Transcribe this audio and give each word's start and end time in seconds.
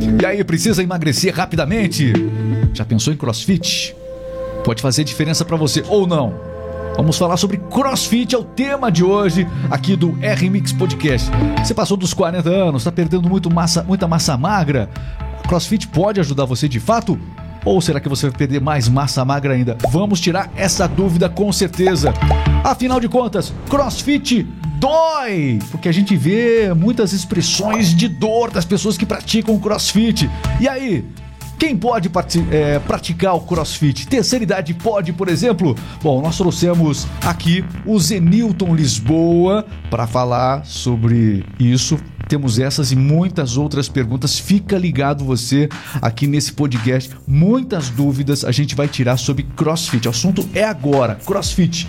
E 0.00 0.24
aí, 0.24 0.42
precisa 0.42 0.82
emagrecer 0.82 1.34
rapidamente? 1.34 2.12
Já 2.72 2.84
pensou 2.84 3.12
em 3.12 3.16
crossfit? 3.16 3.94
Pode 4.64 4.80
fazer 4.80 5.04
diferença 5.04 5.44
para 5.44 5.56
você 5.56 5.84
ou 5.88 6.06
não? 6.06 6.34
Vamos 6.96 7.18
falar 7.18 7.36
sobre 7.36 7.56
crossfit, 7.56 8.34
é 8.34 8.38
o 8.38 8.44
tema 8.44 8.90
de 8.90 9.04
hoje 9.04 9.46
aqui 9.70 9.96
do 9.96 10.18
R-Mix 10.20 10.72
Podcast. 10.72 11.30
Você 11.58 11.74
passou 11.74 11.96
dos 11.96 12.12
40 12.12 12.48
anos, 12.48 12.82
está 12.82 12.92
perdendo 12.92 13.28
muito 13.28 13.52
massa, 13.52 13.82
muita 13.82 14.08
massa 14.08 14.36
magra? 14.36 14.88
Crossfit 15.46 15.88
pode 15.88 16.20
ajudar 16.20 16.44
você 16.44 16.68
de 16.68 16.80
fato? 16.80 17.18
Ou 17.64 17.80
será 17.80 18.00
que 18.00 18.08
você 18.08 18.28
vai 18.28 18.38
perder 18.38 18.60
mais 18.60 18.88
massa 18.88 19.24
magra 19.24 19.54
ainda? 19.54 19.76
Vamos 19.90 20.20
tirar 20.20 20.50
essa 20.56 20.88
dúvida 20.88 21.28
com 21.28 21.52
certeza. 21.52 22.12
Afinal 22.64 23.00
de 23.00 23.08
contas, 23.08 23.52
crossfit 23.68 24.46
dói! 24.80 25.58
Porque 25.70 25.88
a 25.88 25.92
gente 25.92 26.16
vê 26.16 26.72
muitas 26.74 27.12
expressões 27.12 27.94
de 27.94 28.08
dor 28.08 28.50
das 28.50 28.64
pessoas 28.64 28.96
que 28.96 29.04
praticam 29.04 29.58
crossfit. 29.58 30.28
E 30.58 30.66
aí? 30.66 31.04
Quem 31.58 31.76
pode 31.76 32.10
é, 32.50 32.78
praticar 32.78 33.34
o 33.34 33.40
crossfit? 33.42 34.08
Terceira 34.08 34.42
idade 34.42 34.72
pode, 34.72 35.12
por 35.12 35.28
exemplo? 35.28 35.76
Bom, 36.02 36.22
nós 36.22 36.38
trouxemos 36.38 37.06
aqui 37.22 37.62
o 37.84 37.98
Zenilton 37.98 38.74
Lisboa 38.74 39.66
para 39.90 40.06
falar 40.06 40.64
sobre 40.64 41.44
isso 41.58 41.98
temos 42.30 42.60
essas 42.60 42.92
e 42.92 42.96
muitas 42.96 43.56
outras 43.56 43.88
perguntas. 43.88 44.38
Fica 44.38 44.78
ligado 44.78 45.24
você 45.24 45.68
aqui 46.00 46.28
nesse 46.28 46.52
podcast. 46.52 47.10
Muitas 47.26 47.90
dúvidas 47.90 48.44
a 48.44 48.52
gente 48.52 48.76
vai 48.76 48.86
tirar 48.86 49.16
sobre 49.16 49.42
CrossFit. 49.42 50.06
O 50.06 50.10
assunto 50.10 50.48
é 50.54 50.62
agora, 50.62 51.16
CrossFit. 51.16 51.88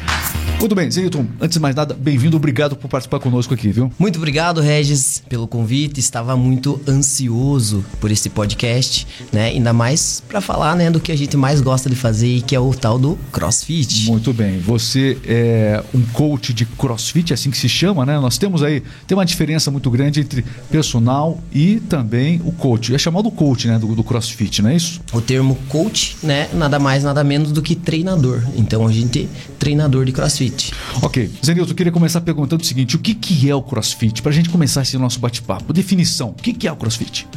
Muito 0.62 0.76
bem, 0.76 0.92
Zeilton, 0.92 1.26
antes 1.42 1.56
de 1.56 1.60
mais 1.60 1.74
nada, 1.76 1.96
bem-vindo, 2.00 2.38
obrigado 2.38 2.76
por 2.76 2.88
participar 2.88 3.20
conosco 3.20 3.52
aqui, 3.52 3.72
viu? 3.72 3.92
Muito 3.98 4.18
obrigado, 4.18 4.62
Regis, 4.62 5.24
pelo 5.28 5.48
convite. 5.48 6.00
Estava 6.00 6.38
muito 6.38 6.80
ansioso 6.88 7.84
por 8.00 8.12
esse 8.12 8.30
podcast, 8.30 9.08
né? 9.34 9.48
Ainda 9.48 9.74
mais 9.74 10.22
para 10.30 10.40
falar, 10.40 10.76
né, 10.76 10.92
do 10.92 11.00
que 11.00 11.12
a 11.12 11.16
gente 11.16 11.36
mais 11.36 11.62
gosta 11.62 11.90
de 11.90 11.96
fazer, 11.96 12.44
que 12.44 12.56
é 12.56 12.60
o 12.60 12.76
tal 12.76 13.00
do 13.00 13.18
CrossFit. 13.32 14.06
Muito 14.06 14.32
bem. 14.34 14.60
Você 14.60 15.18
é 15.26 15.84
um 15.96 16.04
coach 16.14 16.54
de 16.54 16.64
CrossFit, 16.64 17.32
é 17.32 17.34
assim 17.34 17.50
que 17.50 17.58
se 17.58 17.68
chama, 17.68 18.06
né? 18.06 18.20
Nós 18.20 18.38
temos 18.38 18.62
aí, 18.62 18.84
tem 19.08 19.18
uma 19.18 19.26
diferença 19.26 19.72
muito 19.72 19.90
grande 19.90 20.20
entre 20.20 20.46
personal 20.70 21.42
e 21.52 21.80
também 21.90 22.40
o 22.46 22.52
coach. 22.52 22.94
É 22.94 23.00
chamado 23.00 23.32
coach, 23.32 23.68
né, 23.68 23.80
do, 23.80 23.96
do 23.96 24.04
CrossFit, 24.04 24.62
não 24.62 24.70
é 24.70 24.76
isso? 24.76 25.02
O 25.12 25.22
termo 25.22 25.58
coach, 25.70 26.18
né, 26.22 26.50
nada 26.54 26.78
mais, 26.78 27.04
nada 27.04 27.24
menos 27.24 27.52
do 27.52 27.64
que 27.64 27.76
treinador. 27.76 28.44
Então 28.56 28.86
a 28.86 28.92
gente 28.92 29.24
é 29.24 29.52
treinador 29.58 30.06
de 30.06 30.12
CrossFit. 30.12 30.51
CrossFit. 30.52 30.74
Ok. 31.02 31.32
Zenilton, 31.44 31.72
eu 31.72 31.76
queria 31.76 31.92
começar 31.92 32.22
perguntando 32.22 32.62
o 32.62 32.66
seguinte: 32.66 32.96
o 32.96 33.00
que, 33.00 33.14
que 33.14 33.50
é 33.50 33.56
o 33.56 33.62
CrossFit? 33.62 34.22
Para 34.22 34.32
a 34.32 34.34
gente 34.34 34.50
começar 34.50 34.82
esse 34.82 34.98
nosso 34.98 35.20
bate-papo. 35.20 35.74
Definição: 35.74 36.30
o 36.30 36.34
que, 36.34 36.54
que 36.54 36.68
é 36.68 36.72
o 36.72 36.76
CrossFit? 36.76 37.28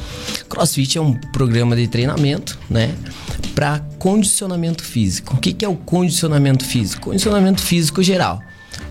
CrossFit 0.48 0.98
é 0.98 1.01
um 1.01 1.15
programa 1.15 1.77
de 1.77 1.87
treinamento, 1.87 2.59
né? 2.69 2.95
Para 3.55 3.81
condicionamento 3.98 4.83
físico. 4.83 5.35
O 5.35 5.39
que, 5.39 5.53
que 5.53 5.65
é 5.65 5.69
o 5.69 5.77
condicionamento 5.77 6.65
físico? 6.65 7.11
Condicionamento 7.11 7.62
físico 7.62 8.03
geral. 8.03 8.41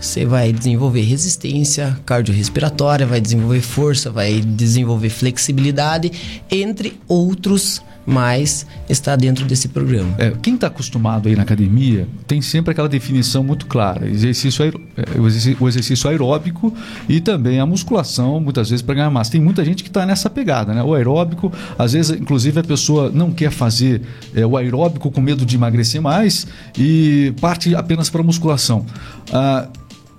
Você 0.00 0.24
vai 0.24 0.50
desenvolver 0.50 1.02
resistência 1.02 1.98
cardiorrespiratória, 2.06 3.06
vai 3.06 3.20
desenvolver 3.20 3.60
força, 3.60 4.10
vai 4.10 4.40
desenvolver 4.40 5.10
flexibilidade, 5.10 6.10
entre 6.50 6.98
outros 7.06 7.82
mas 8.06 8.66
está 8.88 9.16
dentro 9.16 9.44
desse 9.44 9.68
programa. 9.68 10.14
É, 10.18 10.32
quem 10.42 10.54
está 10.54 10.66
acostumado 10.66 11.28
aí 11.28 11.36
na 11.36 11.42
academia 11.42 12.06
tem 12.26 12.40
sempre 12.42 12.72
aquela 12.72 12.88
definição 12.88 13.42
muito 13.42 13.66
clara: 13.66 14.08
exercício 14.08 14.64
é, 14.64 15.60
o 15.60 15.68
exercício 15.68 16.08
aeróbico 16.08 16.74
e 17.08 17.20
também 17.20 17.60
a 17.60 17.66
musculação, 17.66 18.40
muitas 18.40 18.70
vezes 18.70 18.82
para 18.82 18.94
ganhar 18.94 19.10
massa. 19.10 19.32
Tem 19.32 19.40
muita 19.40 19.64
gente 19.64 19.82
que 19.82 19.88
está 19.88 20.04
nessa 20.04 20.28
pegada, 20.28 20.74
né? 20.74 20.82
O 20.82 20.94
aeróbico, 20.94 21.52
às 21.78 21.92
vezes, 21.92 22.18
inclusive, 22.18 22.60
a 22.60 22.64
pessoa 22.64 23.10
não 23.12 23.30
quer 23.30 23.50
fazer 23.50 24.02
é, 24.34 24.44
o 24.44 24.56
aeróbico 24.56 25.10
com 25.10 25.20
medo 25.20 25.44
de 25.44 25.56
emagrecer 25.56 26.00
mais 26.00 26.46
e 26.78 27.32
parte 27.40 27.74
apenas 27.74 28.10
para 28.10 28.22
musculação. 28.22 28.84
Ah, 29.32 29.68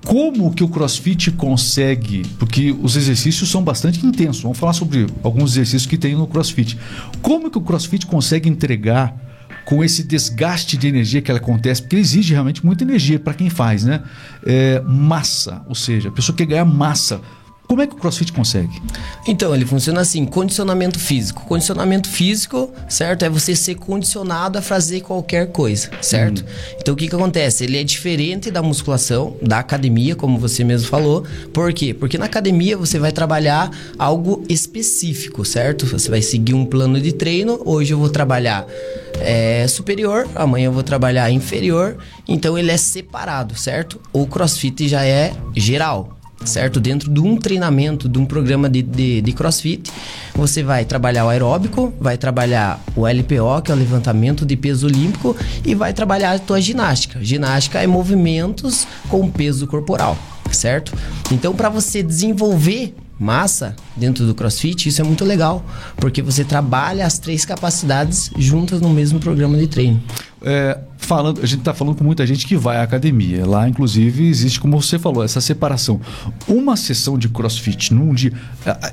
como 0.05 0.53
que 0.53 0.63
o 0.63 0.67
CrossFit 0.67 1.31
consegue, 1.31 2.21
porque 2.37 2.73
os 2.79 2.95
exercícios 2.95 3.49
são 3.49 3.63
bastante 3.63 4.05
intensos. 4.05 4.41
Vamos 4.41 4.57
falar 4.57 4.73
sobre 4.73 5.07
alguns 5.23 5.51
exercícios 5.53 5.87
que 5.87 5.97
tem 5.97 6.15
no 6.15 6.27
CrossFit. 6.27 6.77
Como 7.21 7.49
que 7.49 7.57
o 7.57 7.61
CrossFit 7.61 8.05
consegue 8.05 8.47
entregar 8.47 9.19
com 9.65 9.83
esse 9.83 10.03
desgaste 10.03 10.77
de 10.77 10.87
energia 10.87 11.23
que 11.23 11.31
ela 11.31 11.39
acontece, 11.39 11.81
porque 11.81 11.95
exige 11.95 12.33
realmente 12.33 12.63
muita 12.63 12.83
energia 12.83 13.19
para 13.19 13.33
quem 13.33 13.49
faz, 13.49 13.83
né? 13.83 14.03
É, 14.45 14.79
massa, 14.81 15.63
ou 15.67 15.73
seja, 15.73 16.09
a 16.09 16.11
pessoa 16.11 16.35
quer 16.35 16.45
ganhar 16.45 16.65
massa. 16.65 17.19
Como 17.67 17.81
é 17.81 17.87
que 17.87 17.93
o 17.93 17.97
CrossFit 17.97 18.31
consegue? 18.31 18.81
Então, 19.27 19.53
ele 19.53 19.65
funciona 19.65 20.01
assim: 20.01 20.25
condicionamento 20.25 20.99
físico. 20.99 21.45
Condicionamento 21.45 22.07
físico, 22.07 22.71
certo? 22.87 23.23
É 23.23 23.29
você 23.29 23.55
ser 23.55 23.75
condicionado 23.75 24.57
a 24.57 24.61
fazer 24.61 25.01
qualquer 25.01 25.51
coisa, 25.51 25.89
certo? 26.01 26.41
Hum. 26.41 26.75
Então, 26.79 26.93
o 26.93 26.97
que, 26.97 27.07
que 27.07 27.15
acontece? 27.15 27.63
Ele 27.63 27.77
é 27.77 27.83
diferente 27.83 28.51
da 28.51 28.61
musculação, 28.61 29.35
da 29.41 29.59
academia, 29.59 30.15
como 30.15 30.37
você 30.37 30.63
mesmo 30.63 30.87
falou. 30.87 31.23
Por 31.53 31.73
quê? 31.73 31.93
Porque 31.93 32.17
na 32.17 32.25
academia 32.25 32.77
você 32.77 32.99
vai 32.99 33.11
trabalhar 33.11 33.71
algo 33.97 34.43
específico, 34.47 35.43
certo? 35.43 35.85
Você 35.87 36.09
vai 36.09 36.21
seguir 36.21 36.53
um 36.53 36.65
plano 36.65 36.99
de 37.01 37.11
treino. 37.11 37.59
Hoje 37.65 37.93
eu 37.93 37.97
vou 37.97 38.09
trabalhar 38.09 38.65
é, 39.19 39.67
superior, 39.67 40.27
amanhã 40.35 40.65
eu 40.65 40.71
vou 40.71 40.83
trabalhar 40.83 41.31
inferior. 41.31 41.97
Então, 42.27 42.57
ele 42.57 42.71
é 42.71 42.77
separado, 42.77 43.57
certo? 43.57 43.99
O 44.13 44.27
CrossFit 44.27 44.87
já 44.87 45.03
é 45.05 45.33
geral 45.55 46.14
certo? 46.45 46.79
Dentro 46.79 47.11
de 47.11 47.19
um 47.19 47.37
treinamento, 47.37 48.07
de 48.07 48.17
um 48.17 48.25
programa 48.25 48.69
de, 48.69 48.81
de, 48.81 49.21
de, 49.21 49.33
crossfit, 49.33 49.91
você 50.33 50.63
vai 50.63 50.85
trabalhar 50.85 51.25
o 51.25 51.29
aeróbico, 51.29 51.93
vai 51.99 52.17
trabalhar 52.17 52.81
o 52.95 53.07
LPO, 53.07 53.61
que 53.63 53.71
é 53.71 53.75
o 53.75 53.77
levantamento 53.77 54.45
de 54.45 54.55
peso 54.55 54.87
olímpico, 54.87 55.35
e 55.65 55.75
vai 55.75 55.93
trabalhar 55.93 56.33
a 56.33 56.39
tua 56.39 56.61
ginástica. 56.61 57.19
Ginástica 57.21 57.81
é 57.81 57.87
movimentos 57.87 58.87
com 59.09 59.29
peso 59.29 59.67
corporal, 59.67 60.17
certo? 60.51 60.93
Então, 61.31 61.53
para 61.53 61.69
você 61.69 62.01
desenvolver 62.01 62.95
massa 63.19 63.75
dentro 63.95 64.25
do 64.25 64.35
CrossFit, 64.35 64.89
isso 64.89 65.01
é 65.01 65.03
muito 65.03 65.23
legal, 65.23 65.63
porque 65.97 66.21
você 66.21 66.43
trabalha 66.43 67.05
as 67.05 67.17
três 67.17 67.45
capacidades 67.45 68.29
juntas 68.37 68.81
no 68.81 68.89
mesmo 68.89 69.19
programa 69.19 69.57
de 69.57 69.67
treino. 69.67 70.01
É, 70.47 70.77
falando, 70.97 71.41
a 71.41 71.45
gente 71.45 71.59
está 71.59 71.73
falando 71.73 71.95
com 71.95 72.03
muita 72.03 72.25
gente 72.25 72.45
que 72.45 72.55
vai 72.55 72.77
à 72.77 72.83
academia. 72.83 73.45
Lá, 73.45 73.67
inclusive, 73.67 74.27
existe, 74.27 74.59
como 74.59 74.79
você 74.79 74.99
falou, 74.99 75.23
essa 75.23 75.41
separação. 75.41 75.99
Uma 76.47 76.75
sessão 76.75 77.17
de 77.17 77.27
crossfit 77.27 77.91
num 77.91 78.13
dia. 78.13 78.31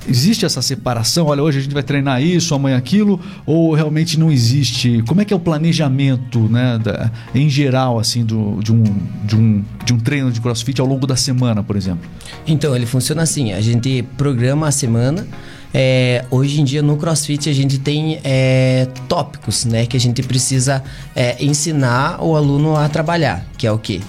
Existe 0.09 0.45
essa 0.45 0.63
separação? 0.63 1.27
Olha, 1.27 1.43
hoje 1.43 1.59
a 1.59 1.61
gente 1.61 1.73
vai 1.73 1.83
treinar 1.83 2.23
isso, 2.23 2.55
amanhã 2.55 2.75
aquilo, 2.75 3.19
ou 3.45 3.73
realmente 3.73 4.19
não 4.19 4.31
existe? 4.31 5.03
Como 5.07 5.21
é 5.21 5.25
que 5.25 5.31
é 5.31 5.35
o 5.35 5.39
planejamento, 5.39 6.39
né, 6.39 6.79
da, 6.83 7.11
em 7.35 7.47
geral, 7.47 7.99
assim, 7.99 8.25
do, 8.25 8.59
de, 8.63 8.73
um, 8.73 8.83
de, 9.23 9.35
um, 9.35 9.63
de 9.85 9.93
um 9.93 9.99
treino 9.99 10.31
de 10.31 10.41
crossfit 10.41 10.81
ao 10.81 10.87
longo 10.87 11.05
da 11.05 11.15
semana, 11.15 11.61
por 11.61 11.75
exemplo? 11.75 12.09
Então, 12.47 12.75
ele 12.75 12.87
funciona 12.87 13.21
assim: 13.21 13.53
a 13.53 13.61
gente 13.61 14.03
programa 14.17 14.67
a 14.67 14.71
semana. 14.71 15.27
É, 15.73 16.23
hoje 16.29 16.61
em 16.61 16.63
dia 16.63 16.83
no 16.83 16.97
CrossFit 16.97 17.49
a 17.49 17.53
gente 17.53 17.79
tem 17.79 18.19
é, 18.23 18.87
tópicos, 19.09 19.65
né, 19.65 19.87
que 19.87 19.97
a 19.97 19.99
gente 19.99 20.21
precisa 20.21 20.83
é, 21.15 21.43
ensinar 21.43 22.23
o 22.23 22.35
aluno 22.35 22.75
a 22.75 22.87
trabalhar, 22.87 23.43
que 23.57 23.65
é 23.65 23.71
o 23.71 23.79
que? 23.79 24.01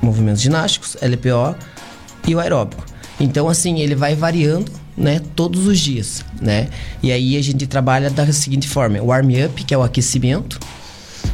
Movimentos 0.00 0.40
ginásticos, 0.40 0.96
LPO 1.02 1.54
e 2.26 2.34
o 2.34 2.40
aeróbico. 2.40 2.84
Então 3.20 3.46
assim 3.48 3.80
ele 3.80 3.94
vai 3.94 4.14
variando, 4.14 4.72
né, 4.96 5.20
todos 5.34 5.66
os 5.66 5.78
dias, 5.78 6.24
né? 6.40 6.68
E 7.02 7.12
aí 7.12 7.36
a 7.36 7.42
gente 7.42 7.66
trabalha 7.66 8.08
da 8.08 8.32
seguinte 8.32 8.66
forma: 8.66 9.02
warm 9.02 9.28
up, 9.44 9.64
que 9.64 9.74
é 9.74 9.78
o 9.78 9.82
aquecimento. 9.82 10.58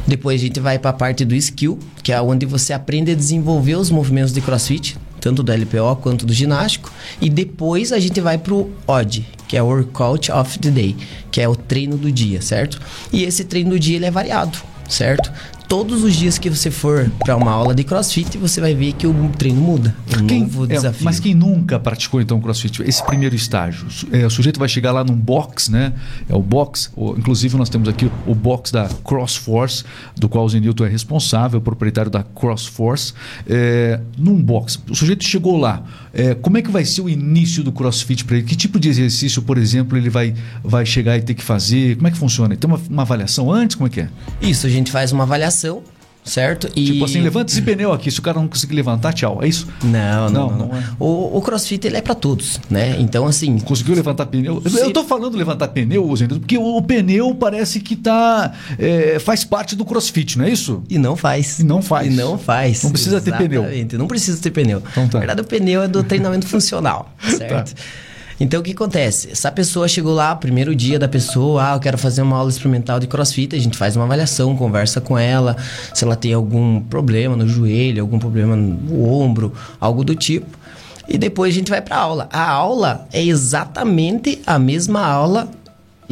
Depois 0.05 0.41
a 0.41 0.43
gente 0.43 0.59
vai 0.59 0.77
para 0.77 0.89
a 0.89 0.93
parte 0.93 1.23
do 1.23 1.33
skill, 1.35 1.79
que 2.01 2.11
é 2.11 2.21
onde 2.21 2.45
você 2.45 2.73
aprende 2.73 3.11
a 3.11 3.15
desenvolver 3.15 3.75
os 3.75 3.89
movimentos 3.89 4.33
de 4.33 4.41
CrossFit, 4.41 4.97
tanto 5.21 5.41
do 5.41 5.51
LPO 5.53 5.95
quanto 6.01 6.25
do 6.25 6.33
ginástico. 6.33 6.91
E 7.21 7.29
depois 7.29 7.91
a 7.91 7.99
gente 7.99 8.19
vai 8.21 8.37
pro 8.37 8.71
OD, 8.87 9.25
que 9.47 9.57
é 9.57 9.63
o 9.63 9.67
Workout 9.67 10.31
of 10.31 10.59
the 10.59 10.69
Day, 10.69 10.95
que 11.31 11.41
é 11.41 11.47
o 11.47 11.55
treino 11.55 11.97
do 11.97 12.11
dia, 12.11 12.41
certo? 12.41 12.79
E 13.11 13.23
esse 13.23 13.43
treino 13.43 13.71
do 13.71 13.79
dia 13.79 13.95
ele 13.95 14.05
é 14.05 14.11
variado, 14.11 14.57
certo? 14.87 15.31
todos 15.73 16.03
os 16.03 16.13
dias 16.13 16.37
que 16.37 16.51
você 16.51 16.69
for 16.69 17.11
para 17.17 17.35
uma 17.35 17.49
aula 17.49 17.73
de 17.73 17.83
crossfit, 17.83 18.37
você 18.37 18.61
vai 18.61 18.75
ver 18.75 18.93
que 18.93 19.07
o 19.07 19.29
treino 19.29 19.59
muda. 19.59 19.95
Um 20.21 20.27
quem, 20.27 20.41
novo 20.41 20.65
é, 20.65 20.67
desafio. 20.67 21.03
Mas 21.03 21.19
quem 21.19 21.33
nunca 21.33 21.79
praticou 21.79 22.21
então 22.21 22.39
crossfit, 22.39 22.83
esse 22.83 23.03
primeiro 23.03 23.35
estágio, 23.35 23.87
é, 24.11 24.23
o 24.23 24.29
sujeito 24.29 24.59
vai 24.59 24.69
chegar 24.69 24.91
lá 24.91 25.03
num 25.03 25.15
box, 25.15 25.71
né? 25.71 25.93
É 26.29 26.35
o 26.35 26.41
box, 26.43 26.91
o, 26.95 27.17
inclusive 27.17 27.57
nós 27.57 27.69
temos 27.69 27.89
aqui 27.89 28.07
o 28.27 28.35
box 28.35 28.71
da 28.71 28.87
CrossForce, 29.03 29.83
do 30.15 30.29
qual 30.29 30.45
o 30.45 30.49
Zenilton 30.49 30.85
é 30.85 30.89
responsável, 30.89 31.59
proprietário 31.59 32.11
da 32.11 32.21
CrossForce. 32.21 33.13
É, 33.47 33.99
num 34.15 34.39
box, 34.39 34.79
o 34.87 34.93
sujeito 34.93 35.23
chegou 35.23 35.57
lá. 35.57 35.83
É, 36.13 36.35
como 36.35 36.57
é 36.57 36.61
que 36.61 36.69
vai 36.69 36.85
ser 36.85 37.01
o 37.01 37.09
início 37.09 37.63
do 37.63 37.71
crossfit 37.71 38.23
para 38.23 38.37
ele? 38.37 38.45
Que 38.45 38.55
tipo 38.55 38.79
de 38.79 38.87
exercício, 38.87 39.41
por 39.41 39.57
exemplo, 39.57 39.97
ele 39.97 40.11
vai, 40.11 40.35
vai 40.63 40.85
chegar 40.85 41.17
e 41.17 41.21
ter 41.21 41.33
que 41.33 41.43
fazer? 41.43 41.95
Como 41.95 42.07
é 42.07 42.11
que 42.11 42.17
funciona? 42.17 42.55
Tem 42.55 42.69
uma, 42.69 42.79
uma 42.87 43.01
avaliação 43.01 43.51
antes? 43.51 43.75
Como 43.75 43.87
é 43.87 43.89
que 43.89 44.01
é? 44.01 44.09
Isso, 44.39 44.67
a 44.67 44.69
gente 44.69 44.91
faz 44.91 45.11
uma 45.11 45.23
avaliação 45.23 45.81
certo? 46.23 46.69
E... 46.75 46.85
Tipo 46.85 47.05
assim, 47.05 47.21
levanta 47.21 47.51
esse 47.51 47.61
pneu 47.61 47.91
aqui, 47.91 48.09
se 48.09 48.19
o 48.19 48.21
cara 48.21 48.39
não 48.39 48.47
conseguir 48.47 48.75
levantar, 48.75 49.13
tchau, 49.13 49.39
é 49.41 49.47
isso? 49.47 49.67
Não, 49.83 50.29
não, 50.29 50.49
não. 50.49 50.49
não, 50.49 50.67
não 50.67 50.77
é. 50.77 50.83
o, 50.99 51.37
o, 51.37 51.41
crossfit, 51.41 51.85
ele 51.85 51.97
é 51.97 52.01
para 52.01 52.15
todos, 52.15 52.59
né? 52.69 52.95
Então, 52.99 53.25
assim... 53.25 53.57
Conseguiu 53.59 53.95
levantar 53.95 54.25
pneu? 54.25 54.61
Se... 54.65 54.79
Eu 54.79 54.91
tô 54.91 55.03
falando 55.03 55.37
levantar 55.37 55.67
pneu, 55.69 56.07
porque 56.39 56.57
o, 56.57 56.77
o 56.77 56.81
pneu 56.81 57.33
parece 57.35 57.79
que 57.79 57.95
tá... 57.95 58.53
É, 58.77 59.19
faz 59.19 59.43
parte 59.43 59.75
do 59.75 59.85
crossfit, 59.85 60.37
não 60.37 60.45
é 60.45 60.49
isso? 60.49 60.83
E 60.89 60.97
não 60.97 61.15
faz. 61.15 61.59
E 61.59 61.63
não 61.63 61.81
faz. 61.81 62.07
E 62.07 62.09
não 62.09 62.37
faz. 62.37 62.83
Não 62.83 62.91
precisa 62.91 63.17
Exatamente. 63.17 63.49
ter 63.49 63.49
pneu. 63.49 63.99
Não 63.99 64.07
precisa 64.07 64.41
ter 64.41 64.51
pneu. 64.51 64.81
Então, 64.91 65.07
tá. 65.07 65.19
Na 65.19 65.25
verdade, 65.25 65.41
o 65.41 65.45
pneu 65.45 65.83
é 65.83 65.87
do 65.87 66.03
treinamento 66.03 66.47
funcional, 66.47 67.13
certo? 67.37 67.73
Tá. 67.73 67.81
Então 68.43 68.59
o 68.59 68.63
que 68.63 68.73
acontece? 68.73 69.31
Essa 69.31 69.49
pessoa 69.49 69.87
chegou 69.87 70.13
lá, 70.13 70.35
primeiro 70.35 70.75
dia 70.75 70.99
da 70.99 71.07
pessoa, 71.07 71.71
ah, 71.71 71.75
eu 71.75 71.79
quero 71.79 71.97
fazer 71.97 72.21
uma 72.21 72.35
aula 72.35 72.49
experimental 72.49 72.99
de 72.99 73.07
crossfit, 73.07 73.55
a 73.55 73.59
gente 73.59 73.77
faz 73.77 73.95
uma 73.95 74.03
avaliação, 74.03 74.53
conversa 74.57 74.99
com 74.99 75.17
ela, 75.17 75.55
se 75.93 76.03
ela 76.03 76.17
tem 76.17 76.33
algum 76.33 76.81
problema 76.81 77.37
no 77.37 77.47
joelho, 77.47 78.01
algum 78.01 78.19
problema 78.19 78.53
no 78.53 79.09
ombro, 79.09 79.53
algo 79.79 80.03
do 80.03 80.13
tipo. 80.13 80.57
E 81.07 81.17
depois 81.17 81.53
a 81.53 81.57
gente 81.57 81.69
vai 81.69 81.81
para 81.81 81.95
aula. 81.95 82.27
A 82.33 82.49
aula 82.49 83.07
é 83.13 83.23
exatamente 83.23 84.41
a 84.45 84.59
mesma 84.59 85.05
aula 85.05 85.49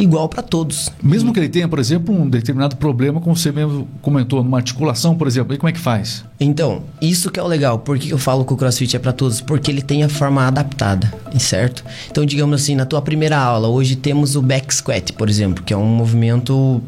igual 0.01 0.27
para 0.27 0.41
todos. 0.41 0.91
Mesmo 1.01 1.31
que 1.31 1.39
ele 1.39 1.49
tenha, 1.49 1.67
por 1.67 1.79
exemplo, 1.79 2.13
um 2.13 2.29
determinado 2.29 2.75
problema, 2.75 3.21
como 3.21 3.35
você 3.35 3.51
mesmo 3.51 3.87
comentou, 4.01 4.43
numa 4.43 4.57
articulação, 4.57 5.15
por 5.15 5.27
exemplo, 5.27 5.53
e 5.53 5.57
como 5.57 5.69
é 5.69 5.71
que 5.71 5.79
faz? 5.79 6.25
Então, 6.39 6.83
isso 7.01 7.29
que 7.29 7.39
é 7.39 7.43
o 7.43 7.47
legal. 7.47 7.79
Por 7.79 7.97
que 7.97 8.09
eu 8.09 8.17
falo 8.17 8.43
que 8.43 8.53
o 8.53 8.57
CrossFit 8.57 8.95
é 8.95 8.99
para 8.99 9.13
todos? 9.13 9.41
Porque 9.41 9.69
ele 9.69 9.81
tem 9.81 10.03
a 10.03 10.09
forma 10.09 10.47
adaptada, 10.47 11.13
certo? 11.37 11.83
Então, 12.09 12.25
digamos 12.25 12.61
assim, 12.61 12.75
na 12.75 12.85
tua 12.85 13.01
primeira 13.01 13.37
aula, 13.37 13.67
hoje 13.67 13.95
temos 13.95 14.35
o 14.35 14.41
back 14.41 14.73
squat, 14.73 15.13
por 15.13 15.29
exemplo, 15.29 15.63
que 15.63 15.73
é 15.73 15.77
um 15.77 15.85
movimento 15.85 16.81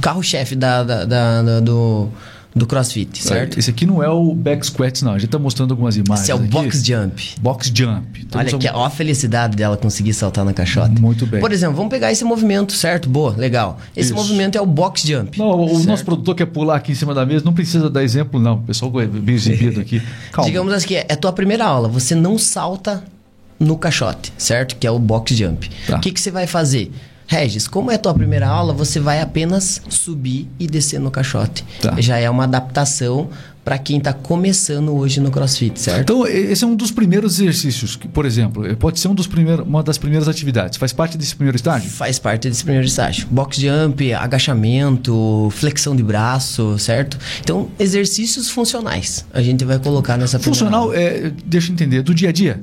carro-chefe 0.00 0.54
da, 0.54 0.82
da, 0.84 1.04
da, 1.04 1.60
do 1.60 2.08
do 2.54 2.66
CrossFit, 2.66 3.22
certo? 3.22 3.58
Esse 3.58 3.70
aqui 3.70 3.86
não 3.86 4.02
é 4.02 4.08
o 4.08 4.34
back 4.34 4.66
squats, 4.66 5.00
não. 5.02 5.12
A 5.14 5.18
gente 5.18 5.30
tá 5.30 5.38
mostrando 5.38 5.70
algumas 5.70 5.96
imagens. 5.96 6.22
Esse 6.22 6.32
é 6.32 6.34
o 6.34 6.38
aqui. 6.38 6.48
box 6.48 6.84
jump. 6.84 7.34
Box 7.40 7.72
jump. 7.74 8.20
Então, 8.20 8.40
Olha 8.40 8.54
aqui, 8.54 8.68
ó 8.72 8.84
a 8.84 8.90
felicidade 8.90 9.56
dela 9.56 9.76
conseguir 9.76 10.12
saltar 10.12 10.44
na 10.44 10.52
caixota. 10.52 11.00
Muito 11.00 11.26
bem. 11.26 11.40
Por 11.40 11.50
exemplo, 11.50 11.76
vamos 11.76 11.90
pegar 11.90 12.12
esse 12.12 12.24
movimento, 12.24 12.72
certo? 12.72 13.08
Boa, 13.08 13.34
legal. 13.36 13.78
Esse 13.96 14.08
Isso. 14.08 14.14
movimento 14.14 14.56
é 14.56 14.60
o 14.60 14.66
box 14.66 15.02
jump. 15.06 15.38
Não, 15.38 15.64
o 15.64 15.68
certo? 15.68 15.86
nosso 15.86 16.04
produtor 16.04 16.34
quer 16.34 16.46
pular 16.46 16.76
aqui 16.76 16.92
em 16.92 16.94
cima 16.94 17.14
da 17.14 17.24
mesa, 17.24 17.44
não 17.44 17.54
precisa 17.54 17.88
dar 17.88 18.04
exemplo, 18.04 18.38
não. 18.38 18.56
O 18.56 18.62
pessoal 18.62 19.00
é 19.00 19.06
bem 19.06 19.34
exibido 19.34 19.80
aqui. 19.80 20.02
Calma. 20.30 20.50
Digamos 20.50 20.72
assim, 20.74 20.94
é 20.94 21.06
a 21.10 21.16
tua 21.16 21.32
primeira 21.32 21.64
aula. 21.64 21.88
Você 21.88 22.14
não 22.14 22.36
salta 22.36 23.02
no 23.58 23.78
caixote, 23.78 24.32
certo? 24.36 24.76
Que 24.76 24.86
é 24.86 24.90
o 24.90 24.98
box 24.98 25.34
jump. 25.34 25.70
Tá. 25.86 25.96
O 25.96 26.00
que, 26.00 26.12
que 26.12 26.20
você 26.20 26.30
vai 26.30 26.46
fazer? 26.46 26.92
Regis, 27.32 27.66
como 27.66 27.90
é 27.90 27.94
a 27.94 27.98
tua 27.98 28.12
primeira 28.12 28.46
aula, 28.46 28.74
você 28.74 29.00
vai 29.00 29.22
apenas 29.22 29.80
subir 29.88 30.46
e 30.58 30.66
descer 30.66 31.00
no 31.00 31.10
caixote. 31.10 31.64
Tá. 31.80 31.98
Já 31.98 32.18
é 32.18 32.28
uma 32.28 32.44
adaptação 32.44 33.30
para 33.64 33.78
quem 33.78 33.98
está 33.98 34.12
começando 34.12 34.92
hoje 34.94 35.18
no 35.20 35.30
CrossFit, 35.30 35.80
certo? 35.80 36.00
Então, 36.00 36.26
esse 36.26 36.62
é 36.62 36.66
um 36.66 36.74
dos 36.74 36.90
primeiros 36.90 37.40
exercícios, 37.40 37.96
que, 37.96 38.08
por 38.08 38.26
exemplo, 38.26 38.76
pode 38.76 38.98
ser 38.98 39.08
um 39.08 39.14
dos 39.14 39.26
primeiros, 39.26 39.64
uma 39.64 39.82
das 39.82 39.96
primeiras 39.96 40.28
atividades. 40.28 40.76
Faz 40.76 40.92
parte 40.92 41.16
desse 41.16 41.34
primeiro 41.34 41.56
estágio? 41.56 41.88
Faz 41.88 42.18
parte 42.18 42.48
desse 42.48 42.64
primeiro 42.64 42.86
estágio. 42.86 43.26
Box 43.30 43.58
jump, 43.60 44.12
agachamento, 44.12 45.48
flexão 45.52 45.94
de 45.94 46.02
braço, 46.02 46.76
certo? 46.78 47.16
Então, 47.40 47.70
exercícios 47.78 48.50
funcionais. 48.50 49.24
A 49.32 49.40
gente 49.40 49.64
vai 49.64 49.78
colocar 49.78 50.18
nessa 50.18 50.38
Funcional, 50.38 50.92
é, 50.92 51.32
deixa 51.46 51.70
eu 51.70 51.74
entender, 51.74 52.02
do 52.02 52.12
dia 52.12 52.30
a 52.30 52.32
dia? 52.32 52.60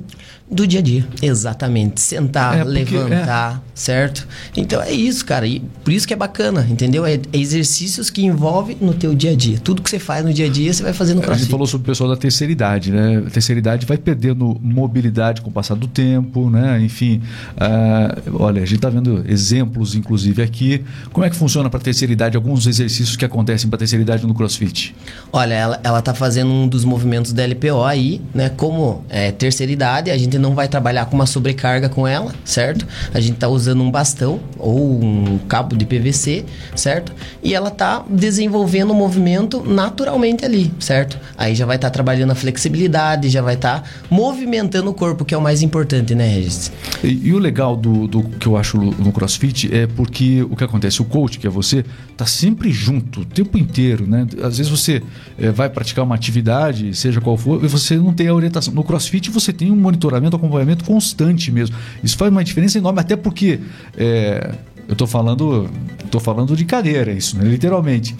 Do 0.50 0.66
dia 0.66 0.80
a 0.80 0.82
dia, 0.82 1.06
exatamente. 1.22 2.00
Sentar, 2.00 2.58
é 2.58 2.64
porque, 2.64 2.96
levantar, 2.96 3.62
é. 3.64 3.70
certo? 3.72 4.26
Então 4.56 4.82
é 4.82 4.90
isso, 4.90 5.24
cara. 5.24 5.46
E 5.46 5.60
por 5.84 5.92
isso 5.92 6.08
que 6.08 6.12
é 6.12 6.16
bacana, 6.16 6.66
entendeu? 6.68 7.06
É, 7.06 7.14
é 7.14 7.20
exercícios 7.32 8.10
que 8.10 8.24
envolvem 8.24 8.76
no 8.80 8.92
teu 8.92 9.14
dia 9.14 9.30
a 9.30 9.36
dia. 9.36 9.60
Tudo 9.60 9.80
que 9.80 9.88
você 9.88 10.00
faz 10.00 10.24
no 10.24 10.34
dia 10.34 10.46
a 10.46 10.48
dia, 10.48 10.72
você 10.72 10.82
vai 10.82 10.92
fazer 10.92 11.14
no 11.14 11.20
crossfit. 11.20 11.42
A 11.42 11.44
gente 11.44 11.52
falou 11.52 11.68
sobre 11.68 11.84
o 11.84 11.86
pessoal 11.86 12.10
da 12.10 12.16
terceira 12.16 12.52
idade, 12.52 12.90
né? 12.90 13.22
A 13.24 13.30
terceira 13.30 13.60
idade 13.60 13.86
vai 13.86 13.96
perdendo 13.96 14.58
mobilidade 14.60 15.40
com 15.40 15.50
o 15.50 15.52
passar 15.52 15.76
do 15.76 15.86
tempo, 15.86 16.50
né? 16.50 16.80
Enfim, 16.80 17.22
uh, 17.52 18.42
olha, 18.42 18.62
a 18.62 18.66
gente 18.66 18.76
está 18.76 18.90
vendo 18.90 19.24
exemplos, 19.28 19.94
inclusive, 19.94 20.42
aqui. 20.42 20.82
Como 21.12 21.24
é 21.24 21.30
que 21.30 21.36
funciona 21.36 21.70
para 21.70 21.78
a 21.78 21.82
terceira 21.82 22.12
idade? 22.12 22.36
Alguns 22.36 22.66
exercícios 22.66 23.16
que 23.16 23.24
acontecem 23.24 23.70
para 23.70 23.76
a 23.76 23.78
terceira 23.78 24.02
idade 24.02 24.26
no 24.26 24.34
crossfit? 24.34 24.96
Olha, 25.32 25.54
ela, 25.54 25.80
ela 25.84 26.02
tá 26.02 26.12
fazendo 26.12 26.50
um 26.50 26.66
dos 26.66 26.84
movimentos 26.84 27.32
da 27.32 27.46
LPO 27.46 27.84
aí, 27.84 28.20
né? 28.34 28.48
Como 28.48 29.04
é 29.08 29.30
terceira 29.30 29.70
idade, 29.70 30.10
a 30.10 30.18
gente 30.18 30.39
não 30.40 30.54
vai 30.54 30.68
trabalhar 30.68 31.06
com 31.06 31.14
uma 31.14 31.26
sobrecarga 31.26 31.88
com 31.88 32.06
ela, 32.06 32.34
certo? 32.44 32.86
A 33.12 33.20
gente 33.20 33.34
está 33.34 33.48
usando 33.48 33.82
um 33.82 33.90
bastão 33.90 34.40
ou 34.58 35.02
um 35.02 35.38
cabo 35.48 35.76
de 35.76 35.84
PVC, 35.84 36.44
certo? 36.74 37.12
E 37.42 37.54
ela 37.54 37.68
está 37.68 38.04
desenvolvendo 38.08 38.90
o 38.90 38.94
movimento 38.94 39.62
naturalmente 39.64 40.44
ali, 40.44 40.72
certo? 40.80 41.18
Aí 41.36 41.54
já 41.54 41.66
vai 41.66 41.76
estar 41.76 41.88
tá 41.88 41.92
trabalhando 41.92 42.30
a 42.30 42.34
flexibilidade, 42.34 43.28
já 43.28 43.42
vai 43.42 43.54
estar 43.54 43.80
tá 43.80 43.88
movimentando 44.10 44.90
o 44.90 44.94
corpo, 44.94 45.24
que 45.24 45.34
é 45.34 45.38
o 45.38 45.42
mais 45.42 45.62
importante, 45.62 46.14
né, 46.14 46.26
Regis? 46.26 46.72
E, 47.02 47.28
e, 47.28 47.32
o 47.32 47.38
legal 47.38 47.76
do, 47.76 48.06
do 48.06 48.22
que 48.22 48.46
eu 48.46 48.56
acho 48.56 48.76
no 48.78 49.12
CrossFit 49.12 49.74
é 49.74 49.86
porque 49.86 50.42
o 50.42 50.56
que 50.56 50.64
acontece, 50.64 51.00
o 51.02 51.04
coach, 51.04 51.38
que 51.38 51.46
é 51.46 51.50
você, 51.50 51.84
tá 52.16 52.26
sempre 52.26 52.72
junto 52.72 53.20
o 53.20 53.24
tempo 53.24 53.58
inteiro, 53.58 54.06
né? 54.06 54.26
Às 54.42 54.58
vezes 54.58 54.68
você 54.68 55.02
é, 55.38 55.50
vai 55.50 55.68
praticar 55.68 56.04
uma 56.04 56.14
atividade, 56.14 56.94
seja 56.94 57.20
qual 57.20 57.36
for, 57.36 57.64
e 57.64 57.68
você 57.68 57.96
não 57.96 58.12
tem 58.12 58.28
a 58.28 58.34
orientação. 58.34 58.72
No 58.74 58.84
CrossFit 58.84 59.30
você 59.30 59.52
tem 59.52 59.70
um 59.70 59.76
monitoramento, 59.76 60.29
acompanhamento 60.36 60.84
constante 60.84 61.50
mesmo. 61.50 61.76
Isso 62.02 62.16
faz 62.16 62.30
uma 62.30 62.44
diferença 62.44 62.78
enorme, 62.78 63.00
até 63.00 63.16
porque 63.16 63.60
é, 63.96 64.54
eu 64.90 64.94
estou 64.94 65.06
falando, 65.06 65.70
tô 66.10 66.18
falando 66.18 66.56
de 66.56 66.64
cadeira, 66.64 67.12
isso, 67.12 67.38
né? 67.38 67.44
literalmente. 67.44 68.16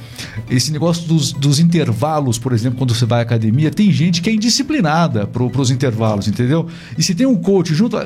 Esse 0.49 0.71
negócio 0.71 1.09
dos, 1.09 1.33
dos, 1.33 1.59
intervalos, 1.59 2.39
por 2.39 2.53
exemplo, 2.53 2.79
quando 2.79 2.95
você 2.95 3.05
vai 3.05 3.19
à 3.19 3.23
academia, 3.23 3.73
tem 3.73 3.91
gente 3.91 4.23
que 4.23 4.31
é 4.31 4.33
indisciplinada 4.33 5.27
para 5.27 5.43
os 5.43 5.71
intervalos, 5.73 6.29
entendeu? 6.29 6.69
E 6.97 7.03
se 7.03 7.13
tem 7.13 7.27
um 7.27 7.35
coach 7.35 7.75
junto, 7.75 7.99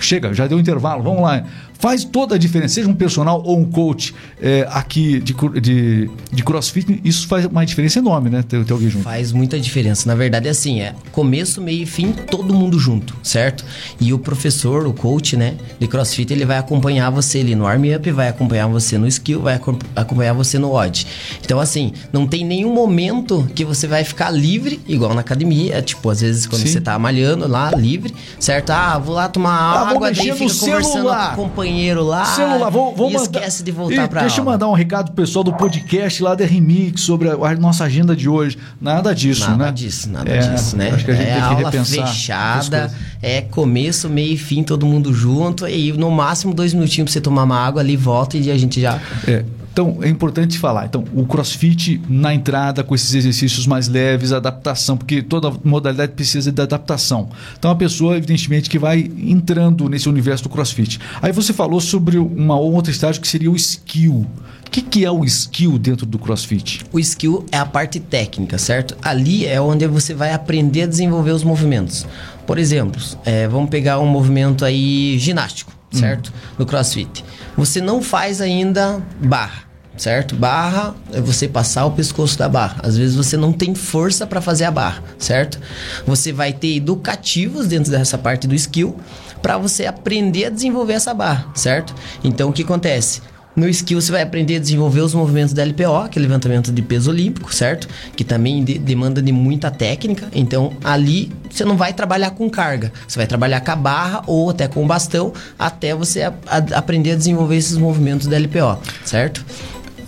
chega, 0.00 0.34
já 0.34 0.48
deu 0.48 0.58
intervalo, 0.58 1.00
vamos 1.00 1.22
lá 1.22 1.44
faz 1.82 2.04
toda 2.04 2.36
a 2.36 2.38
diferença. 2.38 2.74
Seja 2.74 2.88
um 2.88 2.94
personal 2.94 3.42
ou 3.44 3.58
um 3.58 3.64
coach 3.64 4.14
é, 4.40 4.64
aqui 4.70 5.18
de, 5.18 5.34
de, 5.60 6.10
de, 6.30 6.44
crossfit, 6.44 7.00
isso 7.04 7.26
faz 7.26 7.44
uma 7.44 7.66
diferença 7.66 7.98
enorme, 7.98 8.30
né? 8.30 8.44
Ter, 8.44 8.64
ter 8.64 8.72
alguém 8.72 8.88
junto. 8.88 9.02
Faz 9.02 9.32
muita 9.32 9.58
diferença. 9.58 10.06
Na 10.06 10.14
verdade, 10.14 10.46
é 10.46 10.52
assim: 10.52 10.80
é 10.80 10.94
começo, 11.10 11.60
meio 11.60 11.82
e 11.82 11.86
fim, 11.86 12.12
todo 12.12 12.54
mundo 12.54 12.78
junto, 12.78 13.16
certo? 13.20 13.64
E 14.00 14.12
o 14.12 14.18
professor, 14.18 14.86
o 14.86 14.92
coach, 14.92 15.36
né, 15.36 15.56
de 15.80 15.88
crossfit, 15.88 16.32
ele 16.32 16.44
vai 16.44 16.56
acompanhar 16.56 17.10
você 17.10 17.40
ali 17.40 17.56
no 17.56 17.66
arm 17.66 17.82
up, 17.96 18.08
vai 18.12 18.28
acompanhar 18.28 18.68
você 18.68 18.96
no 18.96 19.08
skill, 19.08 19.42
vai 19.42 19.60
acompanhar 19.96 20.34
você 20.34 20.60
no 20.60 20.72
odd. 20.72 21.04
Então, 21.44 21.58
assim, 21.58 21.92
não 22.12 22.28
tem 22.28 22.44
nenhum 22.44 22.72
momento 22.72 23.44
que 23.56 23.64
você 23.64 23.88
vai 23.88 24.04
ficar 24.04 24.30
livre, 24.30 24.80
igual 24.86 25.12
na 25.14 25.20
academia. 25.20 25.82
Tipo, 25.82 26.10
às 26.10 26.20
vezes 26.20 26.46
quando 26.46 26.62
Sim. 26.62 26.68
você 26.68 26.80
tá 26.80 26.96
malhando 26.96 27.48
lá, 27.48 27.72
livre, 27.72 28.14
certo? 28.38 28.70
Ah, 28.70 28.96
vou 28.98 29.16
lá 29.16 29.28
tomar 29.28 29.50
ah, 29.50 29.90
água, 29.90 30.12
daí 30.12 30.32
fica 30.32 30.54
conversando 30.54 31.08
com 31.08 31.42
o 31.42 31.46
companheiro 31.48 31.71
banheiro 31.72 32.02
lá. 32.04 32.24
Celular, 32.24 32.70
vou, 32.70 32.94
vou 32.94 33.10
e 33.10 33.14
mandar... 33.14 33.24
esquece 33.24 33.62
de 33.62 33.72
voltar 33.72 34.08
para 34.08 34.20
Deixa 34.20 34.40
eu 34.40 34.44
mandar 34.44 34.68
um 34.68 34.74
recado 34.74 35.06
pro 35.06 35.14
pessoal 35.14 35.42
do 35.42 35.52
podcast 35.54 36.22
lá 36.22 36.34
da 36.34 36.44
Remix 36.44 37.00
sobre 37.00 37.28
a, 37.28 37.34
a 37.34 37.54
nossa 37.54 37.84
agenda 37.84 38.14
de 38.14 38.28
hoje. 38.28 38.58
Nada 38.80 39.14
disso, 39.14 39.42
nada 39.42 39.52
né? 39.56 39.64
Nada 39.64 39.72
disso, 39.72 40.10
nada 40.10 40.30
é, 40.30 40.38
disso, 40.38 40.76
né? 40.76 40.90
Acho 40.90 41.04
que 41.04 41.10
a 41.10 41.14
gente 41.14 41.28
é 41.28 41.32
tem 41.32 41.42
que 41.42 41.48
aula 41.48 41.70
repensar 41.70 42.06
fechada, 42.06 42.94
é 43.20 43.40
começo, 43.40 44.08
meio 44.08 44.34
e 44.34 44.36
fim, 44.36 44.62
todo 44.62 44.86
mundo 44.86 45.12
junto. 45.12 45.66
E 45.66 45.92
no 45.92 46.10
máximo 46.10 46.54
dois 46.54 46.74
minutinhos 46.74 47.10
pra 47.10 47.12
você 47.12 47.20
tomar 47.20 47.44
uma 47.44 47.58
água 47.58 47.80
ali, 47.80 47.96
volta 47.96 48.36
e 48.36 48.50
a 48.50 48.58
gente 48.58 48.80
já. 48.80 49.00
É. 49.26 49.44
Então, 49.72 49.98
é 50.02 50.08
importante 50.08 50.58
falar. 50.58 50.84
Então, 50.84 51.04
o 51.14 51.24
crossfit 51.24 52.00
na 52.06 52.34
entrada, 52.34 52.84
com 52.84 52.94
esses 52.94 53.14
exercícios 53.14 53.66
mais 53.66 53.88
leves, 53.88 54.30
adaptação, 54.30 54.98
porque 54.98 55.22
toda 55.22 55.50
modalidade 55.64 56.12
precisa 56.12 56.52
de 56.52 56.60
adaptação. 56.60 57.30
Então, 57.58 57.70
a 57.70 57.74
pessoa, 57.74 58.16
evidentemente, 58.16 58.68
que 58.68 58.78
vai 58.78 59.10
entrando 59.18 59.88
nesse 59.88 60.08
universo 60.10 60.44
do 60.44 60.50
crossfit. 60.50 61.00
Aí 61.22 61.32
você 61.32 61.54
falou 61.54 61.80
sobre 61.80 62.18
uma 62.18 62.58
outra 62.58 62.92
estágio 62.92 63.22
que 63.22 63.28
seria 63.28 63.50
o 63.50 63.56
skill. 63.56 64.26
O 64.66 64.70
que, 64.70 64.82
que 64.82 65.04
é 65.04 65.10
o 65.10 65.24
skill 65.24 65.78
dentro 65.78 66.04
do 66.04 66.18
crossfit? 66.18 66.84
O 66.92 66.98
skill 66.98 67.46
é 67.50 67.56
a 67.56 67.66
parte 67.66 67.98
técnica, 67.98 68.58
certo? 68.58 68.96
Ali 69.02 69.46
é 69.46 69.60
onde 69.60 69.86
você 69.86 70.14
vai 70.14 70.32
aprender 70.32 70.82
a 70.82 70.86
desenvolver 70.86 71.30
os 71.30 71.44
movimentos. 71.44 72.06
Por 72.46 72.58
exemplo, 72.58 73.00
é, 73.24 73.48
vamos 73.48 73.70
pegar 73.70 74.00
um 74.00 74.06
movimento 74.06 74.64
aí 74.64 75.16
ginástico, 75.18 75.72
certo? 75.92 76.32
Hum. 76.34 76.54
No 76.58 76.66
crossfit 76.66 77.24
você 77.56 77.80
não 77.80 78.02
faz 78.02 78.40
ainda 78.40 79.00
barra, 79.20 79.64
certo? 79.96 80.34
Barra 80.34 80.94
é 81.12 81.20
você 81.20 81.46
passar 81.46 81.84
o 81.86 81.92
pescoço 81.92 82.38
da 82.38 82.48
barra. 82.48 82.80
Às 82.82 82.96
vezes 82.96 83.14
você 83.14 83.36
não 83.36 83.52
tem 83.52 83.74
força 83.74 84.26
para 84.26 84.40
fazer 84.40 84.64
a 84.64 84.70
barra, 84.70 85.02
certo? 85.18 85.60
Você 86.06 86.32
vai 86.32 86.52
ter 86.52 86.76
educativos 86.76 87.66
dentro 87.66 87.90
dessa 87.90 88.16
parte 88.16 88.46
do 88.46 88.54
skill 88.54 88.98
para 89.40 89.58
você 89.58 89.86
aprender 89.86 90.46
a 90.46 90.50
desenvolver 90.50 90.94
essa 90.94 91.12
barra, 91.12 91.46
certo? 91.54 91.94
Então 92.22 92.50
o 92.50 92.52
que 92.52 92.62
acontece? 92.62 93.20
No 93.54 93.68
skill 93.68 94.00
você 94.00 94.10
vai 94.10 94.22
aprender 94.22 94.56
a 94.56 94.58
desenvolver 94.58 95.00
os 95.00 95.14
movimentos 95.14 95.52
da 95.52 95.62
LPO, 95.62 96.08
que 96.10 96.18
é 96.18 96.22
levantamento 96.22 96.72
de 96.72 96.80
peso 96.80 97.10
olímpico, 97.10 97.54
certo? 97.54 97.86
Que 98.16 98.24
também 98.24 98.64
de, 98.64 98.78
demanda 98.78 99.20
de 99.20 99.30
muita 99.30 99.70
técnica. 99.70 100.28
Então 100.32 100.72
ali 100.82 101.30
você 101.50 101.64
não 101.64 101.76
vai 101.76 101.92
trabalhar 101.92 102.30
com 102.30 102.48
carga, 102.48 102.90
você 103.06 103.18
vai 103.18 103.26
trabalhar 103.26 103.60
com 103.60 103.70
a 103.70 103.76
barra 103.76 104.22
ou 104.26 104.50
até 104.50 104.66
com 104.66 104.82
o 104.82 104.86
bastão, 104.86 105.32
até 105.58 105.94
você 105.94 106.22
a, 106.22 106.32
a, 106.46 106.78
aprender 106.78 107.12
a 107.12 107.16
desenvolver 107.16 107.56
esses 107.56 107.76
movimentos 107.76 108.26
da 108.26 108.38
LPO, 108.38 108.80
certo? 109.04 109.44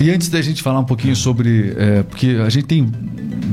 E 0.01 0.11
antes 0.11 0.29
da 0.29 0.43
gente 0.43 0.63
falar 0.63 0.81
um 0.81 0.85
pouquinho 0.85 1.15
sobre. 1.17 1.75
É, 1.79 2.03
porque 2.03 2.39
a 2.45 2.49
gente 2.49 2.67
tem 2.67 2.87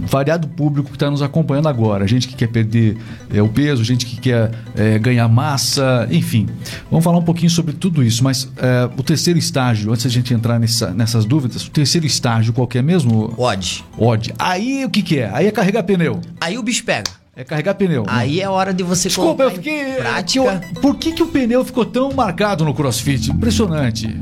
variado 0.08 0.48
público 0.48 0.90
que 0.90 0.96
está 0.96 1.10
nos 1.10 1.22
acompanhando 1.22 1.68
agora. 1.70 2.08
Gente 2.08 2.28
que 2.28 2.36
quer 2.36 2.48
perder 2.48 2.98
é, 3.34 3.42
o 3.42 3.48
peso, 3.48 3.84
gente 3.84 4.06
que 4.06 4.20
quer 4.20 4.52
é, 4.76 4.98
ganhar 5.00 5.28
massa, 5.30 6.08
enfim. 6.12 6.48
Vamos 6.90 7.04
falar 7.04 7.18
um 7.20 7.24
pouquinho 7.24 7.50
sobre 7.50 7.74
tudo 7.74 8.04
isso. 8.04 8.24
Mas 8.24 8.50
é, 8.58 8.90
o 8.98 9.04
terceiro 9.04 9.38
estágio, 9.40 9.92
antes 9.92 10.04
da 10.04 10.10
gente 10.10 10.34
entrar 10.34 10.60
nessa, 10.60 10.92
nessas 10.92 11.24
dúvidas, 11.26 11.66
o 11.66 11.72
terceiro 11.72 12.06
estágio 12.06 12.52
qual 12.54 12.68
que 12.68 12.78
é 12.78 12.82
mesmo? 12.82 13.34
Odd. 13.38 13.86
Odd. 13.98 14.34
Aí 14.38 14.84
o 14.84 14.90
que, 14.90 15.02
que 15.02 15.20
é? 15.20 15.30
Aí 15.34 15.48
é 15.48 15.52
carregar 15.52 15.84
pneu. 15.84 16.20
Aí 16.40 16.58
o 16.58 16.64
bicho 16.64 16.84
pega. 16.84 17.10
É 17.34 17.46
carregar 17.46 17.76
pneu. 17.76 18.04
Aí 18.08 18.42
é 18.42 18.50
hora 18.50 18.74
de 18.74 18.84
você 18.84 19.08
Desculpa, 19.08 19.44
eu 19.44 19.52
fiquei. 19.52 19.92
em 19.92 19.96
prática. 19.96 20.40
eu- 20.76 20.82
por 20.82 20.98
que, 20.98 21.14
que 21.14 21.24
o 21.24 21.28
pneu 21.28 21.64
ficou 21.64 21.86
tão 21.86 22.12
marcado 22.12 22.66
no 22.66 22.74
crossfit? 22.74 23.32
Impressionante. 23.32 24.14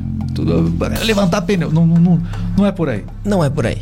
Tudo- 0.46 1.06
levantar 1.06 1.42
pneu. 1.42 1.72
Não, 1.72 1.86
não, 1.86 1.98
não, 1.98 2.22
não 2.58 2.66
é 2.66 2.72
por 2.72 2.90
aí. 2.90 3.04
Não 3.26 3.44
é 3.44 3.50
por 3.50 3.66
aí. 3.66 3.78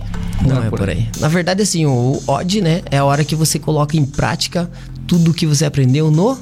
Não, 0.46 0.64
é, 0.64 0.70
por 0.70 0.88
aí. 0.88 1.08
Na 1.20 1.28
verdade, 1.28 1.64
assim, 1.64 1.86
o 1.86 2.22
odd, 2.28 2.62
né, 2.62 2.82
é 2.92 2.98
a 2.98 3.04
hora 3.06 3.24
que 3.24 3.36
você 3.36 3.58
coloca 3.58 3.98
em 3.98 4.06
prática 4.06 4.70
tudo 5.08 5.34
que 5.34 5.46
você 5.48 5.66
aprendeu 5.66 6.12
no. 6.12 6.38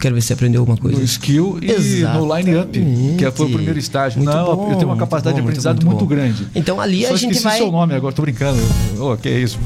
Quero 0.00 0.14
ver 0.16 0.22
se 0.22 0.26
você 0.28 0.32
aprendeu 0.32 0.60
alguma 0.62 0.76
coisa. 0.76 0.98
No 0.98 1.04
skill 1.04 1.58
e 1.62 2.02
no 2.02 2.36
line-up, 2.36 2.68
que 3.16 3.30
foi 3.30 3.46
o 3.46 3.50
primeiro 3.52 3.78
estágio. 3.78 4.18
Muito 4.20 4.34
não, 4.34 4.56
bom, 4.56 4.70
eu 4.72 4.76
tenho 4.76 4.88
uma 4.88 4.96
capacidade 4.96 5.34
bom, 5.34 5.40
de 5.42 5.46
aprendizado 5.46 5.76
muito, 5.76 5.88
muito, 5.98 6.06
grande. 6.06 6.48
Então 6.52 6.80
ali 6.80 7.06
Só 7.06 7.14
a 7.14 7.16
gente 7.16 7.38
vai. 7.40 7.58
seu 7.58 7.70
nome 7.70 7.94
agora, 7.94 8.12
tô 8.12 8.22
brincando. 8.22 8.60
Ô, 8.98 9.16
que 9.16 9.28
é 9.28 9.38
isso? 9.38 9.56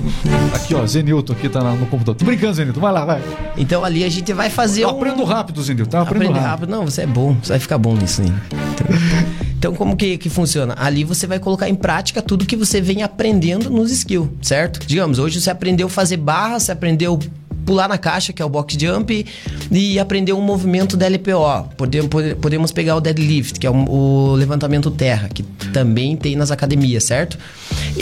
Aqui, 0.55 0.75
ó, 0.75 0.85
Zenilton 0.87 1.33
aqui 1.33 1.49
tá 1.49 1.61
no 1.62 1.87
computador. 1.87 2.14
Tô 2.17 2.26
brincando, 2.26 2.52
Zenilton. 2.52 2.78
Vai 2.81 2.93
lá, 2.93 3.05
vai. 3.07 3.23
Então 3.57 3.83
ali 3.83 4.05
a 4.05 4.09
gente 4.11 4.31
vai 4.35 4.50
fazer. 4.50 4.83
Eu 4.83 4.88
um- 4.88 4.90
aprendo 4.90 5.25
rápido, 5.25 5.62
Zenilton. 5.62 5.90
Tá 5.90 6.02
aprendendo 6.02 6.33
rápido. 6.35 6.47
rápido. 6.47 6.71
Não, 6.71 6.85
você 6.85 7.02
é 7.02 7.07
bom. 7.07 7.35
Você 7.43 7.49
vai 7.50 7.59
ficar 7.61 7.78
bom 7.78 7.95
nisso 7.95 8.21
aí. 8.21 8.33
Então, 8.78 9.48
como 9.77 9.97
que, 9.97 10.17
que 10.19 10.29
funciona? 10.29 10.75
Ali 10.79 11.05
você 11.05 11.27
vai 11.27 11.38
colocar 11.38 11.69
em 11.69 11.75
prática 11.75 12.23
tudo 12.23 12.47
que 12.47 12.57
você 12.57 12.81
vem 12.81 13.03
aprendendo 13.03 13.69
nos 13.71 13.91
skills, 13.91 14.29
certo? 14.43 14.87
Digamos, 14.87 15.19
hoje 15.19 15.41
você 15.41 15.50
aprendeu 15.50 15.87
a 15.88 15.91
fazer 15.91 16.17
barra, 16.17 16.59
você 16.61 16.73
aprendeu 16.73 17.19
pular 17.67 17.87
na 17.87 17.99
caixa, 17.99 18.33
que 18.33 18.41
é 18.41 18.45
o 18.45 18.49
box 18.49 18.79
jump, 18.81 19.27
e 19.71 19.99
aprendeu 19.99 20.38
um 20.38 20.41
movimento 20.41 20.97
da 20.97 21.07
LPO. 21.07 21.69
Podemos, 21.77 22.09
pode- 22.09 22.35
podemos 22.37 22.73
pegar 22.73 22.97
o 22.97 23.00
deadlift, 23.00 23.61
que 23.61 23.67
é 23.67 23.71
o 23.71 24.33
levantamento 24.37 24.91
terra, 24.91 25.29
que 25.29 25.43
também 25.71 26.17
tem 26.17 26.35
nas 26.35 26.50
academias, 26.50 27.05
certo? 27.05 27.37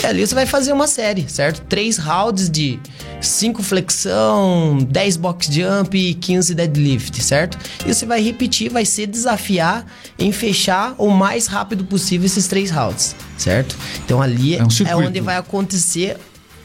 E 0.01 0.05
ali 0.05 0.25
você 0.25 0.33
vai 0.33 0.45
fazer 0.45 0.71
uma 0.71 0.87
série, 0.87 1.27
certo? 1.27 1.61
Três 1.67 1.97
rounds 1.97 2.49
de 2.49 2.79
5 3.21 3.63
flexão, 3.63 4.77
10 4.89 5.17
box 5.17 5.47
jump 5.51 5.97
e 5.97 6.13
15 6.13 6.53
deadlift, 6.55 7.21
certo? 7.23 7.57
E 7.85 7.93
você 7.93 8.05
vai 8.05 8.21
repetir, 8.21 8.69
vai 8.69 8.85
se 8.85 9.05
desafiar 9.05 9.85
em 10.19 10.31
fechar 10.31 10.95
o 10.97 11.09
mais 11.09 11.47
rápido 11.47 11.83
possível 11.83 12.25
esses 12.25 12.47
três 12.47 12.69
rounds, 12.69 13.15
certo? 13.37 13.75
Então 14.05 14.21
ali 14.21 14.55
É 14.55 14.63
um 14.63 14.67
é 14.87 14.95
onde 14.95 15.19
vai 15.19 15.37
acontecer, 15.37 16.17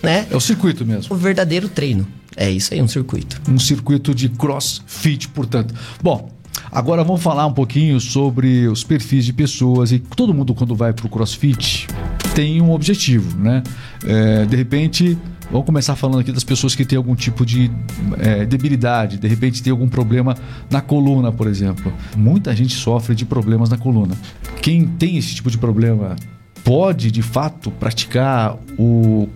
né, 0.02 0.26
É 0.30 0.36
o 0.36 0.40
circuito 0.40 0.84
mesmo. 0.84 1.14
o 1.14 1.18
verdadeiro 1.18 1.68
treino. 1.68 2.06
É 2.36 2.50
isso 2.50 2.72
aí, 2.72 2.80
um 2.80 2.88
circuito. 2.88 3.40
um 3.48 3.58
circuito 3.58 4.14
de 4.14 4.28
crossfit, 4.28 5.28
portanto. 5.28 5.74
Bom, 6.02 6.30
agora 6.70 7.04
vamos 7.04 7.22
falar 7.22 7.46
um 7.46 7.52
pouquinho 7.52 8.00
sobre 8.00 8.66
os 8.68 8.82
perfis 8.84 9.24
de 9.26 9.32
pessoas 9.34 9.92
e 9.92 9.98
todo 9.98 10.32
mundo 10.32 10.54
quando 10.54 10.74
vai 10.74 10.92
para 10.94 11.06
o 11.06 11.10
crossfit 11.10 11.86
tem 12.34 12.62
um 12.62 12.70
objetivo, 12.72 13.38
né? 13.38 13.62
É, 14.06 14.46
de 14.46 14.56
repente, 14.56 15.18
vamos 15.52 15.66
começar 15.66 15.94
falando 15.94 16.20
aqui 16.20 16.32
das 16.32 16.42
pessoas 16.42 16.74
que 16.74 16.84
têm 16.84 16.96
algum 16.96 17.14
tipo 17.14 17.44
de 17.44 17.70
é, 18.18 18.44
debilidade, 18.46 19.18
de 19.18 19.28
repente 19.28 19.62
tem 19.62 19.70
algum 19.70 19.88
problema 19.88 20.34
na 20.70 20.80
coluna, 20.80 21.30
por 21.30 21.46
exemplo. 21.46 21.92
Muita 22.16 22.56
gente 22.56 22.74
sofre 22.74 23.14
de 23.14 23.26
problemas 23.26 23.68
na 23.68 23.76
coluna. 23.76 24.16
Quem 24.62 24.86
tem 24.86 25.18
esse 25.18 25.34
tipo 25.34 25.50
de 25.50 25.58
problema 25.58 26.16
pode, 26.64 27.10
de 27.10 27.22
fato, 27.22 27.70
praticar 27.70 28.56
o 28.78 29.28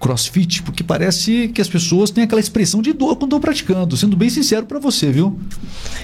crossfit, 0.00 0.64
porque 0.64 0.82
parece 0.82 1.48
que 1.54 1.60
as 1.60 1.68
pessoas 1.68 2.10
têm 2.10 2.24
aquela 2.24 2.40
expressão 2.40 2.82
de 2.82 2.92
dor 2.92 3.14
quando 3.14 3.26
estão 3.26 3.40
praticando. 3.40 3.96
Sendo 3.96 4.16
bem 4.16 4.28
sincero 4.28 4.66
pra 4.66 4.80
você, 4.80 5.12
viu? 5.12 5.38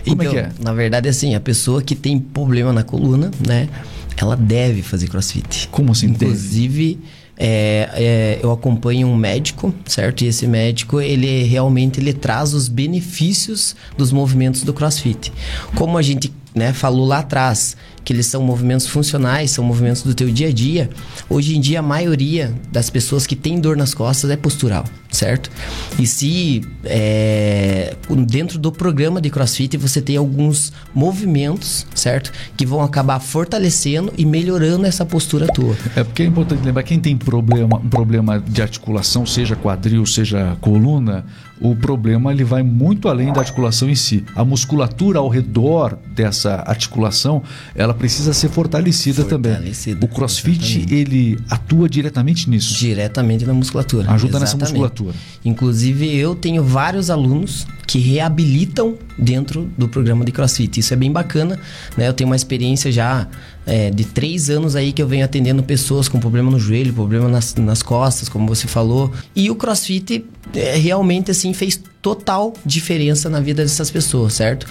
Como 0.05 0.23
então, 0.23 0.27
é 0.27 0.29
que 0.29 0.37
é? 0.39 0.53
na 0.63 0.73
verdade, 0.73 1.09
assim, 1.09 1.35
a 1.35 1.41
pessoa 1.41 1.83
que 1.83 1.97
tem 1.97 2.17
problema 2.21 2.73
na 2.73 2.85
coluna, 2.85 3.33
né, 3.45 3.69
ela 4.17 4.37
deve 4.37 4.83
fazer 4.83 5.09
crossfit. 5.09 5.69
Como 5.73 5.91
assim? 5.91 6.13
deve? 6.13 6.99
É, 7.39 7.89
é, 7.95 8.41
eu 8.43 8.51
acompanho 8.51 9.07
um 9.07 9.17
médico, 9.17 9.73
certo? 9.87 10.23
E 10.23 10.27
esse 10.27 10.47
médico, 10.47 11.01
ele 11.01 11.45
realmente 11.45 12.01
ele 12.01 12.13
traz 12.13 12.53
os 12.53 12.67
benefícios 12.67 13.77
dos 13.97 14.11
movimentos 14.11 14.63
do 14.65 14.75
CrossFit. 14.75 15.33
Como 15.77 15.97
a 15.97 16.03
gente 16.03 16.33
né, 16.55 16.73
falou 16.73 17.07
lá 17.07 17.19
atrás, 17.19 17.77
que 18.09 18.15
eles 18.15 18.25
são 18.25 18.43
movimentos 18.43 18.87
funcionais, 18.87 19.51
são 19.51 19.63
movimentos 19.63 20.01
do 20.01 20.15
teu 20.15 20.31
dia 20.31 20.49
a 20.49 20.51
dia. 20.51 20.89
Hoje 21.29 21.55
em 21.55 21.61
dia, 21.61 21.81
a 21.81 21.83
maioria 21.83 22.55
das 22.73 22.89
pessoas 22.89 23.27
que 23.27 23.37
tem 23.37 23.61
dor 23.61 23.77
nas 23.77 23.93
costas 23.93 24.31
é 24.31 24.37
postural, 24.37 24.87
certo? 25.11 25.51
E 25.99 26.07
se 26.07 26.63
é, 26.85 27.95
dentro 28.27 28.59
do 28.59 28.73
programa 28.73 29.21
de 29.21 29.29
CrossFit 29.29 29.77
você 29.77 30.01
tem 30.01 30.17
alguns 30.17 30.73
movimentos, 30.95 31.87
certo? 31.95 32.33
Que 32.57 32.65
vão 32.65 32.81
acabar 32.81 33.21
fortalecendo 33.21 34.11
e 34.17 34.25
melhorando 34.25 34.87
essa 34.87 35.05
postura 35.05 35.47
tua. 35.47 35.77
É 35.95 36.03
porque 36.03 36.23
é 36.23 36.27
importante 36.27 36.65
lembrar 36.65 36.85
quem 36.85 36.99
tem 36.99 37.15
problema, 37.15 37.77
um 37.77 37.91
problema 37.91 38.41
de 38.41 38.63
articulação, 38.63 39.27
seja 39.27 39.55
quadril, 39.55 40.07
seja 40.07 40.57
coluna, 40.63 41.27
o 41.61 41.75
problema 41.75 42.33
ele 42.33 42.45
vai 42.45 42.63
muito 42.63 43.09
além 43.09 43.33
da 43.33 43.41
articulação 43.41 43.89
em 43.89 43.95
si. 43.95 44.25
A 44.35 44.45
musculatura 44.45 45.19
ao 45.19 45.29
redor 45.29 45.99
dessa 46.15 46.63
articulação, 46.67 47.43
ela 47.75 47.95
precisa 47.95 48.33
ser 48.33 48.49
fortalecida, 48.49 49.23
Fortalecida, 49.23 49.97
também. 49.99 50.11
O 50.11 50.15
CrossFit 50.15 50.79
exatamente. 50.79 50.95
ele 50.95 51.39
atua 51.51 51.89
diretamente 51.89 52.49
nisso. 52.49 52.75
Diretamente 52.75 53.45
na 53.45 53.55
musculatura. 53.55 54.11
Ajuda 54.11 54.39
nessa 54.41 54.57
Exatamente. 54.57 54.73
musculatura. 54.73 55.15
Inclusive, 55.45 56.17
eu 56.17 56.35
tenho 56.35 56.63
vários 56.63 57.11
alunos 57.11 57.67
que 57.87 57.99
reabilitam 57.99 58.97
dentro 59.19 59.69
do 59.77 59.89
programa 59.89 60.25
de 60.25 60.31
CrossFit. 60.31 60.81
Isso 60.81 60.93
é 60.93 60.97
bem 60.97 61.11
bacana, 61.11 61.59
né? 61.97 62.07
Eu 62.07 62.13
tenho 62.13 62.29
uma 62.29 62.37
experiência 62.37 62.93
já 62.93 63.27
é, 63.69 63.91
de 63.91 64.05
três 64.05 64.49
anos 64.49 64.75
aí 64.75 64.93
que 64.93 65.03
eu 65.03 65.07
venho 65.07 65.25
atendendo 65.25 65.63
pessoas 65.63 66.09
com 66.09 66.19
problema 66.19 66.51
no 66.51 66.59
joelho, 66.59 66.93
problema 66.93 67.29
nas, 67.29 67.55
nas 67.55 67.83
costas, 67.83 68.29
como 68.29 68.47
você 68.47 68.67
falou. 68.67 69.13
E 69.37 69.51
o 69.51 69.55
CrossFit 69.55 70.25
é, 70.55 70.77
realmente, 70.77 71.31
assim, 71.31 71.53
fez 71.53 71.79
total 72.01 72.55
diferença 72.65 73.29
na 73.29 73.41
vida 73.41 73.63
dessas 73.63 73.91
pessoas, 73.91 74.33
certo? 74.33 74.67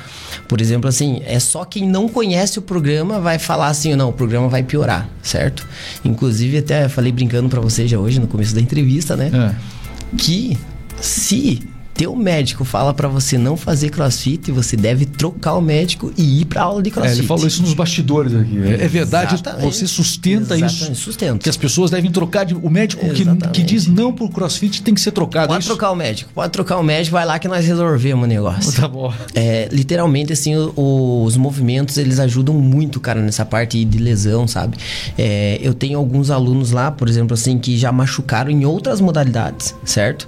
Por 0.48 0.60
exemplo, 0.60 0.90
assim, 0.90 1.22
é 1.26 1.40
só 1.40 1.64
quem 1.64 1.88
não 1.88 2.10
conhece 2.10 2.58
o 2.58 2.62
programa 2.62 3.20
vai 3.20 3.38
falar 3.38 3.68
assim, 3.68 3.96
não, 3.96 4.10
o 4.10 4.14
programa 4.14 4.50
vai 4.50 4.64
piorar, 4.64 5.08
certo? 5.22 5.68
Inclusive, 6.04 6.58
até 6.58 6.90
falei 6.90 7.12
brincando 7.12 7.48
pra 7.50 7.62
você 7.62 7.88
já 7.88 8.00
hoje, 8.00 8.20
no 8.20 8.28
começo 8.28 8.56
da 8.56 8.62
entrevista, 8.62 9.16
né? 9.16 9.30
É. 9.34 10.18
que 10.18 10.58
se 11.00 11.62
teu 11.98 12.16
médico 12.16 12.64
fala 12.64 12.94
pra 12.94 13.08
você 13.08 13.38
não 13.38 13.58
fazer 13.58 13.90
crossfit, 13.90 14.52
você 14.52 14.78
deve 14.78 15.06
trocar 15.06 15.56
o 15.56 15.62
médico 15.62 16.14
e 16.16 16.42
ir 16.42 16.46
pra 16.46 16.62
aula 16.62 16.82
de 16.84 16.90
É, 16.90 16.94
crossfit. 16.94 17.20
ele 17.20 17.28
falou 17.28 17.48
isso 17.48 17.62
nos 17.64 17.74
bastidores 17.74 18.36
aqui. 18.36 18.58
É, 18.64 18.84
é 18.84 18.88
verdade, 18.88 19.34
Exatamente. 19.34 19.64
você 19.76 19.88
sustenta 19.88 20.56
Exatamente, 20.56 20.92
isso. 20.94 20.96
sustento. 21.04 21.42
Que 21.44 21.50
as 21.50 21.58
pessoas 21.58 21.90
devem 21.92 22.12
trocar 22.12 22.44
de. 22.44 22.54
O 22.54 22.70
médico 22.70 23.04
que, 23.10 23.22
Exatamente. 23.24 23.50
que 23.52 23.64
diz 23.64 23.88
não 23.88 24.14
pro 24.14 24.30
crossfit 24.30 24.82
tem 24.84 24.94
que 24.94 25.02
ser 25.02 25.12
trocado. 25.12 25.46
é 25.46 25.48
Pode 25.48 25.64
isso? 25.64 25.70
trocar 25.74 25.92
o 25.92 25.96
médico, 25.96 26.32
pode 26.34 26.52
trocar 26.54 26.78
o 26.78 26.84
médico, 26.84 27.14
vai 27.16 27.26
lá 27.26 27.40
que 27.40 27.48
nós 27.48 27.66
resolvemos 27.66 28.24
o 28.26 28.28
negócio. 28.28 28.72
Tá 28.80 28.88
bom. 28.88 29.12
É, 29.34 29.68
literalmente, 29.72 30.32
assim, 30.32 30.56
o- 30.56 31.24
os 31.26 31.36
movimentos, 31.36 31.98
eles 31.98 32.20
ajudam 32.20 32.54
muito, 32.54 33.00
cara, 33.00 33.22
nessa 33.22 33.44
parte 33.46 33.84
de 33.84 33.98
lesão, 33.98 34.48
sabe? 34.48 34.78
É, 35.18 35.58
eu 35.62 35.74
tenho 35.74 35.98
alguns 35.98 36.30
alunos 36.30 36.72
lá, 36.72 36.92
por 36.92 37.10
exemplo, 37.10 37.34
assim, 37.34 37.58
que 37.58 37.78
já 37.78 37.92
machucaram 37.92 38.52
em 38.52 38.66
outras 38.66 39.02
modalidades, 39.02 39.74
certo? 39.84 40.28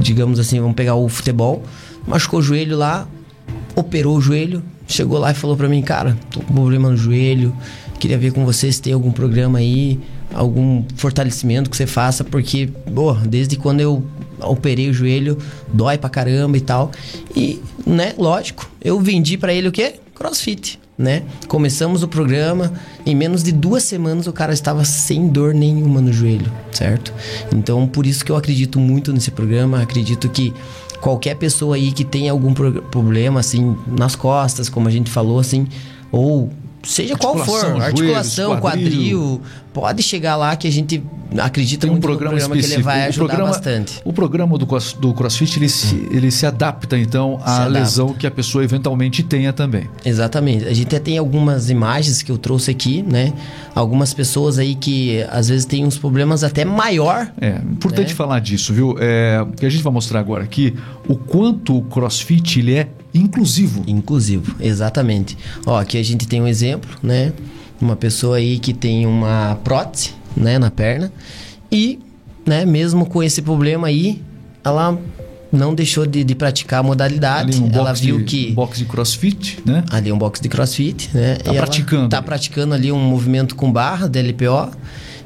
Digamos 0.00 0.38
assim, 0.38 0.60
vamos 0.60 0.74
pegar 0.74 0.94
o 0.94 1.08
futebol, 1.08 1.62
machucou 2.06 2.40
o 2.40 2.42
joelho 2.42 2.76
lá, 2.76 3.06
operou 3.76 4.16
o 4.16 4.20
joelho, 4.20 4.62
chegou 4.86 5.18
lá 5.18 5.30
e 5.30 5.34
falou 5.34 5.56
pra 5.56 5.68
mim, 5.68 5.82
cara, 5.82 6.16
tô 6.30 6.40
com 6.40 6.54
problema 6.54 6.90
no 6.90 6.96
joelho, 6.96 7.54
queria 7.98 8.18
ver 8.18 8.32
com 8.32 8.44
você 8.44 8.70
se 8.72 8.80
tem 8.80 8.92
algum 8.92 9.12
programa 9.12 9.58
aí, 9.58 10.00
algum 10.34 10.84
fortalecimento 10.96 11.70
que 11.70 11.76
você 11.76 11.86
faça, 11.86 12.24
porque, 12.24 12.68
pô, 12.94 13.12
desde 13.14 13.56
quando 13.56 13.80
eu 13.80 14.04
operei 14.40 14.88
o 14.90 14.94
joelho, 14.94 15.38
dói 15.72 15.98
pra 15.98 16.10
caramba 16.10 16.56
e 16.56 16.60
tal. 16.60 16.90
E, 17.34 17.60
né, 17.86 18.14
lógico, 18.18 18.68
eu 18.82 19.00
vendi 19.00 19.36
pra 19.36 19.52
ele 19.52 19.68
o 19.68 19.72
quê? 19.72 19.96
CrossFit, 20.14 20.80
né? 21.02 21.22
Começamos 21.48 22.02
o 22.02 22.08
programa, 22.08 22.72
em 23.04 23.14
menos 23.14 23.42
de 23.42 23.50
duas 23.52 23.82
semanas 23.82 24.26
o 24.26 24.32
cara 24.32 24.52
estava 24.54 24.84
sem 24.84 25.28
dor 25.28 25.52
nenhuma 25.52 26.00
no 26.00 26.12
joelho, 26.12 26.50
certo? 26.70 27.12
Então, 27.52 27.86
por 27.86 28.06
isso 28.06 28.24
que 28.24 28.30
eu 28.32 28.36
acredito 28.36 28.78
muito 28.78 29.12
nesse 29.12 29.30
programa, 29.30 29.82
acredito 29.82 30.28
que 30.28 30.54
qualquer 31.00 31.34
pessoa 31.34 31.74
aí 31.74 31.90
que 31.92 32.04
tem 32.04 32.28
algum 32.28 32.54
pro- 32.54 32.80
problema, 32.82 33.40
assim, 33.40 33.76
nas 33.86 34.14
costas, 34.14 34.68
como 34.68 34.86
a 34.86 34.90
gente 34.90 35.10
falou, 35.10 35.40
assim, 35.40 35.66
ou 36.12 36.50
seja 36.82 37.16
qual 37.16 37.36
for, 37.38 37.64
Articulação, 37.80 38.44
joelhos, 38.46 38.60
quadril. 38.60 38.60
quadril, 38.60 39.40
pode 39.72 40.02
chegar 40.02 40.36
lá 40.36 40.54
que 40.56 40.66
a 40.68 40.72
gente 40.72 41.02
acredita 41.38 41.82
Tem 41.82 41.90
um 41.90 41.94
muito 41.94 42.02
programa, 42.02 42.34
no 42.34 42.40
programa 42.40 42.62
que 42.62 42.72
ele 42.74 42.82
vai 42.82 43.00
o 43.06 43.08
ajudar 43.08 43.26
programa, 43.26 43.50
bastante. 43.52 44.00
O 44.04 44.12
programa 44.12 44.58
do, 44.58 44.66
do 45.00 45.14
CrossFit 45.14 45.58
ele 45.58 45.68
se, 45.68 46.08
ele 46.10 46.30
se 46.30 46.44
adapta 46.44 46.98
então 46.98 47.38
à 47.42 47.56
adapta. 47.62 47.68
lesão 47.78 48.12
que 48.12 48.26
a 48.26 48.30
pessoa 48.30 48.62
eventualmente 48.64 49.22
tenha 49.22 49.52
também. 49.52 49.88
Exatamente. 50.04 50.66
A 50.66 50.74
gente 50.74 50.88
até 50.88 50.98
tem 50.98 51.16
algumas 51.18 51.70
imagens 51.70 52.22
que 52.22 52.30
eu 52.30 52.36
trouxe 52.36 52.70
aqui, 52.70 53.02
né? 53.02 53.32
Algumas 53.74 54.12
pessoas 54.12 54.58
aí 54.58 54.74
que 54.74 55.22
às 55.30 55.48
vezes 55.48 55.64
têm 55.64 55.86
uns 55.86 55.96
problemas 55.96 56.44
até 56.44 56.64
maior. 56.64 57.32
É 57.40 57.56
importante 57.70 58.08
Né? 58.08 58.14
falar 58.14 58.40
disso, 58.40 58.74
viu? 58.74 58.96
É, 58.98 59.40
o 59.40 59.52
que 59.52 59.64
a 59.64 59.70
gente 59.70 59.82
vai 59.82 59.92
mostrar 59.92 60.20
agora 60.20 60.44
aqui, 60.44 60.74
o 61.08 61.16
quanto 61.16 61.78
o 61.78 61.82
CrossFit 61.82 62.58
ele 62.60 62.74
é 62.74 62.88
inclusivo. 63.14 63.82
Inclusivo, 63.86 64.54
exatamente. 64.60 65.36
Ó, 65.66 65.78
aqui 65.78 65.98
a 65.98 66.02
gente 66.02 66.26
tem 66.26 66.40
um 66.40 66.46
exemplo, 66.46 66.90
né? 67.02 67.32
Uma 67.80 67.96
pessoa 67.96 68.36
aí 68.36 68.58
que 68.58 68.72
tem 68.72 69.06
uma 69.06 69.58
prótese, 69.64 70.10
né, 70.36 70.58
na 70.58 70.70
perna 70.70 71.12
e, 71.70 71.98
né, 72.46 72.64
mesmo 72.64 73.06
com 73.06 73.22
esse 73.22 73.42
problema 73.42 73.88
aí, 73.88 74.22
ela 74.62 74.98
não 75.50 75.74
deixou 75.74 76.06
de, 76.06 76.24
de 76.24 76.34
praticar 76.34 76.80
a 76.80 76.82
modalidade. 76.82 77.56
Ali 77.56 77.60
um 77.60 77.70
ela 77.72 77.92
viu 77.92 78.18
de, 78.18 78.24
que 78.24 78.50
um 78.52 78.54
box 78.54 78.78
de 78.78 78.84
CrossFit, 78.84 79.58
né? 79.64 79.84
ali 79.90 80.10
um 80.10 80.18
box 80.18 80.40
de 80.40 80.48
crossfit, 80.48 81.10
né? 81.12 81.36
Tá 81.36 81.52
E 81.52 81.56
ela 81.56 81.66
praticando. 81.66 82.08
Tá 82.08 82.22
praticando 82.22 82.74
ali 82.74 82.90
um 82.90 82.98
movimento 82.98 83.54
com 83.54 83.70
barra, 83.70 84.08
DLPO, 84.08 84.70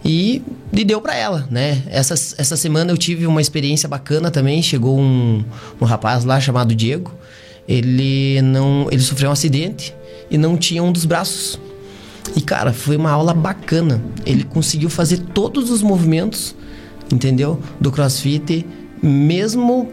e, 0.05 0.43
e 0.73 0.85
deu 0.85 1.01
pra 1.01 1.17
ela, 1.17 1.47
né? 1.51 1.83
Essa, 1.87 2.15
essa 2.15 2.57
semana 2.57 2.91
eu 2.91 2.97
tive 2.97 3.27
uma 3.27 3.41
experiência 3.41 3.89
bacana 3.89 4.31
também. 4.31 4.63
Chegou 4.63 4.99
um, 4.99 5.45
um 5.81 5.85
rapaz 5.85 6.25
lá 6.25 6.41
chamado 6.41 6.75
Diego. 6.75 7.13
Ele 7.69 8.41
não. 8.43 8.89
Ele 8.91 9.03
sofreu 9.03 9.31
um 9.31 9.33
acidente 9.33 9.95
e 10.31 10.39
não 10.39 10.57
tinha 10.57 10.83
um 10.83 10.93
dos 10.93 11.05
braços. 11.05 11.59
E, 12.35 12.41
cara, 12.41 12.73
foi 12.73 12.97
uma 12.97 13.11
aula 13.11 13.33
bacana. 13.33 14.03
Ele 14.25 14.45
conseguiu 14.45 14.91
fazer 14.91 15.19
todos 15.19 15.71
os 15.71 15.83
movimentos, 15.83 16.55
entendeu? 17.13 17.61
Do 17.81 17.93
crossfit, 17.93 18.67
mesmo 19.03 19.93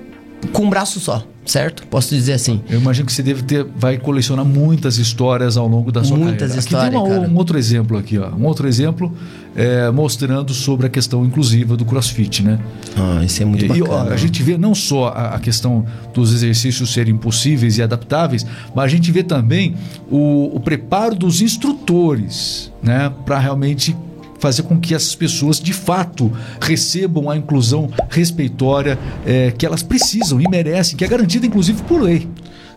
com 0.52 0.64
um 0.64 0.70
braço 0.70 1.00
só, 1.00 1.26
certo? 1.46 1.86
Posso 1.88 2.16
dizer 2.16 2.34
assim. 2.34 2.62
Eu 2.70 2.80
imagino 2.80 3.06
que 3.06 3.14
você 3.14 3.22
deve 3.24 3.44
ter, 3.44 3.66
vai 3.76 3.98
colecionar 3.98 4.46
muitas 4.46 4.98
histórias 4.98 5.58
ao 5.58 5.68
longo 5.68 5.92
da 5.92 6.04
sua 6.04 6.18
Muitas 6.18 6.38
carreira. 6.52 6.60
histórias, 6.60 6.86
Aqui 6.88 6.94
tem 6.94 7.12
uma- 7.14 7.20
cara. 7.22 7.32
um 7.34 7.38
outro 7.38 7.58
exemplo 7.58 7.98
aqui, 7.98 8.18
ó. 8.18 8.30
Um 8.30 8.46
outro 8.46 8.68
exemplo 8.68 9.12
é, 9.56 9.92
mostrando 9.92 10.54
sobre 10.54 10.88
a 10.88 10.90
questão 10.90 11.24
inclusiva 11.26 11.78
do 11.78 11.86
CrossFit, 11.86 12.42
né? 12.44 12.60
Ah, 12.98 13.24
isso 13.24 13.42
é 13.42 13.46
muito 13.46 13.66
E, 13.66 13.68
bacana. 13.68 14.10
ó, 14.10 14.14
a 14.14 14.18
gente 14.18 14.42
vê 14.42 14.58
não 14.58 14.74
só 14.74 15.10
a, 15.10 15.36
a 15.36 15.40
questão 15.40 15.86
dos 16.14 16.34
exercícios 16.34 16.92
serem 16.92 17.16
possíveis 17.16 17.78
e 17.78 17.84
adaptáveis, 17.84 18.46
mas 18.74 18.86
a 18.86 18.88
gente 18.88 19.12
vê 19.12 19.22
também 19.22 19.76
o, 20.10 20.56
o 20.56 20.60
preparo 20.60 21.14
dos 21.16 21.42
instrutores, 21.42 22.72
né, 22.82 23.12
para 23.26 23.38
realmente 23.40 23.96
fazer 24.44 24.64
com 24.64 24.78
que 24.78 24.94
essas 24.94 25.16
pessoas 25.16 25.58
de 25.58 25.72
fato 25.72 26.30
recebam 26.60 27.30
a 27.30 27.38
inclusão 27.38 27.90
respeitória 28.10 29.00
é, 29.26 29.52
que 29.52 29.66
elas 29.66 29.82
precisam 29.82 30.42
e 30.42 30.44
merecem, 30.50 30.98
que 30.98 31.06
é 31.06 31.08
garantida 31.08 31.46
inclusive 31.46 31.82
por 31.84 32.02
lei. 32.02 32.28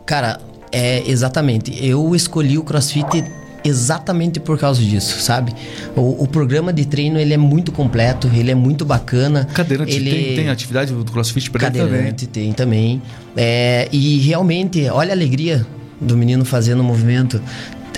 Cara, 0.07 0.39
é 0.71 1.03
exatamente. 1.11 1.77
Eu 1.85 2.15
escolhi 2.15 2.57
o 2.57 2.63
CrossFit 2.63 3.25
exatamente 3.65 4.39
por 4.39 4.57
causa 4.57 4.81
disso, 4.81 5.21
sabe? 5.21 5.53
O, 5.97 6.23
o 6.23 6.29
programa 6.29 6.73
de 6.73 6.85
treino 6.85 7.19
ele 7.19 7.35
é 7.35 7.37
muito 7.37 7.73
completo, 7.73 8.31
ele 8.33 8.53
é 8.53 8.55
muito 8.55 8.85
bacana. 8.85 9.45
Cadeirante 9.47 9.93
ele 9.93 10.11
tem, 10.11 10.37
tem 10.37 10.49
atividade 10.49 10.93
do 10.93 11.11
CrossFit 11.11 11.51
para 11.51 11.69
também. 11.69 11.83
Cadeirante 11.83 12.27
tem 12.29 12.53
também. 12.53 13.03
É, 13.37 13.89
e 13.91 14.19
realmente, 14.19 14.89
olha 14.89 15.11
a 15.11 15.17
alegria 15.17 15.67
do 16.01 16.17
menino 16.17 16.45
fazendo 16.45 16.81
o 16.81 16.85
movimento. 16.85 17.41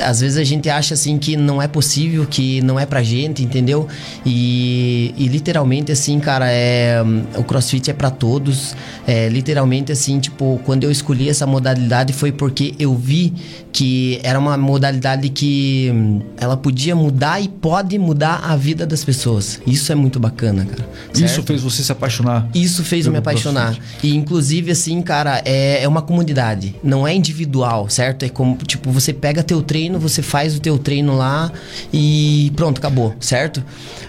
Às 0.00 0.20
vezes 0.20 0.38
a 0.38 0.44
gente 0.44 0.68
acha 0.68 0.94
assim 0.94 1.18
que 1.18 1.36
não 1.36 1.60
é 1.60 1.68
possível, 1.68 2.26
que 2.26 2.60
não 2.62 2.78
é 2.78 2.86
pra 2.86 3.02
gente, 3.02 3.42
entendeu? 3.42 3.86
E, 4.24 5.14
e 5.16 5.28
literalmente 5.28 5.92
assim, 5.92 6.18
cara, 6.18 6.50
é 6.50 7.02
o 7.36 7.44
CrossFit 7.44 7.90
é 7.90 7.94
pra 7.94 8.10
todos. 8.10 8.74
É, 9.06 9.28
literalmente 9.28 9.92
assim, 9.92 10.18
tipo, 10.18 10.60
quando 10.64 10.84
eu 10.84 10.90
escolhi 10.90 11.28
essa 11.28 11.46
modalidade 11.46 12.12
foi 12.12 12.32
porque 12.32 12.74
eu 12.78 12.94
vi 12.94 13.32
que 13.72 14.18
era 14.24 14.38
uma 14.38 14.56
modalidade 14.56 15.28
que 15.28 15.92
ela 16.36 16.56
podia 16.56 16.96
mudar 16.96 17.40
e 17.40 17.48
pode 17.48 17.96
mudar 17.98 18.40
a 18.44 18.56
vida 18.56 18.84
das 18.84 19.04
pessoas. 19.04 19.60
Isso 19.64 19.92
é 19.92 19.94
muito 19.94 20.18
bacana, 20.18 20.64
cara. 20.64 20.88
Isso 21.14 21.34
certo? 21.34 21.46
fez 21.46 21.62
você 21.62 21.82
se 21.84 21.92
apaixonar. 21.92 22.48
Isso 22.52 22.82
fez 22.82 23.06
eu 23.06 23.12
me 23.12 23.18
apaixonar. 23.18 23.78
E 24.02 24.16
inclusive, 24.16 24.72
assim, 24.72 25.00
cara, 25.00 25.40
é, 25.44 25.82
é 25.82 25.88
uma 25.88 26.02
comunidade. 26.02 26.74
Não 26.82 27.06
é 27.06 27.14
individual, 27.14 27.88
certo? 27.88 28.24
É 28.24 28.28
como, 28.28 28.56
tipo, 28.56 28.90
você 28.90 29.12
pega 29.12 29.44
teu 29.44 29.62
treino, 29.62 29.87
você 29.96 30.22
faz 30.22 30.56
o 30.56 30.60
teu 30.60 30.76
treino 30.76 31.16
lá 31.16 31.52
e 31.92 32.52
pronto, 32.56 32.78
acabou, 32.78 33.14
certo? 33.20 33.62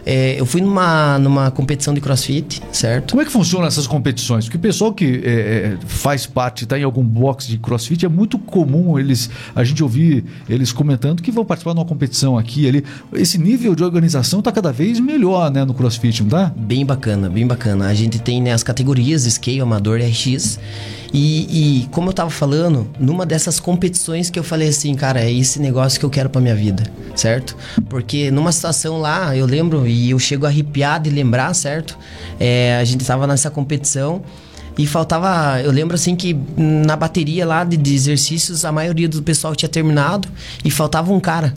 É, 0.06 0.40
eu 0.40 0.46
fui 0.46 0.62
numa, 0.62 1.20
numa 1.20 1.52
competição 1.52 1.94
de 1.94 2.02
crossfit, 2.02 2.62
certo? 2.72 3.12
Como 3.12 3.22
é 3.22 3.26
que 3.26 3.32
funcionam 3.32 3.68
essas 3.68 3.86
competições? 3.86 4.46
Porque 4.46 4.58
o 4.58 4.60
pessoal 4.60 4.92
que 4.92 5.22
é, 5.24 5.30
é, 5.30 5.78
faz 5.86 6.26
parte, 6.26 6.64
está 6.64 6.80
em 6.80 6.84
algum 6.84 7.04
box 7.04 7.48
de 7.48 7.58
crossfit, 7.58 8.06
é 8.06 8.10
muito 8.10 8.40
comum 8.40 8.98
eles 8.98 9.30
a 9.56 9.64
gente 9.64 9.84
ouvir 9.84 10.26
eles 10.50 10.72
comentando 10.72 11.22
que 11.22 11.32
vão 11.32 11.46
participar 11.46 11.74
de 11.74 11.80
uma 11.80 11.86
competição 11.86 12.38
aqui 12.38 12.68
ali. 12.68 12.84
Esse 13.14 13.38
nível 13.38 13.76
de 13.76 13.84
organização 13.84 14.40
está 14.40 14.52
cada 14.52 14.72
vez 14.72 15.00
melhor 15.00 15.52
né, 15.52 15.64
no 15.64 15.74
crossfit, 15.74 16.24
não 16.24 16.30
tá? 16.30 16.52
Bem 16.58 16.86
bacana, 16.86 17.30
bem 17.30 17.46
bacana. 17.46 17.88
A 17.88 17.94
gente 17.94 18.20
tem 18.20 18.42
né, 18.42 18.52
as 18.52 18.64
categorias 18.64 19.24
Scale, 19.24 19.62
Amador 19.62 20.00
e 20.00 20.10
RX. 20.10 20.60
E, 21.14 21.82
e 21.82 21.88
como 21.88 22.10
eu 22.10 22.14
tava 22.14 22.30
falando, 22.30 22.88
numa 23.00 23.26
dessas 23.26 23.60
competições 23.60 24.30
que 24.30 24.38
eu 24.38 24.44
falei 24.44 24.70
assim, 24.70 24.94
cara, 24.94 25.22
é 25.22 25.32
esse 25.32 25.60
negócio 25.60 25.69
que 26.00 26.06
eu 26.06 26.10
quero 26.10 26.30
pra 26.30 26.42
minha 26.42 26.56
vida, 26.56 26.84
certo? 27.16 27.56
Porque 27.90 28.32
numa 28.32 28.52
situação 28.52 29.00
lá, 29.00 29.36
eu 29.36 29.46
lembro, 29.46 29.88
e 29.88 30.12
eu 30.12 30.20
chego 30.20 30.46
a 30.46 30.50
arrepiar 30.50 31.02
de 31.02 31.10
lembrar, 31.10 31.54
certo? 31.54 31.98
É, 32.40 32.78
a 32.80 32.84
gente 32.84 33.06
tava 33.06 33.28
nessa 33.28 33.50
competição. 33.50 34.24
E 34.78 34.88
faltava, 34.88 35.62
eu 35.62 35.72
lembro 35.72 35.96
assim 35.96 36.16
que 36.16 36.34
na 36.56 36.96
bateria 36.96 37.46
lá 37.46 37.66
de, 37.66 37.76
de 37.76 37.94
exercícios, 37.94 38.64
a 38.64 38.72
maioria 38.72 39.10
do 39.10 39.22
pessoal 39.22 39.54
tinha 39.54 39.68
terminado 39.68 40.30
e 40.64 40.72
faltava 40.72 41.12
um 41.12 41.20
cara. 41.20 41.54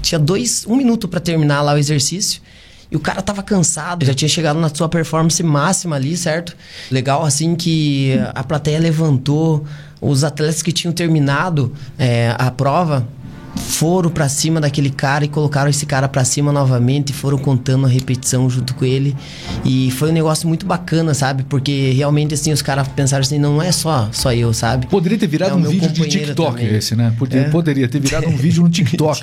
Tinha 0.00 0.18
dois, 0.18 0.64
um 0.68 0.76
minuto 0.76 1.08
pra 1.08 1.18
terminar 1.18 1.60
lá 1.62 1.74
o 1.74 1.78
exercício. 1.78 2.40
E 2.88 2.96
o 2.96 3.00
cara 3.00 3.22
tava 3.22 3.42
cansado, 3.42 4.04
já 4.04 4.12
tinha 4.12 4.28
chegado 4.28 4.60
na 4.60 4.72
sua 4.72 4.88
performance 4.88 5.42
máxima 5.42 5.96
ali, 5.96 6.16
certo? 6.16 6.54
Legal 6.90 7.24
assim 7.24 7.56
que 7.56 8.20
a 8.34 8.44
plateia 8.44 8.78
levantou, 8.78 9.64
os 9.98 10.22
atletas 10.22 10.62
que 10.62 10.70
tinham 10.70 10.92
terminado 10.92 11.72
é, 11.98 12.34
a 12.38 12.50
prova 12.50 13.08
foram 13.56 14.10
pra 14.10 14.28
cima 14.28 14.60
daquele 14.60 14.90
cara 14.90 15.24
e 15.24 15.28
colocaram 15.28 15.68
esse 15.68 15.84
cara 15.86 16.08
pra 16.08 16.24
cima 16.24 16.52
novamente 16.52 17.10
e 17.10 17.12
foram 17.12 17.36
contando 17.38 17.86
a 17.86 17.88
repetição 17.88 18.48
junto 18.48 18.74
com 18.74 18.84
ele. 18.84 19.14
E 19.64 19.90
foi 19.92 20.10
um 20.10 20.12
negócio 20.12 20.48
muito 20.48 20.64
bacana, 20.66 21.14
sabe? 21.14 21.42
Porque 21.44 21.90
realmente 21.92 22.34
assim 22.34 22.52
os 22.52 22.62
caras 22.62 22.88
pensaram 22.88 23.22
assim, 23.22 23.38
não 23.38 23.60
é 23.62 23.70
só 23.72 24.08
só 24.12 24.32
eu, 24.32 24.52
sabe? 24.52 24.86
Poderia 24.86 25.18
ter 25.18 25.26
virado 25.26 25.52
É 25.52 25.54
um 25.54 25.62
vídeo 25.62 25.90
de 25.90 26.06
TikTok 26.08 26.60
também. 26.60 26.74
esse, 26.76 26.96
né? 26.96 27.12
Poderia, 27.18 27.46
É. 27.46 27.50
poderia 27.50 27.88
ter 27.88 28.00
virado 28.00 28.26
um 28.28 28.36
vídeo 28.36 28.62
no 28.62 28.68
TikTok. 28.70 29.22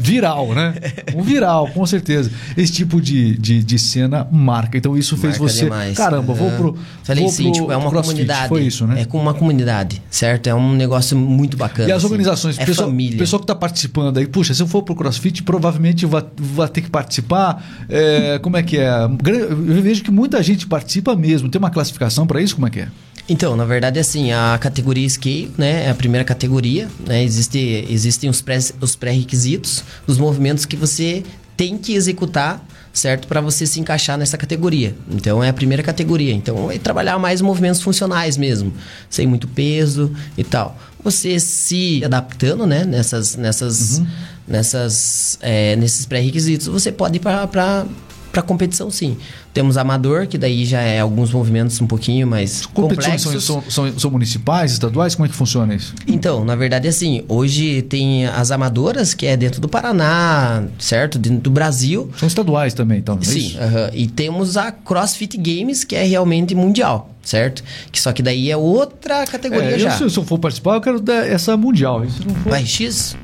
Viral, 0.00 0.54
né? 0.54 0.74
Um 1.14 1.22
viral, 1.22 1.68
com 1.68 1.84
certeza. 1.86 2.30
Esse 2.56 2.72
tipo 2.72 3.00
de, 3.00 3.36
de, 3.38 3.62
de 3.62 3.78
cena 3.78 4.26
marca. 4.30 4.76
Então 4.76 4.96
isso 4.96 5.16
fez 5.16 5.38
Marca 5.38 5.52
você. 5.54 5.64
demais. 5.64 5.96
Caramba, 5.96 6.32
vou 6.34 6.48
Aham. 6.48 6.56
pro. 6.56 6.76
Falei 7.02 7.24
vou 7.24 7.32
assim, 7.32 7.44
pro 7.44 7.52
tipo, 7.52 7.72
é 7.72 7.76
uma 7.76 7.90
comunidade. 7.90 8.48
Foi 8.48 8.62
isso, 8.62 8.86
né? 8.86 9.02
É 9.02 9.04
com 9.04 9.18
uma 9.18 9.34
comunidade, 9.34 10.02
certo? 10.10 10.46
É 10.48 10.54
um 10.54 10.74
negócio 10.74 11.16
muito 11.16 11.56
bacana. 11.56 11.88
E 11.88 11.92
as 11.92 11.98
assim. 11.98 12.06
organizações, 12.06 12.58
é 12.58 12.64
pessoal, 12.64 12.88
família. 12.88 13.18
pessoal 13.18 13.40
que 13.40 13.44
está 13.44 13.54
participando 13.54 13.69
aí, 14.16 14.26
puxa, 14.26 14.54
se 14.54 14.62
eu 14.62 14.66
for 14.66 14.82
pro 14.82 14.94
CrossFit, 14.94 15.42
provavelmente 15.42 16.06
vai, 16.06 16.24
vai 16.36 16.68
ter 16.68 16.80
que 16.80 16.90
participar. 16.90 17.86
É, 17.88 18.38
como 18.38 18.56
é 18.56 18.62
que 18.62 18.78
é? 18.78 18.88
Eu 19.04 19.82
vejo 19.82 20.02
que 20.02 20.10
muita 20.10 20.42
gente 20.42 20.66
participa 20.66 21.14
mesmo. 21.16 21.48
Tem 21.48 21.58
uma 21.58 21.70
classificação 21.70 22.26
para 22.26 22.40
isso? 22.40 22.54
Como 22.54 22.66
é 22.66 22.70
que 22.70 22.80
é? 22.80 22.88
Então, 23.28 23.56
na 23.56 23.64
verdade, 23.64 23.98
assim, 24.00 24.32
a 24.32 24.58
categoria 24.60 25.08
Scale, 25.08 25.52
né, 25.56 25.86
é 25.86 25.90
a 25.90 25.94
primeira 25.94 26.24
categoria, 26.24 26.88
né, 27.06 27.22
existe, 27.22 27.86
existem 27.88 28.28
os 28.28 28.42
pré- 28.42 28.58
os 28.80 28.96
pré-requisitos 28.96 29.84
dos 30.04 30.18
movimentos 30.18 30.64
que 30.64 30.74
você 30.74 31.22
tem 31.56 31.78
que 31.78 31.94
executar, 31.94 32.66
certo, 32.92 33.28
para 33.28 33.40
você 33.40 33.66
se 33.66 33.80
encaixar 33.80 34.18
nessa 34.18 34.36
categoria. 34.36 34.94
Então, 35.10 35.42
é 35.42 35.48
a 35.48 35.52
primeira 35.52 35.82
categoria. 35.82 36.32
Então, 36.32 36.70
é 36.70 36.78
trabalhar 36.78 37.18
mais 37.18 37.40
movimentos 37.40 37.82
funcionais 37.82 38.36
mesmo, 38.36 38.72
sem 39.08 39.26
muito 39.26 39.46
peso 39.48 40.12
e 40.36 40.44
tal. 40.44 40.76
Você 41.02 41.40
se 41.40 42.02
adaptando, 42.04 42.66
né, 42.66 42.84
nessas, 42.84 43.36
nessas, 43.36 44.02
nessas, 44.46 45.38
é, 45.40 45.76
nesses 45.76 46.04
pré-requisitos, 46.04 46.66
você 46.66 46.92
pode 46.92 47.16
ir 47.16 47.20
para 47.20 47.86
para 48.32 48.42
competição, 48.42 48.90
sim. 48.90 49.16
Temos 49.52 49.76
amador, 49.76 50.26
que 50.26 50.38
daí 50.38 50.64
já 50.64 50.80
é 50.80 51.00
alguns 51.00 51.32
movimentos 51.32 51.80
um 51.80 51.86
pouquinho 51.86 52.26
mais 52.26 52.64
Competições 52.66 53.20
são, 53.22 53.32
complexos. 53.32 53.74
são, 53.74 53.86
são, 53.90 53.98
são 53.98 54.10
municipais, 54.10 54.72
estaduais? 54.72 55.14
Como 55.16 55.26
é 55.26 55.28
que 55.28 55.34
funciona 55.34 55.74
isso? 55.74 55.94
Então, 56.06 56.44
na 56.44 56.54
verdade, 56.54 56.86
assim, 56.86 57.24
hoje 57.28 57.82
tem 57.82 58.26
as 58.26 58.50
amadoras, 58.52 59.14
que 59.14 59.26
é 59.26 59.36
dentro 59.36 59.60
do 59.60 59.68
Paraná, 59.68 60.62
certo? 60.78 61.18
Dentro 61.18 61.40
do 61.40 61.50
Brasil. 61.50 62.10
São 62.16 62.26
estaduais 62.28 62.72
também, 62.74 62.98
então. 62.98 63.16
não 63.16 63.22
é 63.22 63.24
Sim, 63.26 63.38
isso? 63.38 63.58
aham. 63.60 63.90
e 63.92 64.06
temos 64.06 64.56
a 64.56 64.70
CrossFit 64.70 65.36
Games, 65.36 65.82
que 65.82 65.96
é 65.96 66.04
realmente 66.04 66.54
mundial, 66.54 67.10
certo? 67.22 67.64
Que 67.90 68.00
só 68.00 68.12
que 68.12 68.22
daí 68.22 68.50
é 68.50 68.56
outra 68.56 69.26
categoria 69.26 69.70
É, 69.70 69.74
eu, 69.74 69.78
já. 69.80 69.90
se, 69.98 70.08
se 70.08 70.16
eu 70.16 70.24
for 70.24 70.38
participar, 70.38 70.76
eu 70.76 70.80
quero 70.80 71.00
dar 71.00 71.26
essa 71.28 71.56
mundial. 71.56 72.04
Isso 72.04 72.20
não 72.26 72.34
for... 72.36 72.50
Vai 72.50 72.64
X? 72.64 73.16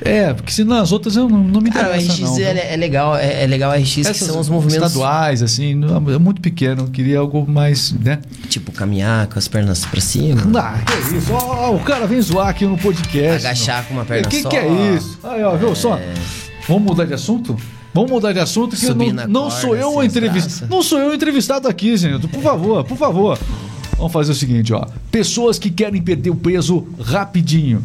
É, 0.00 0.34
porque 0.34 0.52
senão 0.52 0.76
as 0.76 0.92
outras 0.92 1.16
eu 1.16 1.28
não, 1.28 1.38
não 1.38 1.60
me 1.60 1.68
o 1.68 1.70
interessa 1.70 2.12
RX 2.12 2.20
não. 2.20 2.38
é, 2.38 2.54
viu? 2.54 2.62
é 2.62 2.76
legal, 2.76 3.16
é, 3.16 3.44
é 3.44 3.46
legal 3.46 3.70
a 3.70 3.76
RX, 3.76 3.94
que 3.94 4.00
Essas 4.02 4.18
são 4.18 4.38
os 4.38 4.48
movimentos 4.48 4.86
estaduais, 4.88 5.42
assim, 5.42 5.74
não- 5.74 5.96
é 6.14 6.18
muito 6.18 6.40
pequeno. 6.40 6.88
Queria 6.90 7.18
algo 7.18 7.46
mais, 7.50 7.92
né? 7.92 8.18
tipo 8.48 8.72
caminhar 8.72 9.26
com 9.26 9.38
as 9.38 9.48
pernas 9.48 9.84
pra 9.84 10.00
cima, 10.00 10.42
Ah, 10.58 10.78
que 10.84 11.16
isso? 11.16 11.32
Ó, 11.32 11.70
ó, 11.70 11.74
o 11.74 11.80
cara 11.80 12.06
vem 12.06 12.20
zoar 12.20 12.48
aqui 12.48 12.64
no 12.66 12.76
podcast. 12.76 13.46
agachar 13.46 13.84
com 13.86 13.94
uma 13.94 14.04
perna 14.04 14.28
que 14.28 14.42
só. 14.42 14.48
que 14.48 14.56
é 14.56 14.94
isso? 14.94 15.18
Aí, 15.24 15.42
ó, 15.42 15.56
viu 15.56 15.74
só? 15.74 15.98
Vamos 16.68 16.82
mudar 16.82 17.04
de 17.04 17.14
assunto? 17.14 17.56
Vamos 17.94 18.10
mudar 18.10 18.32
de 18.32 18.40
assunto 18.40 18.76
que 18.76 18.86
não, 18.92 19.06
não 19.26 19.42
corda, 19.44 19.60
sou 19.60 19.74
eu 19.76 19.86
o 19.94 19.98
assim, 20.00 20.08
os 20.08 20.16
entrevistado. 20.16 20.70
Não 20.70 20.82
sou 20.82 20.98
eu 20.98 21.10
o 21.10 21.14
entrevistado 21.14 21.66
aqui, 21.68 21.96
Zenilton. 21.96 22.28
Por 22.28 22.42
favor, 22.42 22.84
por 22.84 22.98
favor. 22.98 23.38
Vamos 23.96 24.12
fazer 24.12 24.32
o 24.32 24.34
seguinte, 24.34 24.74
ó. 24.74 24.84
Pessoas 25.10 25.58
que 25.58 25.70
querem 25.70 26.02
perder 26.02 26.28
o 26.28 26.34
peso 26.36 26.86
rapidinho. 27.00 27.82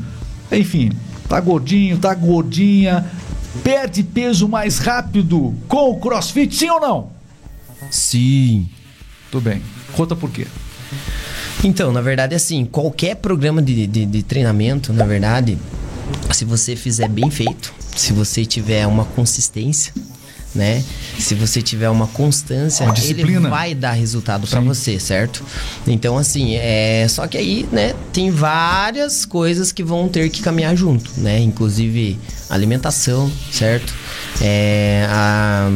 Enfim, 0.51 0.91
tá 1.31 1.39
gordinho, 1.39 1.97
tá 1.97 2.13
gordinha. 2.13 3.09
Perde 3.63 4.03
peso 4.03 4.49
mais 4.49 4.79
rápido 4.79 5.55
com 5.67 5.89
o 5.91 5.95
CrossFit, 5.95 6.53
sim 6.53 6.69
ou 6.69 6.79
não? 6.79 7.09
Sim. 7.89 8.67
Tudo 9.31 9.43
bem. 9.49 9.61
Conta 9.93 10.13
por 10.13 10.29
quê. 10.29 10.45
Então, 11.63 11.91
na 11.93 12.01
verdade, 12.01 12.35
assim, 12.35 12.65
qualquer 12.65 13.15
programa 13.15 13.61
de, 13.61 13.87
de, 13.87 14.05
de 14.05 14.23
treinamento, 14.23 14.91
na 14.91 15.05
verdade, 15.05 15.57
se 16.33 16.43
você 16.43 16.75
fizer 16.75 17.07
bem 17.07 17.29
feito, 17.29 17.73
se 17.95 18.11
você 18.11 18.45
tiver 18.45 18.85
uma 18.85 19.05
consistência, 19.05 19.93
né? 20.53 20.83
Se 21.17 21.35
você 21.35 21.61
tiver 21.61 21.89
uma 21.89 22.07
constância, 22.07 22.85
Uma 22.85 22.95
ele 22.97 23.39
vai 23.39 23.73
dar 23.73 23.91
resultado 23.93 24.47
pra 24.47 24.59
Sim. 24.59 24.67
você, 24.67 24.99
certo? 24.99 25.43
Então, 25.87 26.17
assim, 26.17 26.55
é 26.55 27.05
só 27.09 27.27
que 27.27 27.37
aí, 27.37 27.67
né, 27.71 27.93
tem 28.11 28.31
várias 28.31 29.25
coisas 29.25 29.71
que 29.71 29.83
vão 29.83 30.07
ter 30.07 30.29
que 30.29 30.41
caminhar 30.41 30.75
junto, 30.75 31.11
né? 31.17 31.39
Inclusive 31.39 32.19
alimentação, 32.49 33.31
certo? 33.51 33.93
É, 34.41 35.05
a 35.09 35.69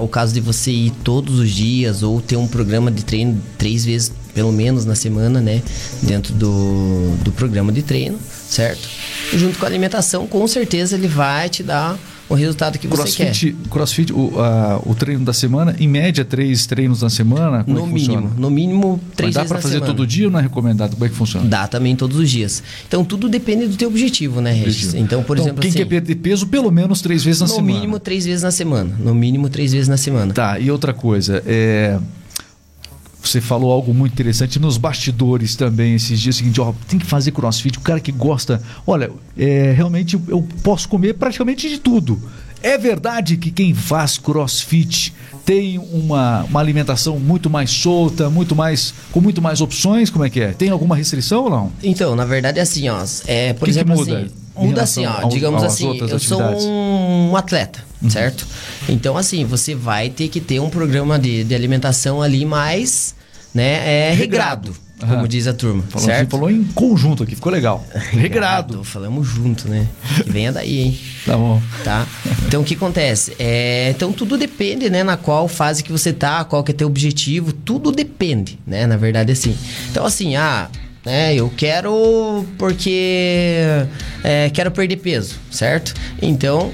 o 0.00 0.06
caso 0.06 0.32
de 0.32 0.40
você 0.40 0.70
ir 0.70 0.90
todos 1.02 1.40
os 1.40 1.50
dias 1.50 2.02
ou 2.02 2.20
ter 2.20 2.36
um 2.36 2.46
programa 2.46 2.90
de 2.90 3.04
treino 3.04 3.42
três 3.58 3.84
vezes 3.84 4.12
pelo 4.34 4.52
menos 4.52 4.84
na 4.84 4.94
semana, 4.94 5.40
né? 5.40 5.62
Dentro 6.02 6.34
do, 6.34 7.16
do 7.22 7.32
programa 7.32 7.72
de 7.72 7.82
treino, 7.82 8.18
certo? 8.48 8.88
Junto 9.32 9.58
com 9.58 9.64
a 9.64 9.68
alimentação, 9.68 10.26
com 10.26 10.46
certeza 10.46 10.96
ele 10.96 11.06
vai 11.08 11.48
te 11.48 11.62
dar 11.62 11.96
o 12.28 12.34
resultado 12.34 12.78
que 12.78 12.86
você 12.88 13.02
quer. 13.18 13.24
Crossfit, 13.26 13.56
crossfit 13.70 14.12
o, 14.12 14.40
a- 14.40 14.80
o 14.84 14.94
treino 14.94 15.24
da 15.24 15.32
semana, 15.32 15.74
em 15.78 15.86
média, 15.86 16.24
três 16.24 16.66
treinos 16.66 17.02
na 17.02 17.10
semana? 17.10 17.64
Como 17.64 17.76
No 17.76 17.82
é 17.82 17.84
que 17.86 17.90
funciona? 17.90 18.20
mínimo, 18.22 18.40
no 18.40 18.50
mínimo 18.50 19.00
três 19.14 19.34
Mas 19.34 19.48
dá 19.48 19.54
na 19.54 19.60
fazer 19.60 19.74
semana. 19.74 19.86
todo 19.92 20.06
dia 20.06 20.26
ou 20.26 20.30
não 20.32 20.38
é 20.38 20.42
recomendado? 20.42 20.92
Como 20.92 21.04
é 21.04 21.08
que 21.08 21.14
funciona? 21.14 21.46
Dá 21.48 21.66
também 21.68 21.94
todos 21.94 22.16
os 22.18 22.30
dias. 22.30 22.62
Então 22.88 23.04
tudo 23.04 23.28
depende 23.28 23.66
do 23.66 23.76
teu 23.76 23.88
objetivo, 23.88 24.40
né, 24.40 24.52
Regis? 24.52 24.94
Então, 24.94 25.22
por 25.22 25.38
exemplo, 25.38 25.60
quem 25.60 25.68
assim, 25.68 25.78
quer 25.78 25.84
perder 25.86 26.14
peso, 26.16 26.46
pelo 26.46 26.70
menos 26.70 27.00
três 27.00 27.22
vezes 27.22 27.40
na 27.40 27.46
no 27.46 27.52
semana. 27.54 27.74
mínimo 27.74 27.98
três 27.98 28.24
vezes 28.24 28.42
na 28.42 28.50
semana. 28.50 28.90
No 28.98 29.14
mínimo 29.14 29.48
três 29.48 29.72
vezes 29.72 29.88
na 29.88 29.96
semana. 29.96 30.32
Tá, 30.32 30.58
e 30.58 30.70
outra 30.70 30.92
coisa, 30.94 31.42
é. 31.46 31.98
Você 33.28 33.40
falou 33.40 33.72
algo 33.72 33.92
muito 33.94 34.12
interessante 34.12 34.58
nos 34.58 34.76
bastidores 34.76 35.56
também 35.56 35.94
esses 35.94 36.20
dias. 36.20 36.36
Seguinte, 36.36 36.60
ó, 36.60 36.72
tem 36.88 36.98
que 36.98 37.06
fazer 37.06 37.30
crossfit. 37.32 37.78
O 37.78 37.80
cara 37.80 38.00
que 38.00 38.12
gosta. 38.12 38.62
Olha, 38.86 39.10
é, 39.36 39.72
realmente 39.76 40.18
eu 40.28 40.46
posso 40.62 40.88
comer 40.88 41.14
praticamente 41.14 41.68
de 41.68 41.78
tudo. 41.78 42.20
É 42.62 42.78
verdade 42.78 43.36
que 43.36 43.50
quem 43.50 43.74
faz 43.74 44.16
crossfit 44.16 45.12
tem 45.44 45.78
uma, 45.78 46.44
uma 46.44 46.60
alimentação 46.60 47.18
muito 47.20 47.50
mais 47.50 47.70
solta, 47.70 48.30
muito 48.30 48.56
mais 48.56 48.94
com 49.12 49.20
muito 49.20 49.42
mais 49.42 49.60
opções? 49.60 50.08
Como 50.08 50.24
é 50.24 50.30
que 50.30 50.40
é? 50.40 50.52
Tem 50.52 50.70
alguma 50.70 50.96
restrição 50.96 51.44
ou 51.44 51.50
não? 51.50 51.72
Então, 51.82 52.16
na 52.16 52.24
verdade 52.24 52.58
é 52.58 52.62
assim, 52.62 52.88
ó. 52.88 53.04
É, 53.26 53.52
por 53.52 53.60
Que 53.60 53.64
que 53.66 53.70
exemplo, 53.80 53.96
muda 53.96 54.18
assim. 54.18 54.30
Muda 54.56 54.82
assim, 54.82 55.04
ó. 55.04 55.28
digamos 55.28 55.62
assim, 55.62 55.84
eu 55.98 56.04
atividades? 56.16 56.62
sou 56.62 56.70
um 56.70 57.36
atleta, 57.36 57.84
certo? 58.10 58.46
Então, 58.88 59.16
assim, 59.16 59.44
você 59.44 59.74
vai 59.74 60.10
ter 60.10 60.28
que 60.28 60.40
ter 60.40 60.60
um 60.60 60.70
programa 60.70 61.18
de, 61.18 61.44
de 61.44 61.54
alimentação 61.54 62.20
ali 62.22 62.44
mais, 62.44 63.14
né, 63.54 64.10
é, 64.10 64.12
regrado, 64.14 64.74
Aham. 65.02 65.14
como 65.16 65.28
diz 65.28 65.46
a 65.46 65.52
turma, 65.52 65.82
Falou, 65.88 66.06
certo? 66.06 66.30
falou 66.30 66.50
em 66.50 66.64
conjunto 66.64 67.22
aqui, 67.22 67.34
ficou 67.34 67.52
legal. 67.52 67.84
Regrado. 68.12 68.84
Falamos 68.84 69.26
junto, 69.26 69.68
né? 69.68 69.86
Que 70.22 70.30
venha 70.30 70.52
daí, 70.52 70.78
hein? 70.78 71.00
Tá 71.24 71.36
bom. 71.38 71.60
tá? 71.82 72.06
Então 72.46 72.60
o 72.60 72.64
que 72.64 72.74
acontece? 72.74 73.34
É, 73.38 73.88
então 73.90 74.12
tudo 74.12 74.36
depende, 74.36 74.90
né, 74.90 75.02
na 75.02 75.16
qual 75.16 75.48
fase 75.48 75.82
que 75.82 75.90
você 75.90 76.12
tá, 76.12 76.44
qual 76.44 76.62
que 76.62 76.70
é 76.70 76.74
teu 76.74 76.86
objetivo, 76.86 77.50
tudo 77.52 77.90
depende, 77.90 78.58
né, 78.66 78.86
na 78.86 78.96
verdade 78.98 79.32
assim. 79.32 79.56
Então 79.90 80.04
assim, 80.04 80.36
ah, 80.36 80.68
né, 81.04 81.34
eu 81.34 81.50
quero 81.56 82.44
porque 82.58 83.58
é, 84.22 84.50
quero 84.50 84.70
perder 84.70 84.96
peso, 84.96 85.36
certo? 85.50 85.94
Então 86.20 86.72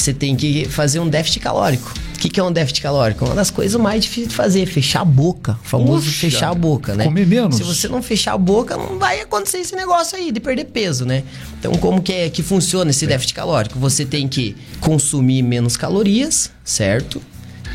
você 0.00 0.12
tem 0.12 0.36
que 0.36 0.66
fazer 0.66 1.00
um 1.00 1.08
déficit 1.08 1.40
calórico. 1.40 1.92
O 2.14 2.18
que, 2.18 2.28
que 2.28 2.40
é 2.40 2.42
um 2.42 2.50
déficit 2.50 2.82
calórico? 2.82 3.24
Uma 3.24 3.34
das 3.34 3.50
coisas 3.50 3.80
mais 3.80 4.02
difíceis 4.02 4.28
de 4.28 4.34
fazer, 4.34 4.66
fechar 4.66 5.02
a 5.02 5.04
boca. 5.04 5.58
O 5.62 5.68
famoso 5.68 6.06
Puxa, 6.06 6.20
fechar 6.20 6.50
a 6.50 6.54
boca, 6.54 6.94
né? 6.94 7.04
comer 7.04 7.26
menos. 7.26 7.56
Se 7.56 7.62
você 7.62 7.86
não 7.86 8.02
fechar 8.02 8.32
a 8.32 8.38
boca, 8.38 8.76
não 8.76 8.98
vai 8.98 9.20
acontecer 9.20 9.58
esse 9.58 9.76
negócio 9.76 10.18
aí 10.18 10.32
de 10.32 10.40
perder 10.40 10.64
peso, 10.64 11.04
né? 11.04 11.22
Então, 11.58 11.72
como 11.74 12.02
que, 12.02 12.12
é, 12.12 12.28
que 12.28 12.42
funciona 12.42 12.90
esse 12.90 13.06
déficit 13.06 13.34
calórico? 13.34 13.78
Você 13.78 14.04
tem 14.04 14.26
que 14.26 14.56
consumir 14.80 15.42
menos 15.42 15.76
calorias, 15.76 16.50
certo? 16.64 17.22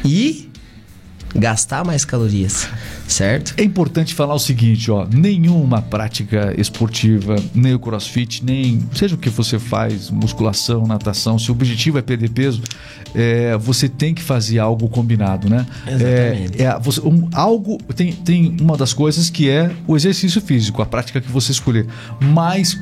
E 0.03 0.49
gastar 1.35 1.83
mais 1.83 2.05
calorias, 2.05 2.67
certo? 3.07 3.53
É 3.57 3.63
importante 3.63 4.13
falar 4.13 4.35
o 4.35 4.39
seguinte, 4.39 4.91
ó, 4.91 5.07
nenhuma 5.11 5.81
prática 5.81 6.53
esportiva, 6.57 7.35
nem 7.55 7.73
o 7.73 7.79
crossfit, 7.79 8.43
nem 8.45 8.85
seja 8.93 9.15
o 9.15 9.17
que 9.17 9.29
você 9.29 9.57
faz, 9.57 10.09
musculação, 10.11 10.85
natação, 10.85 11.39
se 11.39 11.49
o 11.49 11.53
objetivo 11.53 11.97
é 11.97 12.01
perder 12.01 12.29
peso, 12.29 12.61
é, 13.15 13.57
você 13.57 13.89
tem 13.89 14.13
que 14.13 14.21
fazer 14.21 14.59
algo 14.59 14.87
combinado, 14.89 15.49
né? 15.49 15.65
Exatamente. 15.87 16.61
É, 16.61 16.65
é, 16.65 16.79
você- 16.79 17.01
um- 17.01 17.27
algo 17.33 17.77
tem, 17.95 18.13
tem 18.13 18.55
uma 18.61 18.77
das 18.77 18.93
coisas 18.93 19.29
que 19.29 19.49
é 19.49 19.71
o 19.87 19.95
exercício 19.95 20.39
físico, 20.41 20.81
a 20.81 20.85
prática 20.85 21.19
que 21.19 21.31
você 21.31 21.51
escolher, 21.51 21.87
mas 22.21 22.79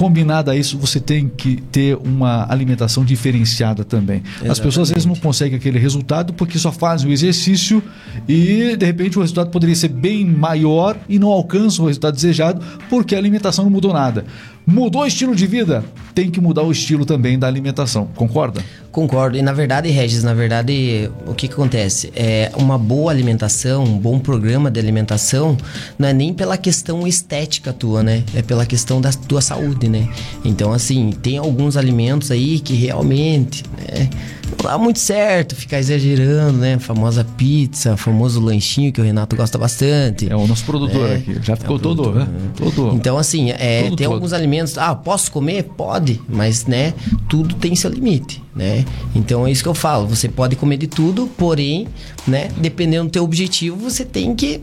combinado 0.00 0.50
a 0.50 0.56
isso, 0.56 0.78
você 0.78 0.98
tem 0.98 1.28
que 1.28 1.56
ter 1.70 1.94
uma 1.94 2.50
alimentação 2.50 3.04
diferenciada 3.04 3.84
também. 3.84 4.22
As 4.48 4.58
pessoas 4.58 4.88
às 4.88 4.94
vezes 4.94 5.04
não 5.04 5.14
conseguem 5.14 5.58
aquele 5.58 5.78
resultado 5.78 6.32
porque 6.32 6.58
só 6.58 6.72
fazem 6.72 7.10
o 7.10 7.12
exercício 7.12 7.82
e 8.26 8.78
de 8.78 8.86
repente 8.86 9.18
o 9.18 9.20
resultado 9.20 9.50
poderia 9.50 9.76
ser 9.76 9.88
bem 9.88 10.24
maior 10.24 10.96
e 11.06 11.18
não 11.18 11.28
alcançam 11.28 11.84
o 11.84 11.88
resultado 11.88 12.14
desejado 12.14 12.64
porque 12.88 13.14
a 13.14 13.18
alimentação 13.18 13.62
não 13.62 13.70
mudou 13.70 13.92
nada. 13.92 14.24
Mudou 14.70 15.02
o 15.02 15.06
estilo 15.06 15.34
de 15.34 15.48
vida? 15.48 15.84
Tem 16.14 16.30
que 16.30 16.40
mudar 16.40 16.62
o 16.62 16.70
estilo 16.70 17.04
também 17.04 17.36
da 17.36 17.48
alimentação. 17.48 18.08
Concorda? 18.14 18.64
Concordo. 18.92 19.36
E 19.36 19.42
na 19.42 19.52
verdade, 19.52 19.90
Regis, 19.90 20.22
na 20.22 20.32
verdade, 20.32 21.10
o 21.26 21.34
que, 21.34 21.48
que 21.48 21.54
acontece? 21.54 22.12
É 22.14 22.52
uma 22.56 22.78
boa 22.78 23.10
alimentação, 23.10 23.82
um 23.82 23.98
bom 23.98 24.20
programa 24.20 24.70
de 24.70 24.78
alimentação, 24.78 25.56
não 25.98 26.08
é 26.08 26.12
nem 26.12 26.32
pela 26.32 26.56
questão 26.56 27.04
estética 27.04 27.72
tua, 27.72 28.04
né? 28.04 28.22
É 28.32 28.42
pela 28.42 28.64
questão 28.64 29.00
da 29.00 29.12
tua 29.12 29.40
saúde, 29.40 29.88
né? 29.88 30.08
Então, 30.44 30.72
assim, 30.72 31.10
tem 31.20 31.36
alguns 31.36 31.76
alimentos 31.76 32.30
aí 32.30 32.60
que 32.60 32.74
realmente, 32.74 33.64
né? 33.76 34.08
Não 34.58 34.70
dá 34.70 34.76
muito 34.78 34.98
certo 34.98 35.54
ficar 35.54 35.78
exagerando, 35.78 36.58
né? 36.58 36.74
A 36.74 36.78
famosa 36.80 37.24
pizza, 37.24 37.96
famoso 37.96 38.40
lanchinho 38.40 38.92
que 38.92 39.00
o 39.00 39.04
Renato 39.04 39.36
gosta 39.36 39.56
bastante. 39.56 40.30
É 40.30 40.36
o 40.36 40.46
nosso 40.46 40.64
produtor 40.64 41.10
É, 41.10 41.14
aqui. 41.16 41.38
Já 41.42 41.56
ficou 41.56 41.76
é 41.76 41.80
todo, 41.80 42.02
produtor, 42.02 42.26
né? 42.26 42.38
né? 42.40 42.50
Todo. 42.56 42.94
Então, 42.94 43.16
assim, 43.16 43.50
é, 43.50 43.82
Todo 43.84 43.96
tem 43.96 44.06
todo. 44.06 44.14
alguns 44.14 44.32
alimentos. 44.32 44.76
Ah, 44.76 44.94
posso 44.94 45.30
comer? 45.32 45.64
Pode, 45.76 46.20
mas, 46.28 46.66
né, 46.66 46.94
tudo 47.28 47.54
tem 47.54 47.74
seu 47.74 47.90
limite, 47.90 48.42
né? 48.54 48.84
Então 49.14 49.46
é 49.46 49.50
isso 49.50 49.62
que 49.62 49.68
eu 49.68 49.74
falo. 49.74 50.06
Você 50.08 50.28
pode 50.28 50.56
comer 50.56 50.76
de 50.76 50.86
tudo, 50.86 51.26
porém, 51.38 51.86
né, 52.26 52.48
dependendo 52.58 53.04
do 53.04 53.10
teu 53.10 53.24
objetivo, 53.24 53.76
você 53.76 54.04
tem 54.04 54.34
que, 54.34 54.60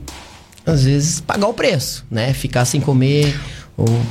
às 0.65 0.83
vezes, 0.83 1.21
pagar 1.21 1.47
o 1.47 1.53
preço, 1.53 2.05
né? 2.11 2.33
Ficar 2.33 2.65
sem 2.65 2.81
comer. 2.81 3.35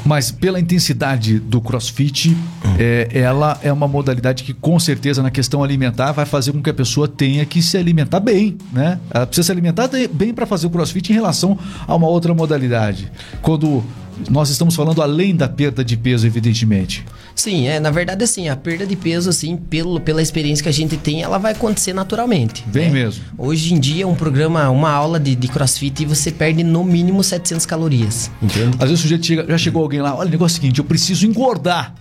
Mas 0.04 0.30
pela 0.30 0.60
intensidade 0.60 1.40
do 1.40 1.60
crossfit, 1.60 2.36
é, 2.78 3.08
ela 3.12 3.58
é 3.62 3.72
uma 3.72 3.88
modalidade 3.88 4.44
que, 4.44 4.54
com 4.54 4.78
certeza, 4.78 5.22
na 5.22 5.30
questão 5.30 5.64
alimentar, 5.64 6.12
vai 6.12 6.24
fazer 6.24 6.52
com 6.52 6.62
que 6.62 6.70
a 6.70 6.74
pessoa 6.74 7.08
tenha 7.08 7.44
que 7.44 7.60
se 7.60 7.76
alimentar 7.76 8.20
bem, 8.20 8.56
né? 8.72 9.00
Ela 9.10 9.26
precisa 9.26 9.46
se 9.46 9.52
alimentar 9.52 9.90
bem 10.12 10.32
para 10.32 10.46
fazer 10.46 10.68
o 10.68 10.70
crossfit 10.70 11.10
em 11.10 11.14
relação 11.14 11.58
a 11.86 11.96
uma 11.96 12.06
outra 12.06 12.32
modalidade. 12.32 13.10
Quando 13.42 13.82
nós 14.30 14.50
estamos 14.50 14.74
falando 14.74 15.02
além 15.02 15.34
da 15.34 15.48
perda 15.48 15.84
de 15.84 15.96
peso, 15.96 16.26
evidentemente. 16.26 17.04
Sim, 17.34 17.68
é, 17.68 17.78
na 17.78 17.90
verdade, 17.90 18.24
assim, 18.24 18.48
a 18.48 18.56
perda 18.56 18.86
de 18.86 18.96
peso, 18.96 19.28
assim, 19.28 19.56
pelo, 19.56 20.00
pela 20.00 20.22
experiência 20.22 20.62
que 20.62 20.68
a 20.68 20.72
gente 20.72 20.96
tem, 20.96 21.22
ela 21.22 21.38
vai 21.38 21.52
acontecer 21.52 21.92
naturalmente. 21.92 22.64
Vem 22.68 22.86
né? 22.86 22.92
mesmo. 22.92 23.24
Hoje 23.36 23.74
em 23.74 23.78
dia, 23.78 24.08
um 24.08 24.14
programa, 24.14 24.68
uma 24.70 24.90
aula 24.90 25.20
de, 25.20 25.34
de 25.34 25.48
crossfit, 25.48 26.04
você 26.06 26.30
perde 26.30 26.64
no 26.64 26.82
mínimo 26.82 27.22
700 27.22 27.66
calorias, 27.66 28.30
entende? 28.42 28.76
Às 28.78 28.88
vezes 28.88 29.00
o 29.00 29.02
sujeito 29.02 29.26
chega, 29.26 29.46
já 29.46 29.58
chegou 29.58 29.82
alguém 29.82 30.00
lá, 30.00 30.14
olha, 30.14 30.28
o 30.28 30.30
negócio 30.30 30.56
é 30.56 30.58
o 30.58 30.60
seguinte, 30.62 30.78
eu 30.78 30.84
preciso 30.84 31.26
engordar. 31.26 31.94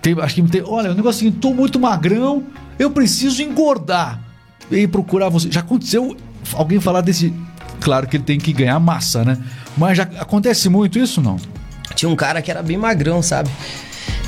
Tem, 0.00 0.14
acho 0.18 0.34
que 0.34 0.42
tem, 0.42 0.62
olha, 0.62 0.90
o 0.90 0.94
negócio 0.94 1.18
é 1.18 1.28
o 1.28 1.30
seguinte, 1.30 1.38
tô 1.40 1.52
muito 1.54 1.78
magrão, 1.78 2.44
eu 2.78 2.90
preciso 2.90 3.42
engordar. 3.42 4.20
E 4.70 4.86
procurar 4.86 5.28
você. 5.28 5.50
Já 5.50 5.60
aconteceu 5.60 6.16
alguém 6.54 6.80
falar 6.80 7.00
desse. 7.02 7.32
Claro 7.82 8.06
que 8.06 8.16
ele 8.16 8.24
tem 8.24 8.38
que 8.38 8.52
ganhar 8.52 8.78
massa, 8.80 9.24
né? 9.24 9.38
Mas 9.76 9.96
já 9.98 10.04
acontece 10.04 10.68
muito 10.68 10.98
isso 10.98 11.20
não? 11.20 11.36
Tinha 11.94 12.08
um 12.08 12.16
cara 12.16 12.40
que 12.40 12.50
era 12.50 12.62
bem 12.62 12.76
magrão, 12.76 13.20
sabe? 13.22 13.50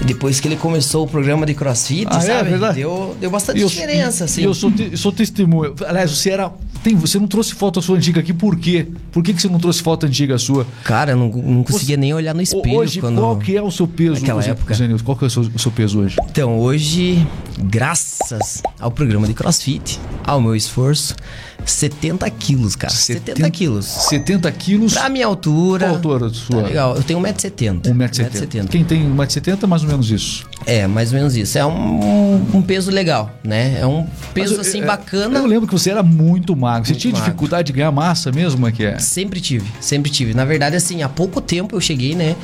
Depois 0.05 0.40
que 0.40 0.49
ele 0.49 0.57
começou 0.57 1.05
o 1.05 1.09
programa 1.09 1.47
de 1.47 1.55
crossfit, 1.55 2.07
Ah, 2.11 2.19
é? 2.19 2.21
sabe? 2.21 2.51
Verdade? 2.51 2.75
Deu, 2.75 3.17
deu 3.21 3.31
bastante 3.31 3.61
Eu- 3.61 3.69
diferença, 3.69 4.25
assim. 4.25 4.43
Eu 4.43 4.53
sou, 4.53 4.71
te- 4.71 4.97
sou 4.97 5.12
testemunha. 5.12 5.73
Aliás, 5.87 6.11
você 6.11 6.31
era. 6.31 6.51
Tem, 6.83 6.95
você 6.97 7.19
não 7.19 7.27
trouxe 7.29 7.55
foto 7.55 7.81
sua 7.81 7.97
antiga 7.97 8.21
aqui, 8.21 8.33
por 8.35 8.57
quê? 8.57 8.87
Por 9.12 9.23
que, 9.23 9.33
que 9.33 9.40
você 9.40 9.49
não 9.49 9.59
trouxe 9.59 9.83
foto 9.83 10.05
antiga 10.05 10.37
sua? 10.37 10.67
Cara, 10.83 11.12
eu 11.12 11.17
não, 11.17 11.29
não 11.29 11.62
conseguia 11.62 11.97
nem 11.97 12.12
olhar 12.12 12.35
no 12.35 12.43
espelho 12.43 12.75
Hoje, 12.77 13.01
quando. 13.01 13.19
qual 13.21 13.37
que 13.38 13.57
é 13.57 13.62
o 13.62 13.71
seu 13.71 13.87
peso? 13.88 14.21
Naquela 14.21 14.45
época. 14.45 14.75
Zé? 14.75 14.87
Qual 15.03 15.17
que 15.17 15.25
é 15.25 15.27
o 15.29 15.31
seu, 15.31 15.43
o 15.43 15.59
seu 15.59 15.71
peso 15.71 16.01
hoje? 16.01 16.17
Então, 16.29 16.59
hoje, 16.59 17.27
graças 17.59 18.62
ao 18.79 18.90
programa 18.90 19.27
de 19.27 19.33
crossfit, 19.35 19.99
ao 20.27 20.40
meu 20.40 20.55
esforço, 20.55 21.14
70 21.64 22.29
quilos, 22.31 22.77
cara. 22.77 22.92
70, 22.92 23.50
quilos. 23.50 23.85
70 23.87 24.50
quilos. 24.53 24.92
Pra 24.94 25.09
minha 25.09 25.27
altura. 25.27 25.87
Qual 25.87 25.92
a 25.92 25.96
altura 25.96 26.29
sua? 26.31 26.62
Tá 26.62 26.68
legal. 26.68 26.96
Eu 26.96 27.03
tenho 27.03 27.18
1,70m. 27.20 27.81
1,70m. 27.83 28.68
Quem 28.68 28.85
tem 28.85 29.03
1,70m, 29.11 29.66
mais 29.66 29.83
ou 29.83 29.88
menos 29.88 30.11
isso. 30.11 30.44
É, 30.66 30.87
mais 30.87 31.12
ou 31.12 31.18
menos 31.18 31.37
isso. 31.37 31.59
É 31.59 31.64
um, 31.66 32.37
um 32.55 32.62
peso 32.62 32.90
legal, 32.90 33.31
né? 33.44 33.79
É 33.81 33.87
um 33.87 34.07
peso 34.33 34.57
Mas, 34.57 34.66
assim 34.68 34.81
é, 34.83 34.87
bacana. 34.87 35.38
Eu 35.38 35.46
lembro 35.46 35.66
que 35.66 35.72
você 35.72 35.90
era 35.90 36.03
muito 36.03 36.55
magro. 36.57 36.87
Você 36.87 36.92
Muito 36.92 37.00
tinha 37.03 37.12
magro. 37.12 37.27
dificuldade 37.27 37.66
de 37.66 37.72
ganhar 37.72 37.90
massa 37.92 38.31
mesmo, 38.33 38.66
é 38.66 38.72
que 38.72 38.85
é? 38.85 38.98
Sempre 38.98 39.40
tive, 39.40 39.66
sempre 39.81 40.11
tive. 40.11 40.35
Na 40.35 40.44
verdade, 40.44 40.77
assim, 40.77 41.03
há 41.03 41.09
pouco 41.09 41.40
tempo 41.40 41.77
eu 41.77 41.81
cheguei, 41.81 42.14
né? 42.14 42.35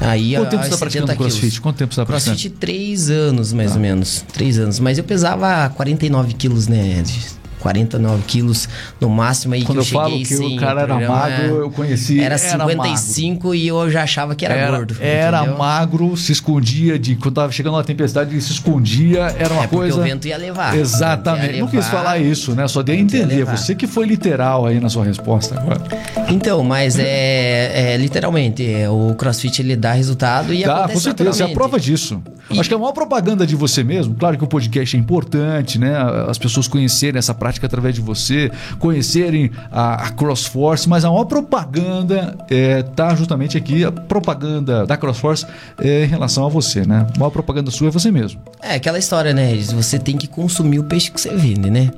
Aí 0.00 0.32
Quanto 0.34 0.46
a- 0.46 0.50
tempo 0.50 0.62
você 0.64 0.70
tá 0.70 0.76
praticando 0.76 1.06
70 1.08 1.16
crossfit? 1.22 1.60
Quanto 1.60 1.76
tempo 1.76 1.94
você 1.94 2.00
tá 2.00 2.06
praticando? 2.06 2.36
Crossfit, 2.36 2.54
três 2.58 3.10
anos, 3.10 3.52
mais 3.52 3.72
ou 3.74 3.80
menos. 3.80 4.24
Três 4.32 4.58
anos. 4.58 4.78
Mas 4.78 4.98
eu 4.98 5.04
pesava 5.04 5.68
49 5.70 6.34
quilos, 6.34 6.68
né, 6.68 6.98
Ed? 7.00 7.35
49 7.60 8.22
quilos 8.26 8.68
no 9.00 9.08
máximo 9.08 9.54
Quando 9.64 9.78
eu 9.78 9.82
eu 9.82 9.86
falo 9.86 10.16
que 10.22 10.34
o 10.34 10.38
sim, 10.38 10.56
cara 10.56 10.82
era 10.82 10.94
magro, 11.08 11.44
é. 11.44 11.60
eu 11.62 11.70
conheci, 11.70 12.16
Era 12.18 12.34
era 12.34 12.38
55 12.38 13.54
e 13.54 13.66
eu 13.68 13.90
já 13.90 14.02
achava 14.02 14.34
que 14.34 14.44
era, 14.44 14.54
Era, 14.54 14.76
gordo. 14.76 14.96
era 15.00 15.38
entendeu? 15.40 15.58
magro, 15.58 16.16
se 16.16 16.32
escondia 16.32 16.98
de. 16.98 17.16
Quando 17.16 17.34
tava 17.34 17.52
chegando 17.52 17.74
uma 17.74 17.84
tempestade, 17.84 18.30
ele 18.30 18.40
se 18.40 18.52
escondia. 18.52 19.34
Era 19.38 19.52
uma 19.54 19.64
É 19.64 19.66
coisa. 19.66 19.98
o 20.00 20.02
vento 20.02 20.26
ia 20.28 20.36
levar. 20.36 20.76
Exatamente. 20.76 21.56
O 21.56 21.60
Não 21.60 21.68
quis 21.68 21.86
falar 21.88 22.18
isso, 22.18 22.54
né? 22.54 22.66
Só 22.68 22.82
dei 22.82 22.96
a 22.96 22.98
O 22.98 23.02
entender. 23.02 23.44
Você 23.44 23.74
que 23.74 23.86
foi 23.86 24.06
literal 24.06 24.66
aí 24.66 24.80
na 24.80 24.88
sua 24.88 25.04
resposta 25.04 25.58
agora. 25.58 25.80
Então, 26.28 26.62
mas 26.62 26.98
é, 26.98 27.94
é, 27.94 27.96
literalmente, 27.96 28.66
é, 28.70 28.88
o 28.88 29.14
CrossFit 29.16 29.60
ele 29.62 29.76
dá 29.76 29.92
resultado 29.92 30.52
e 30.52 30.64
acontece 30.64 30.92
com 30.94 31.00
certeza. 31.00 31.32
Você 31.32 31.42
é 31.42 31.46
a 31.46 31.48
prova 31.50 31.78
disso. 31.78 32.22
E- 32.50 32.58
Acho 32.58 32.68
que 32.68 32.74
é 32.74 32.76
a 32.76 32.80
maior 32.80 32.92
propaganda 32.92 33.46
de 33.46 33.56
você 33.56 33.82
mesmo. 33.82 34.14
Claro 34.14 34.36
que 34.38 34.44
o 34.44 34.46
podcast 34.46 34.96
é 34.96 35.00
importante, 35.00 35.78
né? 35.78 35.94
As 36.28 36.38
pessoas 36.38 36.68
conhecerem 36.68 37.18
essa 37.18 37.34
prática 37.34 37.66
através 37.66 37.94
de 37.94 38.00
você, 38.00 38.50
conhecerem 38.78 39.50
a, 39.70 40.06
a 40.06 40.10
CrossForce, 40.10 40.88
mas 40.88 41.04
a 41.04 41.10
maior 41.10 41.24
propaganda 41.24 42.36
é, 42.50 42.82
tá 42.82 43.14
justamente 43.14 43.56
aqui, 43.56 43.84
a 43.84 43.90
propaganda 43.92 44.86
da 44.86 44.96
CrossForce 44.96 45.46
é 45.78 46.04
em 46.04 46.08
relação 46.08 46.46
a 46.46 46.48
você, 46.48 46.86
né? 46.86 47.06
A 47.14 47.18
maior 47.18 47.30
propaganda 47.30 47.70
sua 47.70 47.88
é 47.88 47.90
você 47.90 48.10
mesmo. 48.10 48.40
É 48.62 48.74
aquela 48.76 48.98
história, 48.98 49.32
né? 49.32 49.54
Você 49.56 49.98
tem 49.98 50.16
que 50.16 50.26
consumir 50.26 50.78
o 50.78 50.84
peixe 50.84 51.10
que 51.10 51.20
você 51.20 51.34
vende, 51.34 51.70
né? 51.70 51.90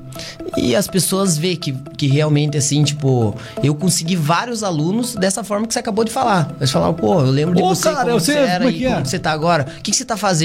E 0.57 0.75
as 0.75 0.87
pessoas 0.87 1.37
veem 1.37 1.55
que, 1.55 1.71
que 1.95 2.07
realmente, 2.07 2.57
assim, 2.57 2.83
tipo, 2.83 3.35
eu 3.63 3.73
consegui 3.75 4.15
vários 4.15 4.63
alunos 4.63 5.15
dessa 5.15 5.43
forma 5.43 5.67
que 5.67 5.73
você 5.73 5.79
acabou 5.79 6.03
de 6.03 6.11
falar. 6.11 6.51
Eles 6.59 6.71
falaram, 6.71 6.93
pô, 6.93 7.21
eu 7.21 7.31
lembro 7.31 7.55
de 7.55 7.61
Ô, 7.61 7.67
você, 7.69 7.83
cara, 7.83 8.05
como 8.05 8.19
você 8.19 8.33
sei 8.33 8.41
era 8.41 8.57
como 8.57 8.69
é 8.69 8.73
e 8.73 8.77
que 8.77 8.85
é. 8.85 8.89
como 8.89 9.01
que 9.03 9.09
você 9.09 9.19
tá 9.19 9.31
agora. 9.31 9.65
O 9.77 9.81
que, 9.81 9.91
que 9.91 9.97
você 9.97 10.05
tá 10.05 10.17
fazendo? 10.17 10.38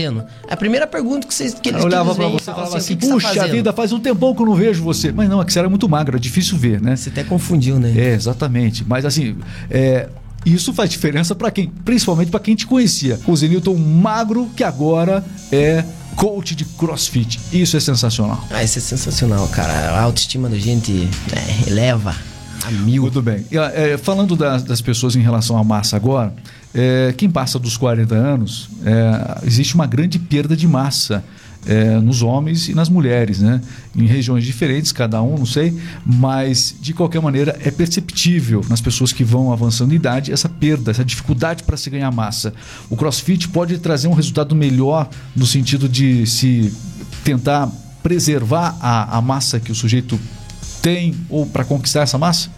É 0.49 0.55
a 0.55 0.57
primeira 0.57 0.87
pergunta 0.87 1.27
que, 1.27 1.35
vocês, 1.35 1.55
que 1.55 1.69
eles 1.69 1.81
Eu 1.81 1.87
olhava 1.87 2.13
que 2.13 2.21
vêm 2.21 2.31
você 2.33 2.51
e 2.51 2.55
falava 2.55 2.77
assim, 2.77 2.95
"O 2.95 2.97
que 2.97 3.03
que 3.03 3.09
tá 3.09 3.15
puxa 3.15 3.29
fazendo?" 3.29 3.53
vida, 3.53 3.73
faz 3.73 3.93
um 3.93 4.01
tempão 4.01 4.35
que 4.35 4.43
eu 4.43 4.47
não 4.47 4.55
vejo 4.55 4.83
você. 4.83 5.13
Mas 5.13 5.29
não, 5.29 5.41
é 5.41 5.45
que 5.45 5.53
você 5.53 5.59
era 5.59 5.69
muito 5.69 5.89
magra, 5.89 6.17
é 6.17 6.21
difícil 6.21 6.57
ver, 6.59 6.81
né? 6.81 6.97
Você 6.97 7.09
até 7.11 7.25
confundiu, 7.25 7.79
né? 7.79 7.93
É, 7.97 8.15
exatamente. 8.15 8.85
Mas 8.87 9.05
assim, 9.05 9.37
é, 9.71 10.09
isso 10.45 10.73
faz 10.73 10.91
diferença 10.91 11.35
para 11.35 11.51
quem, 11.51 11.69
principalmente 11.85 12.31
para 12.31 12.41
quem 12.41 12.55
te 12.55 12.67
conhecia. 12.67 13.19
O 13.27 13.37
Zenilton 13.37 13.77
magro 13.77 14.51
que 14.55 14.63
agora 14.63 15.25
é 15.51 15.85
coach 16.17 16.55
de 16.55 16.65
CrossFit. 16.65 17.41
Isso 17.53 17.77
é 17.77 17.81
sensacional. 17.81 18.47
Ah, 18.51 18.63
isso 18.63 18.79
é 18.79 18.83
sensacional, 18.83 19.47
cara. 19.49 19.73
A 19.73 20.01
autoestima 20.03 20.49
da 20.49 20.59
gente 20.59 20.93
né, 20.93 21.65
eleva 21.67 22.15
a 22.65 22.71
mil. 22.71 23.03
Muito 23.03 23.23
bem. 23.23 23.45
É, 23.51 23.97
falando 23.97 24.37
das, 24.37 24.63
das 24.63 24.81
pessoas 24.81 25.17
em 25.17 25.21
relação 25.21 25.57
à 25.57 25.65
massa 25.65 25.97
agora, 25.97 26.35
é, 26.75 27.15
quem 27.17 27.31
passa 27.31 27.59
dos 27.59 27.77
40 27.77 28.15
anos, 28.15 28.69
é, 28.85 29.47
existe 29.47 29.75
uma 29.75 29.87
grande 29.87 30.19
perda 30.19 30.57
de 30.57 30.67
massa. 30.67 31.25
é, 31.67 31.99
nos 31.99 32.23
homens 32.23 32.69
e 32.69 32.75
nas 32.75 32.89
mulheres, 32.89 33.41
né? 33.41 33.61
Em 33.97 34.07
regiões 34.07 34.45
diferentes, 34.45 34.93
cada 34.93 35.23
um, 35.23 35.39
não 35.39 35.47
sei, 35.47 35.75
mas 36.05 36.75
de 36.81 36.93
qualquer 36.93 37.21
maneira 37.23 37.59
é 37.63 37.71
perceptível 37.71 38.63
nas 38.69 38.81
pessoas 38.81 39.13
que 39.13 39.25
vão 39.25 39.53
avançando 39.53 39.93
em 39.93 39.97
idade 39.97 40.33
essa 40.33 40.49
perda, 40.49 40.91
essa 40.91 41.05
dificuldade 41.05 41.63
para 41.63 41.77
se 41.77 41.89
ganhar 41.89 42.11
massa. 42.11 42.53
O 42.91 42.97
CrossFit 42.97 43.49
pode 43.49 43.79
trazer 43.79 44.09
um 44.09 44.13
resultado 44.13 44.55
melhor 44.55 45.09
no 45.35 45.47
sentido 45.47 45.89
de 45.89 46.27
se 46.27 46.73
tentar 47.25 47.71
preservar 48.03 48.77
a, 48.81 49.17
a 49.17 49.23
massa 49.23 49.59
que 49.59 49.73
o 49.73 49.75
sujeito 49.75 50.21
tem 50.83 51.15
ou 51.31 51.47
para 51.47 51.65
conquistar 51.65 52.03
essa 52.03 52.19
massa? 52.19 52.51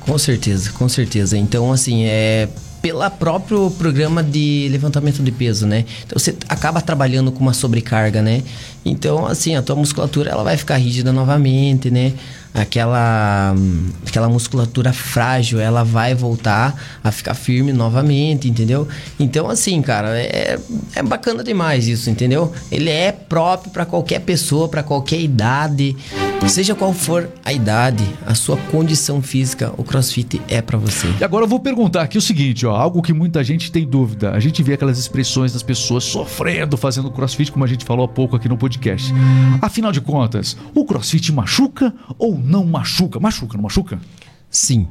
Com 0.00 0.18
certeza, 0.18 0.72
com 0.72 0.88
certeza. 0.88 1.38
Então, 1.38 1.72
assim, 1.72 2.04
é 2.04 2.48
pelo 2.80 3.08
próprio 3.10 3.70
programa 3.72 4.22
de 4.22 4.68
levantamento 4.70 5.22
de 5.22 5.32
peso, 5.32 5.66
né? 5.66 5.84
Então 6.06 6.18
você 6.18 6.36
acaba 6.48 6.80
trabalhando 6.80 7.32
com 7.32 7.40
uma 7.40 7.52
sobrecarga, 7.52 8.22
né? 8.22 8.42
Então, 8.84 9.26
assim, 9.26 9.56
a 9.56 9.62
tua 9.62 9.76
musculatura 9.76 10.30
ela 10.30 10.42
vai 10.42 10.56
ficar 10.56 10.76
rígida 10.76 11.12
novamente, 11.12 11.90
né? 11.90 12.12
Aquela, 12.58 13.54
aquela 14.06 14.28
musculatura 14.28 14.92
frágil, 14.92 15.60
ela 15.60 15.84
vai 15.84 16.14
voltar 16.14 16.74
a 17.02 17.12
ficar 17.12 17.34
firme 17.34 17.72
novamente, 17.72 18.48
entendeu? 18.48 18.88
Então, 19.18 19.48
assim, 19.48 19.80
cara, 19.80 20.18
é, 20.18 20.58
é 20.94 21.02
bacana 21.02 21.44
demais 21.44 21.86
isso, 21.86 22.10
entendeu? 22.10 22.52
Ele 22.70 22.90
é 22.90 23.12
próprio 23.12 23.70
para 23.70 23.86
qualquer 23.86 24.20
pessoa, 24.20 24.68
para 24.68 24.82
qualquer 24.82 25.20
idade, 25.20 25.96
seja 26.48 26.74
qual 26.74 26.94
for 26.94 27.28
a 27.44 27.52
idade, 27.52 28.04
a 28.26 28.34
sua 28.34 28.56
condição 28.56 29.20
física, 29.20 29.72
o 29.76 29.84
CrossFit 29.84 30.40
é 30.48 30.62
para 30.62 30.78
você. 30.78 31.06
E 31.20 31.24
agora 31.24 31.44
eu 31.44 31.48
vou 31.48 31.60
perguntar 31.60 32.02
aqui 32.02 32.16
o 32.16 32.22
seguinte, 32.22 32.64
ó, 32.66 32.74
algo 32.74 33.02
que 33.02 33.12
muita 33.12 33.44
gente 33.44 33.70
tem 33.70 33.86
dúvida. 33.86 34.32
A 34.32 34.40
gente 34.40 34.62
vê 34.62 34.72
aquelas 34.72 34.98
expressões 34.98 35.52
das 35.52 35.62
pessoas 35.62 36.04
sofrendo 36.04 36.76
fazendo 36.76 37.10
crossfit, 37.10 37.52
como 37.52 37.64
a 37.64 37.68
gente 37.68 37.84
falou 37.84 38.06
há 38.06 38.08
pouco 38.08 38.34
aqui 38.34 38.48
no 38.48 38.56
podcast. 38.56 39.12
Afinal 39.60 39.92
de 39.92 40.00
contas, 40.00 40.56
o 40.74 40.84
crossfit 40.84 41.32
machuca 41.32 41.92
ou 42.18 42.38
não 42.38 42.47
machuca? 42.64 43.20
Machuca, 43.20 43.56
não 43.56 43.62
machuca? 43.62 43.98
Sim. 44.50 44.86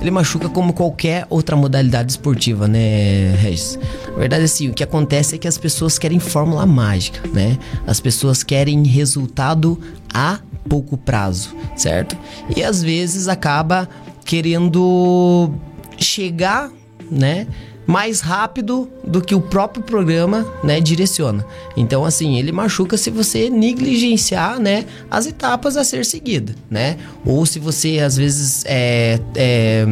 Ele 0.00 0.10
machuca 0.10 0.48
como 0.48 0.72
qualquer 0.72 1.26
outra 1.30 1.56
modalidade 1.56 2.12
esportiva, 2.12 2.68
né, 2.68 3.34
Regis? 3.36 3.78
Na 4.08 4.18
verdade, 4.18 4.44
assim, 4.44 4.68
o 4.68 4.74
que 4.74 4.82
acontece 4.82 5.34
é 5.36 5.38
que 5.38 5.48
as 5.48 5.56
pessoas 5.56 5.98
querem 5.98 6.18
fórmula 6.18 6.66
mágica, 6.66 7.26
né? 7.28 7.58
As 7.86 8.00
pessoas 8.00 8.42
querem 8.42 8.82
resultado 8.84 9.80
a 10.12 10.40
pouco 10.68 10.96
prazo, 10.96 11.56
certo? 11.74 12.16
E 12.54 12.62
às 12.62 12.82
vezes 12.82 13.28
acaba 13.28 13.88
querendo 14.24 15.52
chegar, 15.98 16.70
né? 17.10 17.46
Mais 17.86 18.20
rápido 18.20 18.88
do 19.04 19.20
que 19.20 19.34
o 19.34 19.40
próprio 19.40 19.82
programa, 19.82 20.46
né, 20.62 20.80
direciona. 20.80 21.44
Então, 21.76 22.04
assim, 22.04 22.38
ele 22.38 22.52
machuca 22.52 22.96
se 22.96 23.10
você 23.10 23.50
negligenciar, 23.50 24.58
né, 24.60 24.84
as 25.10 25.26
etapas 25.26 25.76
a 25.76 25.84
ser 25.84 26.04
seguida, 26.04 26.54
né? 26.70 26.96
Ou 27.24 27.44
se 27.44 27.58
você 27.58 27.98
às 27.98 28.16
vezes 28.16 28.64
é, 28.66 29.18
é 29.34 29.86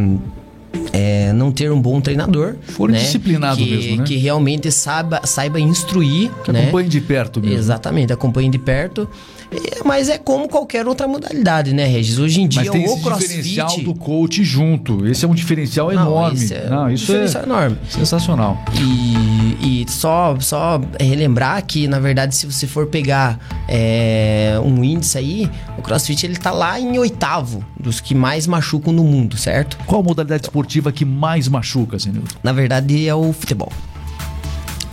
é, 0.92 1.32
não 1.32 1.50
ter 1.52 1.70
um 1.70 1.80
bom 1.80 2.00
treinador. 2.00 2.56
For 2.68 2.90
né? 2.90 2.98
disciplinado 2.98 3.56
que, 3.56 3.70
mesmo, 3.70 3.96
né? 3.98 4.04
Que 4.04 4.16
realmente 4.16 4.70
saiba, 4.70 5.20
saiba 5.24 5.60
instruir. 5.60 6.30
Que 6.44 6.52
né? 6.52 6.62
acompanhe 6.62 6.88
de 6.88 7.00
perto 7.00 7.40
mesmo. 7.40 7.56
Exatamente, 7.56 8.12
acompanhe 8.12 8.48
de 8.48 8.58
perto. 8.58 9.08
É, 9.50 9.82
Mas 9.84 10.08
é 10.08 10.16
como 10.16 10.48
qualquer 10.48 10.86
outra 10.86 11.08
modalidade, 11.08 11.74
né, 11.74 11.84
Regis? 11.84 12.18
Hoje 12.18 12.40
em 12.40 12.48
dia 12.48 12.62
Mas 12.62 12.70
tem 12.70 12.82
o 12.82 12.84
esse 12.84 13.02
crossfit... 13.02 13.28
diferencial 13.28 13.80
do 13.80 13.94
coach 13.94 14.44
junto. 14.44 15.06
Esse 15.06 15.24
é 15.24 15.28
um 15.28 15.34
diferencial 15.34 15.92
Não, 15.92 16.02
enorme. 16.02 16.36
esse 16.36 16.54
é 16.54 16.68
Não, 16.68 16.84
um 16.84 16.90
isso 16.90 17.06
diferencial 17.06 17.42
é 17.42 17.46
enorme. 17.46 17.78
sensacional. 17.88 18.64
E, 18.74 19.82
e 19.82 19.90
só, 19.90 20.36
só 20.38 20.80
relembrar 21.00 21.64
que, 21.66 21.88
na 21.88 21.98
verdade, 21.98 22.34
se 22.34 22.46
você 22.46 22.66
for 22.66 22.86
pegar 22.86 23.38
é, 23.68 24.54
um 24.64 24.84
índice 24.84 25.18
aí, 25.18 25.50
o 25.76 25.82
CrossFit 25.82 26.26
ele 26.26 26.36
tá 26.36 26.52
lá 26.52 26.78
em 26.78 26.98
oitavo 26.98 27.64
dos 27.80 28.00
que 28.00 28.14
mais 28.14 28.46
machucam 28.46 28.92
no 28.92 29.02
mundo, 29.04 29.36
certo? 29.36 29.76
Qual 29.86 30.00
a 30.00 30.04
modalidade 30.04 30.44
esportiva 30.44 30.92
que 30.92 31.04
mais 31.04 31.48
machuca, 31.48 31.98
Zenilton? 31.98 32.36
Na 32.42 32.52
verdade, 32.52 33.08
é 33.08 33.14
o 33.14 33.32
futebol. 33.32 33.72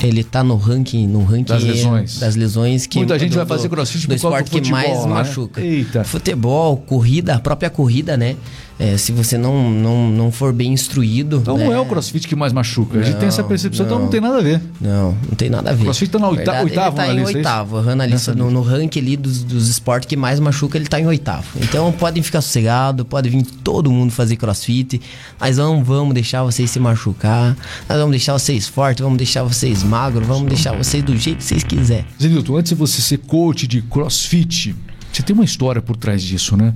Ele 0.02 0.23
tá 0.23 0.43
no 0.43 0.56
ranking, 0.58 1.08
no 1.08 1.23
ranking 1.23 1.43
Das 1.45 1.63
lesões. 1.63 2.19
das 2.19 2.36
lesões 2.36 2.86
que 2.86 3.00
Muita 3.00 3.17
gente 3.17 3.32
do- 3.32 3.38
vai 3.38 3.45
fazer 3.47 3.67
do- 3.67 3.71
crossfit 3.76 4.06
do 4.08 4.13
por 4.15 4.21
causa 4.21 4.38
do 4.38 4.43
esporte 4.45 4.62
que 4.62 4.71
mais 4.71 4.88
futebol, 4.89 5.08
né? 5.08 5.13
machuca. 5.15 5.62
Eita. 5.62 6.04
Futebol, 6.04 6.78
corrida, 6.78 7.34
a 7.36 7.39
própria 7.39 7.69
corrida, 7.69 8.15
né? 8.15 8.36
É, 8.80 8.96
se 8.98 9.12
você 9.12 9.38
não, 9.38 9.70
não, 9.72 10.10
não 10.10 10.32
for 10.32 10.54
bem 10.54 10.72
instruído. 10.72 11.38
Então 11.38 11.58
né? 11.58 11.66
não 11.66 11.74
é 11.74 11.80
o 11.80 11.86
crossfit 11.86 12.28
que 12.28 12.36
mais 12.36 12.54
machuca. 12.54 13.00
a 13.00 13.02
gente 13.02 13.13
Não, 13.13 13.20
tem 13.20 13.28
essa 13.28 13.44
percepção, 13.44 13.86
então 13.86 13.98
não. 13.98 14.06
não 14.06 14.12
tem 14.12 14.22
nada 14.22 14.38
a 14.38 14.42
ver. 14.42 14.62
Não, 14.80 15.12
não 15.28 15.36
tem 15.36 15.50
nada 15.50 15.72
a 15.72 15.74
ver. 15.74 15.84
CrossFit 15.84 16.12
tá 16.12 16.20
na 16.20 16.30
oita- 16.30 16.44
Verdade, 16.52 16.63
oitavo 16.66 16.88
ele 16.90 16.96
tá 16.96 17.08
na 17.08 17.13
em 17.13 17.18
lista, 17.18 17.32
é 17.34 17.38
oitavo. 17.38 17.78
aham, 17.78 17.96
na 17.96 18.06
lista, 18.06 18.36
no, 18.36 18.52
no 18.52 18.62
ranking 18.62 19.00
ali 19.00 19.18
dos, 19.18 19.44
dos 19.44 19.68
esportes 19.68 20.08
que 20.08 20.16
mais 20.16 20.40
machuca, 20.40 20.78
ele 20.78 20.86
tá 20.86 21.00
em 21.00 21.08
oitavo. 21.08 21.46
Então 21.62 21.92
podem 21.92 22.22
ficar 22.22 22.42
sossegados, 22.42 23.06
pode 23.08 23.30
vir 23.30 23.44
todo 23.63 23.92
mundo 23.92 24.12
fazer 24.12 24.36
crossfit. 24.36 25.02
Nós 25.40 25.58
não 25.58 25.84
vamos 25.84 26.13
deixar 26.13 26.44
vocês 26.44 26.70
se 26.70 26.80
machucar. 26.80 27.58
Nós 27.90 27.98
vamos 27.98 28.12
deixar 28.12 28.34
vocês 28.34 28.68
fortes, 28.68 29.02
vamos 29.04 29.18
deixar 29.18 29.44
vocês 29.44 29.82
magros, 29.84 30.28
vamos 30.28 30.48
deixar 30.48 30.74
vocês 30.78 31.04
do 31.04 31.18
jeito 31.18 31.38
que 31.40 31.44
vocês 31.44 31.63
quiserem. 31.63 32.06
Zenilton, 32.22 32.58
antes 32.58 32.70
de 32.70 32.76
você 32.76 33.02
ser 33.02 33.18
coach 33.18 33.66
de 33.66 33.82
crossfit, 33.82 34.76
você 35.12 35.24
tem 35.24 35.34
uma 35.34 35.46
história 35.46 35.82
por 35.82 35.96
trás 35.98 36.22
disso, 36.22 36.56
né? 36.56 36.74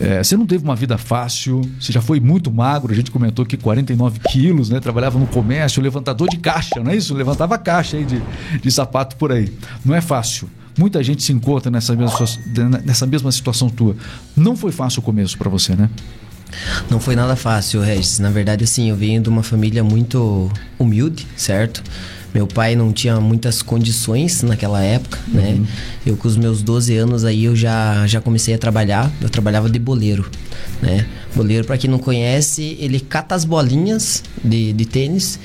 É, 0.00 0.22
você 0.22 0.36
não 0.36 0.46
teve 0.46 0.62
uma 0.62 0.76
vida 0.76 0.96
fácil, 0.96 1.60
você 1.80 1.92
já 1.92 2.00
foi 2.00 2.20
muito 2.20 2.52
magro, 2.52 2.92
a 2.92 2.94
gente 2.94 3.10
comentou 3.10 3.44
que 3.44 3.56
49 3.56 4.20
quilos, 4.30 4.70
né? 4.70 4.78
Trabalhava 4.80 5.18
no 5.18 5.26
comércio, 5.26 5.82
levantador 5.82 6.28
de 6.28 6.38
caixa, 6.38 6.80
não 6.82 6.92
é 6.92 6.96
isso? 6.96 7.14
Levantava 7.14 7.58
caixa 7.58 7.96
aí 7.96 8.04
de, 8.04 8.22
de 8.60 8.70
sapato 8.70 9.16
por 9.16 9.32
aí. 9.32 9.52
Não 9.84 9.94
é 9.94 10.00
fácil. 10.00 10.48
Muita 10.78 11.02
gente 11.02 11.24
se 11.24 11.32
encontra 11.32 11.70
nessa 11.70 11.96
mesma, 11.96 12.18
nessa 12.84 13.06
mesma 13.06 13.32
situação 13.32 13.68
tua. 13.68 13.96
Não 14.36 14.56
foi 14.56 14.70
fácil 14.70 15.00
o 15.00 15.02
começo 15.02 15.36
para 15.36 15.50
você, 15.50 15.74
né? 15.74 15.90
Não 16.88 17.00
foi 17.00 17.16
nada 17.16 17.34
fácil, 17.34 17.80
Regis. 17.80 18.20
Na 18.20 18.30
verdade, 18.30 18.64
assim, 18.64 18.88
eu 18.88 18.96
venho 18.96 19.20
de 19.20 19.28
uma 19.28 19.42
família 19.42 19.82
muito 19.82 20.50
humilde, 20.78 21.26
certo? 21.36 21.82
Meu 22.34 22.46
pai 22.46 22.76
não 22.76 22.92
tinha 22.92 23.20
muitas 23.20 23.62
condições 23.62 24.42
naquela 24.42 24.82
época, 24.82 25.18
né? 25.28 25.60
Eu 26.04 26.16
com 26.16 26.28
os 26.28 26.36
meus 26.36 26.62
12 26.62 26.96
anos 26.96 27.24
aí 27.24 27.44
eu 27.44 27.56
já, 27.56 28.06
já 28.06 28.20
comecei 28.20 28.54
a 28.54 28.58
trabalhar. 28.58 29.10
Eu 29.20 29.28
trabalhava 29.30 29.68
de 29.68 29.78
boleiro, 29.78 30.30
né? 30.82 31.06
Boleiro, 31.34 31.66
para 31.66 31.78
quem 31.78 31.90
não 31.90 31.98
conhece, 31.98 32.76
ele 32.80 33.00
cata 33.00 33.34
as 33.34 33.44
bolinhas 33.44 34.22
de, 34.44 34.72
de 34.72 34.84
tênis 34.84 35.38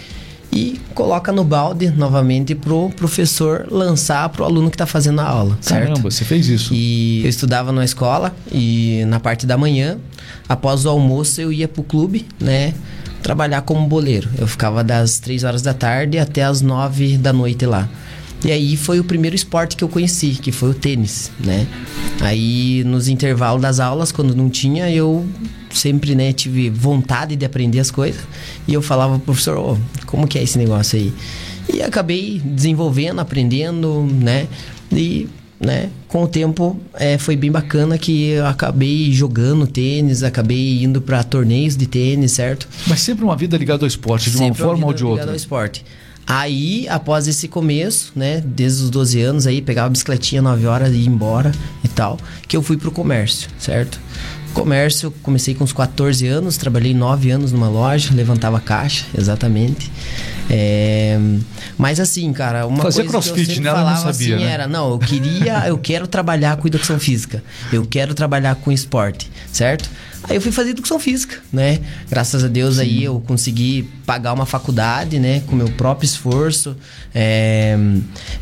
e 0.51 0.79
coloca 0.93 1.31
no 1.31 1.43
balde 1.43 1.89
novamente 1.89 2.53
pro 2.53 2.89
professor 2.91 3.65
lançar 3.71 4.29
pro 4.29 4.43
aluno 4.43 4.69
que 4.69 4.77
tá 4.77 4.85
fazendo 4.85 5.19
a 5.19 5.25
aula, 5.25 5.57
certo? 5.59 5.87
Caramba, 5.87 6.11
você 6.11 6.23
fez 6.23 6.47
isso. 6.47 6.73
E 6.73 7.23
eu 7.23 7.29
estudava 7.29 7.71
na 7.71 7.83
escola 7.83 8.35
e 8.51 9.03
na 9.07 9.19
parte 9.19 9.47
da 9.47 9.57
manhã, 9.57 9.97
após 10.47 10.85
o 10.85 10.89
almoço, 10.89 11.41
eu 11.41 11.51
ia 11.51 11.67
pro 11.67 11.81
clube, 11.81 12.27
né? 12.39 12.73
Trabalhar 13.23 13.61
como 13.61 13.87
boleiro. 13.87 14.29
Eu 14.37 14.45
ficava 14.45 14.83
das 14.83 15.17
3 15.17 15.45
horas 15.45 15.61
da 15.61 15.73
tarde 15.73 16.19
até 16.19 16.43
as 16.43 16.61
9 16.61 17.17
da 17.17 17.33
noite 17.33 17.65
lá. 17.65 17.89
E 18.45 18.51
aí 18.51 18.75
foi 18.75 18.99
o 18.99 19.03
primeiro 19.05 19.33
esporte 19.33 19.77
que 19.77 19.83
eu 19.83 19.87
conheci, 19.87 20.31
que 20.31 20.51
foi 20.51 20.71
o 20.71 20.73
tênis, 20.73 21.31
né? 21.39 21.65
Aí 22.19 22.83
nos 22.83 23.07
intervalos 23.07 23.61
das 23.61 23.79
aulas, 23.79 24.11
quando 24.11 24.35
não 24.35 24.49
tinha, 24.49 24.91
eu 24.91 25.25
sempre, 25.71 26.13
né, 26.13 26.33
tive 26.33 26.69
vontade 26.69 27.37
de 27.37 27.45
aprender 27.45 27.79
as 27.79 27.89
coisas. 27.89 28.21
E 28.67 28.73
eu 28.73 28.81
falava 28.81 29.13
pro 29.13 29.27
professor, 29.27 29.57
ô, 29.57 29.77
como 30.05 30.27
que 30.27 30.37
é 30.37 30.43
esse 30.43 30.57
negócio 30.57 30.99
aí? 30.99 31.13
E 31.73 31.81
acabei 31.81 32.41
desenvolvendo, 32.43 33.19
aprendendo, 33.19 34.05
né? 34.11 34.47
E 34.91 35.29
né? 35.63 35.89
Com 36.07 36.23
o 36.23 36.27
tempo 36.27 36.79
é, 36.93 37.17
foi 37.17 37.35
bem 37.35 37.51
bacana 37.51 37.97
que 37.97 38.29
eu 38.29 38.45
acabei 38.45 39.11
jogando 39.11 39.65
tênis, 39.65 40.21
acabei 40.23 40.83
indo 40.83 41.01
para 41.01 41.23
torneios 41.23 41.75
de 41.77 41.87
tênis, 41.87 42.33
certo? 42.33 42.67
Mas 42.87 43.01
sempre 43.01 43.23
uma 43.23 43.35
vida 43.35 43.57
ligada 43.57 43.83
ao 43.83 43.87
esporte, 43.87 44.29
de 44.29 44.37
uma 44.37 44.45
Sempre 44.47 44.61
forma 44.61 44.75
vida 44.75 44.87
ou 44.87 44.93
de 44.93 45.03
ligada 45.03 45.19
outra. 45.21 45.31
ao 45.31 45.35
esporte. 45.35 45.85
Aí, 46.25 46.87
após 46.87 47.27
esse 47.27 47.49
começo, 47.49 48.13
né, 48.15 48.41
desde 48.45 48.83
os 48.83 48.89
12 48.89 49.21
anos 49.21 49.45
aí, 49.45 49.61
pegava 49.61 49.87
a 49.87 49.89
bicicletinha 49.89 50.41
9 50.41 50.65
horas 50.65 50.93
e 50.93 50.99
ia 50.99 51.07
embora 51.07 51.51
e 51.83 51.87
tal, 51.89 52.17
que 52.47 52.55
eu 52.55 52.61
fui 52.61 52.77
pro 52.77 52.91
comércio, 52.91 53.49
certo? 53.59 53.99
Comércio, 54.53 55.11
comecei 55.23 55.55
com 55.55 55.63
uns 55.63 55.73
14 55.73 56.27
anos, 56.27 56.57
trabalhei 56.57 56.93
9 56.93 57.31
anos 57.31 57.51
numa 57.51 57.69
loja, 57.69 58.13
levantava 58.13 58.59
caixa, 58.59 59.05
exatamente. 59.17 59.91
É, 60.49 61.17
mas 61.77 61.99
assim, 61.99 62.31
cara, 62.33 62.67
uma 62.67 62.83
Fazia 62.83 63.03
coisa 63.03 63.09
crossfit, 63.09 63.33
que 63.33 63.41
eu 63.41 63.45
sempre 63.45 63.63
né? 63.63 63.69
Ela 63.69 63.79
não 63.79 63.85
falava 63.87 64.13
sabia, 64.13 64.35
assim 64.35 64.45
né? 64.45 64.51
era, 64.51 64.67
não, 64.67 64.91
eu 64.91 64.99
queria, 64.99 65.67
eu 65.67 65.77
quero 65.77 66.05
trabalhar 66.05 66.57
com 66.57 66.67
educação 66.67 66.99
física, 66.99 67.43
eu 67.71 67.85
quero 67.85 68.13
trabalhar 68.13 68.55
com 68.55 68.71
esporte, 68.71 69.31
certo? 69.51 69.89
Aí 70.29 70.37
eu 70.37 70.41
fui 70.41 70.51
fazer 70.51 70.69
educação 70.69 70.97
física, 70.99 71.37
né? 71.51 71.79
Graças 72.09 72.43
a 72.43 72.47
Deus 72.47 72.79
aí 72.79 73.03
eu 73.03 73.19
consegui 73.27 73.89
pagar 74.05 74.31
uma 74.33 74.45
faculdade, 74.45 75.19
né? 75.19 75.41
Com 75.47 75.55
meu 75.55 75.69
próprio 75.71 76.05
esforço. 76.05 76.75
é, 77.13 77.77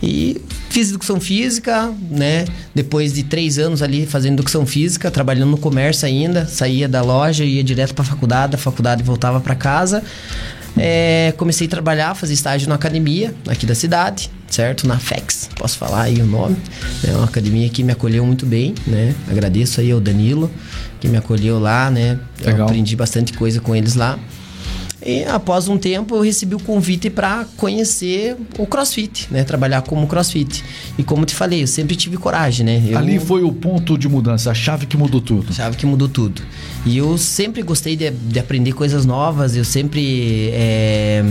E 0.02 0.40
fiz 0.70 0.90
educação 0.90 1.20
física, 1.20 1.92
né? 2.10 2.46
Depois 2.76 3.12
de 3.14 3.24
três 3.24 3.58
anos 3.58 3.82
ali 3.82 4.06
fazendo 4.06 4.34
educação 4.34 4.66
física, 4.66 5.10
trabalhando 5.10 5.50
no 5.50 5.58
comércio 5.58 6.08
ainda. 6.08 6.46
Saía 6.46 6.88
da 6.88 7.02
loja, 7.02 7.44
ia 7.44 7.64
direto 7.64 7.96
pra 7.96 8.04
faculdade, 8.04 8.52
da 8.54 8.58
faculdade 8.58 9.02
voltava 9.04 9.40
pra 9.42 9.56
casa. 9.56 10.04
É, 10.78 11.34
comecei 11.36 11.68
a 11.68 11.70
trabalhar, 11.70 12.16
fazer 12.16 12.34
estágio 12.34 12.70
na 12.70 12.76
academia 12.76 13.34
aqui 13.48 13.66
da 13.66 13.76
cidade, 13.76 14.32
certo? 14.50 14.88
Na 14.88 14.98
FEX, 14.98 15.50
posso 15.56 15.78
falar 15.78 16.04
aí 16.04 16.22
o 16.22 16.26
nome. 16.26 16.56
É 17.06 17.12
uma 17.12 17.26
academia 17.26 17.68
que 17.70 17.84
me 17.84 17.92
acolheu 17.92 18.26
muito 18.26 18.46
bem, 18.46 18.74
né? 18.88 19.14
Agradeço 19.30 19.82
aí 19.82 19.92
ao 19.92 20.00
Danilo, 20.00 20.50
que 21.02 21.08
me 21.10 21.18
acolheu 21.18 21.60
lá, 21.60 21.90
né? 21.90 22.20
Eu 22.40 22.46
Legal. 22.46 22.68
aprendi 22.68 22.96
bastante 22.96 23.34
coisa 23.34 23.60
com 23.60 23.76
eles 23.76 23.96
lá. 23.96 24.20
E 25.04 25.24
após 25.24 25.68
um 25.68 25.78
tempo 25.78 26.16
eu 26.16 26.22
recebi 26.22 26.56
o 26.56 26.60
convite 26.60 27.10
para 27.10 27.46
conhecer 27.58 28.36
o 28.58 28.66
CrossFit, 28.66 29.28
né? 29.32 29.44
Trabalhar 29.44 29.82
como 29.82 30.06
CrossFit. 30.08 30.64
E 30.98 31.04
como 31.04 31.26
te 31.26 31.34
falei, 31.34 31.64
eu 31.64 31.68
sempre 31.68 31.96
tive 31.96 32.18
coragem, 32.18 32.66
né? 32.66 32.84
Eu, 32.88 32.98
Ali 32.98 33.20
foi 33.20 33.44
o 33.44 33.52
ponto 33.52 33.98
de 33.98 34.08
mudança, 34.08 34.52
a 34.52 34.54
chave 34.54 34.86
que 34.86 34.96
mudou 34.96 35.20
tudo. 35.20 35.54
Chave 35.54 35.76
que 35.76 35.86
mudou 35.86 36.08
tudo. 36.08 36.42
E 36.86 36.98
eu 36.98 37.18
sempre 37.18 37.62
gostei 37.62 37.96
de, 37.96 38.12
de 38.12 38.40
aprender 38.40 38.74
coisas 38.74 39.06
novas, 39.06 39.56
eu 39.56 39.66
sempre. 39.66 40.50
é, 40.54 41.24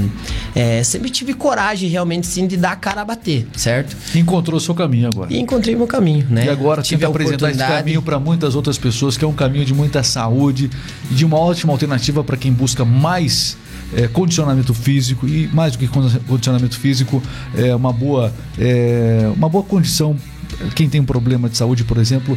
é, 0.55 0.83
sempre 0.83 1.11
tive 1.11 1.33
coragem 1.35 1.89
realmente 1.89 2.27
sim 2.27 2.47
de 2.47 2.57
dar 2.57 2.73
a 2.73 2.77
cara 2.77 3.03
a 3.03 3.05
bater, 3.05 3.47
certo? 3.57 3.97
Encontrou 4.15 4.59
seu 4.59 4.75
caminho 4.75 5.09
agora. 5.09 5.33
E 5.33 5.39
encontrei 5.39 5.77
meu 5.77 5.87
caminho, 5.87 6.27
né? 6.29 6.47
E 6.47 6.49
agora 6.49 6.83
tive 6.83 7.01
tenta 7.01 7.09
a 7.09 7.11
apresentar 7.11 7.51
esse 7.51 7.59
caminho 7.59 8.03
para 8.03 8.19
muitas 8.19 8.55
outras 8.55 8.79
pessoas, 8.79 9.17
que 9.17 9.25
é 9.25 9.29
um 9.29 9.33
caminho 9.33 9.65
de 9.65 9.75
muita 9.75 10.03
saúde 10.03 10.71
e 11.11 11.15
de 11.15 11.25
uma 11.25 11.39
ótima 11.39 11.73
alternativa 11.73 12.25
para 12.25 12.37
quem 12.37 12.53
busca 12.53 12.85
mais 12.85 13.57
eh, 13.95 14.09
condicionamento 14.09 14.73
físico 14.75 15.27
e 15.27 15.49
mais 15.49 15.73
do 15.73 15.79
que 15.79 15.87
condi- 15.89 16.19
condicionamento 16.21 16.79
físico, 16.79 17.23
é 17.55 17.75
uma 17.75 17.93
boa, 17.93 18.33
eh, 18.59 19.31
uma 19.37 19.49
boa 19.49 19.65
condição. 19.65 20.17
Quem 20.75 20.89
tem 20.89 21.01
um 21.01 21.05
problema 21.05 21.49
de 21.49 21.57
saúde, 21.57 21.85
por 21.85 21.97
exemplo, 21.97 22.37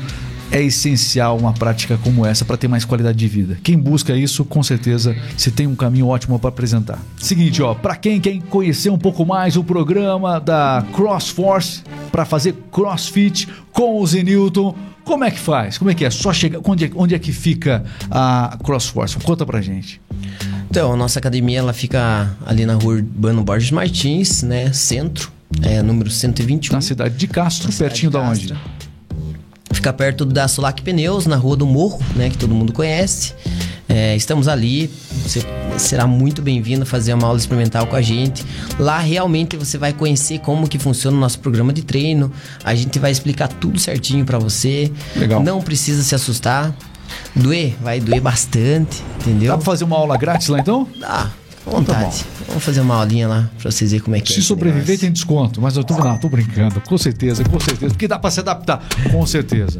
é 0.51 0.61
essencial 0.61 1.35
uma 1.37 1.51
prática 1.51 1.97
como 2.03 2.23
essa 2.25 2.45
para 2.45 2.55
ter 2.55 2.67
mais 2.67 2.85
qualidade 2.85 3.17
de 3.17 3.27
vida. 3.27 3.57
Quem 3.63 3.77
busca 3.77 4.15
isso, 4.15 4.45
com 4.45 4.61
certeza, 4.61 5.15
você 5.35 5.49
tem 5.49 5.65
um 5.65 5.75
caminho 5.75 6.07
ótimo 6.07 6.37
para 6.37 6.49
apresentar. 6.49 6.99
Seguinte, 7.17 7.61
ó, 7.63 7.73
para 7.73 7.95
quem 7.95 8.21
quer 8.21 8.39
conhecer 8.49 8.91
um 8.91 8.97
pouco 8.97 9.25
mais 9.25 9.57
o 9.57 9.63
programa 9.63 10.39
da 10.39 10.85
CrossForce 10.93 11.81
para 12.11 12.23
fazer 12.23 12.53
CrossFit 12.71 13.47
com 13.71 13.99
o 13.99 14.05
Zenilton, 14.05 14.75
como 15.03 15.23
é 15.23 15.31
que 15.31 15.39
faz? 15.39 15.79
Como 15.79 15.89
é 15.89 15.95
que 15.95 16.05
é? 16.05 16.09
Só 16.11 16.31
chegar. 16.31 16.59
Onde 16.63 16.85
é, 16.85 16.91
onde 16.95 17.15
é 17.15 17.19
que 17.19 17.31
fica 17.33 17.83
a 18.11 18.55
CrossForce? 18.63 19.17
Conta 19.17 19.45
pra 19.45 19.59
gente. 19.59 19.99
Então, 20.73 20.91
a 20.91 20.97
nossa 20.97 21.19
academia 21.19 21.59
ela 21.59 21.71
fica 21.71 22.36
ali 22.43 22.65
na 22.65 22.73
rua 22.73 22.95
Urbano 22.95 23.43
Borges 23.43 23.69
Martins, 23.69 24.41
né? 24.41 24.73
Centro, 24.73 25.31
é 25.62 25.83
número 25.83 26.09
121. 26.09 26.73
Na 26.73 26.81
cidade 26.81 27.15
de 27.15 27.27
Castro, 27.27 27.71
cidade 27.71 27.91
pertinho 27.91 28.09
de 28.09 28.17
da 28.17 28.23
onde? 28.23 28.47
Castro. 28.47 28.71
Fica 29.71 29.93
perto 29.93 30.25
da 30.25 30.47
Sulac 30.47 30.81
Pneus, 30.81 31.27
na 31.27 31.36
Rua 31.36 31.55
do 31.55 31.67
Morro, 31.67 32.01
né? 32.15 32.31
Que 32.31 32.39
todo 32.39 32.55
mundo 32.55 32.73
conhece. 32.73 33.36
É, 33.88 34.15
estamos 34.15 34.47
ali. 34.47 34.89
Você 35.23 35.45
será 35.77 36.07
muito 36.07 36.41
bem-vindo 36.41 36.81
a 36.81 36.86
fazer 36.88 37.13
uma 37.13 37.27
aula 37.27 37.38
experimental 37.38 37.86
com 37.86 37.95
a 37.95 38.01
gente. 38.01 38.43
Lá 38.79 38.97
realmente 38.97 39.55
você 39.55 39.77
vai 39.77 39.93
conhecer 39.93 40.39
como 40.39 40.67
que 40.67 40.79
funciona 40.79 41.15
o 41.15 41.19
nosso 41.19 41.38
programa 41.38 41.71
de 41.71 41.83
treino. 41.83 42.31
A 42.63 42.73
gente 42.73 42.97
vai 42.97 43.12
explicar 43.12 43.47
tudo 43.47 43.79
certinho 43.79 44.25
pra 44.25 44.39
você. 44.39 44.91
Legal. 45.15 45.43
Não 45.43 45.62
precisa 45.62 46.01
se 46.01 46.15
assustar. 46.15 46.75
Doer, 47.36 47.76
vai 47.82 47.99
doer 47.99 48.21
bastante, 48.21 49.04
entendeu? 49.19 49.52
Dá 49.52 49.58
pra 49.58 49.65
fazer 49.65 49.84
uma 49.84 49.97
aula 49.97 50.17
grátis 50.17 50.47
lá 50.47 50.60
então? 50.60 50.88
Dá, 50.99 51.30
vontade. 51.65 52.23
Tá. 52.23 52.26
Vamos 52.47 52.63
fazer 52.63 52.82
uma 52.82 52.95
aulinha 52.95 53.28
lá 53.28 53.49
pra 53.60 53.71
vocês 53.71 53.91
verem 53.91 54.04
como 54.04 54.15
é 54.15 54.19
que 54.19 54.32
é. 54.32 54.36
Se 54.36 54.41
sobreviver 54.41 54.99
tem 54.99 55.12
desconto, 55.12 55.62
mas 55.62 55.76
eu 55.76 55.84
tô, 55.84 55.95
não, 55.95 56.17
tô 56.17 56.30
brincando, 56.30 56.80
com 56.82 56.97
certeza, 56.97 57.43
com 57.43 57.60
certeza, 57.60 57.93
porque 57.93 58.08
dá 58.08 58.19
pra 58.19 58.30
se 58.30 58.39
adaptar, 58.39 58.82
com 59.12 59.26
certeza. 59.26 59.80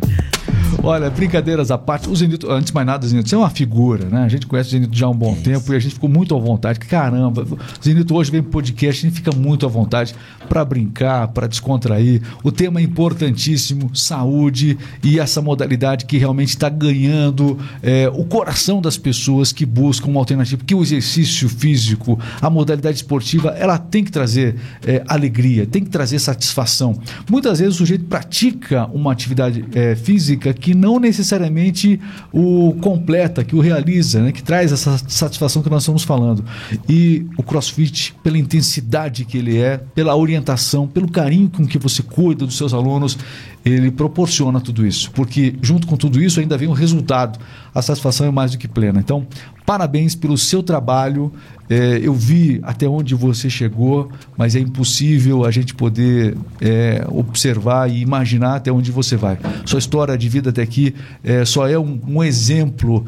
Olha, 0.82 1.10
brincadeiras 1.10 1.72
à 1.72 1.78
parte, 1.78 2.10
o 2.10 2.16
Zenito, 2.16 2.50
antes 2.50 2.68
de 2.68 2.74
mais 2.74 2.88
nada, 2.88 3.06
Zenito, 3.06 3.30
você 3.30 3.36
é 3.36 3.38
uma 3.38 3.50
figura, 3.50 4.06
né? 4.06 4.24
A 4.24 4.28
gente 4.28 4.48
conhece 4.48 4.70
o 4.70 4.72
Zenito 4.72 4.96
já 4.96 5.06
há 5.06 5.10
um 5.10 5.16
bom 5.16 5.36
tempo 5.36 5.74
e 5.74 5.76
a 5.76 5.80
gente 5.80 5.94
ficou 5.96 6.10
muito 6.10 6.36
à 6.36 6.40
vontade. 6.40 6.80
Caramba, 6.80 7.44
o 7.44 7.84
Zenito 7.84 8.16
hoje 8.16 8.32
vem 8.32 8.42
pro 8.42 8.52
podcast, 8.52 9.06
a 9.06 9.10
gente 9.10 9.18
fica 9.18 9.32
muito 9.32 9.66
à 9.66 9.70
vontade 9.70 10.16
para 10.48 10.64
brincar, 10.64 11.28
para 11.30 11.48
descontrair. 11.48 12.22
O 12.44 12.52
tema 12.52 12.80
é 12.80 12.84
importantíssimo, 12.84 13.96
saúde 13.96 14.78
e 15.04 15.20
essa 15.20 15.42
modalidade 15.42 16.06
que 16.06 16.18
realmente 16.18 16.50
está 16.50 16.70
ganhando 16.70 17.58
é, 17.82 18.10
o 18.14 18.24
coração 18.26 18.82
das 18.82 18.98
pessoas 18.98 19.52
que 19.52 19.66
buscam 19.66 20.10
uma 20.10 20.20
alternativa, 20.20 20.58
porque 20.58 20.76
o 20.76 20.82
exercício 20.82 21.50
físico, 21.50 22.20
a 22.42 22.50
modalidade 22.50 22.98
esportiva, 22.98 23.50
ela 23.52 23.78
tem 23.78 24.04
que 24.04 24.12
trazer 24.12 24.56
é, 24.86 25.04
alegria, 25.08 25.66
tem 25.66 25.84
que 25.84 25.90
trazer 25.90 26.20
satisfação. 26.20 27.00
Muitas 27.30 27.60
vezes 27.60 27.76
o 27.76 27.78
sujeito 27.80 28.06
pratica 28.06 28.86
uma 28.94 29.12
atividade 29.12 29.66
é, 29.74 29.96
física 29.96 30.54
que 30.64 30.74
não 30.74 30.98
necessariamente 30.98 32.00
o 32.32 32.74
completa, 32.80 33.44
que 33.44 33.54
o 33.54 33.60
realiza, 33.60 34.22
né? 34.22 34.32
que 34.32 34.42
traz 34.42 34.72
essa 34.72 34.98
satisfação 35.10 35.62
que 35.62 35.70
nós 35.70 35.84
estamos 35.84 36.04
falando. 36.04 36.42
E 36.88 37.26
o 37.38 37.44
CrossFit, 37.44 38.16
pela 38.24 38.38
intensidade 38.38 39.26
que 39.26 39.38
ele 39.38 39.58
é, 39.58 39.78
pela 39.94 40.16
orientação, 40.16 40.88
pelo 40.88 41.12
carinho 41.12 41.50
com 41.50 41.68
que 41.68 41.78
você 41.78 42.02
cuida 42.02 42.46
dos 42.46 42.56
seus 42.56 42.74
alunos, 42.74 43.18
ele 43.66 43.92
proporciona 43.92 44.62
tudo 44.62 44.88
isso. 44.88 45.12
Porque 45.12 45.54
junto 45.62 45.86
com 45.86 45.98
tudo 45.98 46.24
isso 46.24 46.40
ainda 46.40 46.58
vem 46.58 46.70
o 46.70 46.74
resultado. 46.74 47.38
A 47.74 47.82
satisfação 47.82 48.28
é 48.28 48.32
mais 48.32 48.52
do 48.52 48.58
que 48.58 48.68
plena. 48.68 49.00
Então, 49.00 49.26
parabéns 49.66 50.16
pelo 50.16 50.38
seu 50.38 50.62
trabalho. 50.62 51.32
É, 51.70 52.00
eu 52.04 52.14
vi 52.14 52.60
até 52.64 52.88
onde 52.88 53.16
você 53.16 53.50
chegou, 53.50 54.12
mas 54.38 54.56
é 54.56 54.60
impossível 54.60 55.46
a 55.46 55.50
gente 55.50 55.74
poder 55.74 56.38
é, 56.62 57.06
observar 57.10 57.90
e 57.90 58.02
imaginar 58.02 58.56
até 58.56 58.72
onde 58.72 58.92
você 58.92 59.16
vai. 59.16 59.40
Sua 59.66 59.80
história 59.80 60.18
de 60.18 60.30
vida 60.30 60.50
até 60.50 60.62
aqui 60.62 60.94
é, 61.24 61.46
só 61.46 61.68
é 61.68 61.80
um, 61.80 62.00
um, 62.06 62.24
exemplo 62.24 63.06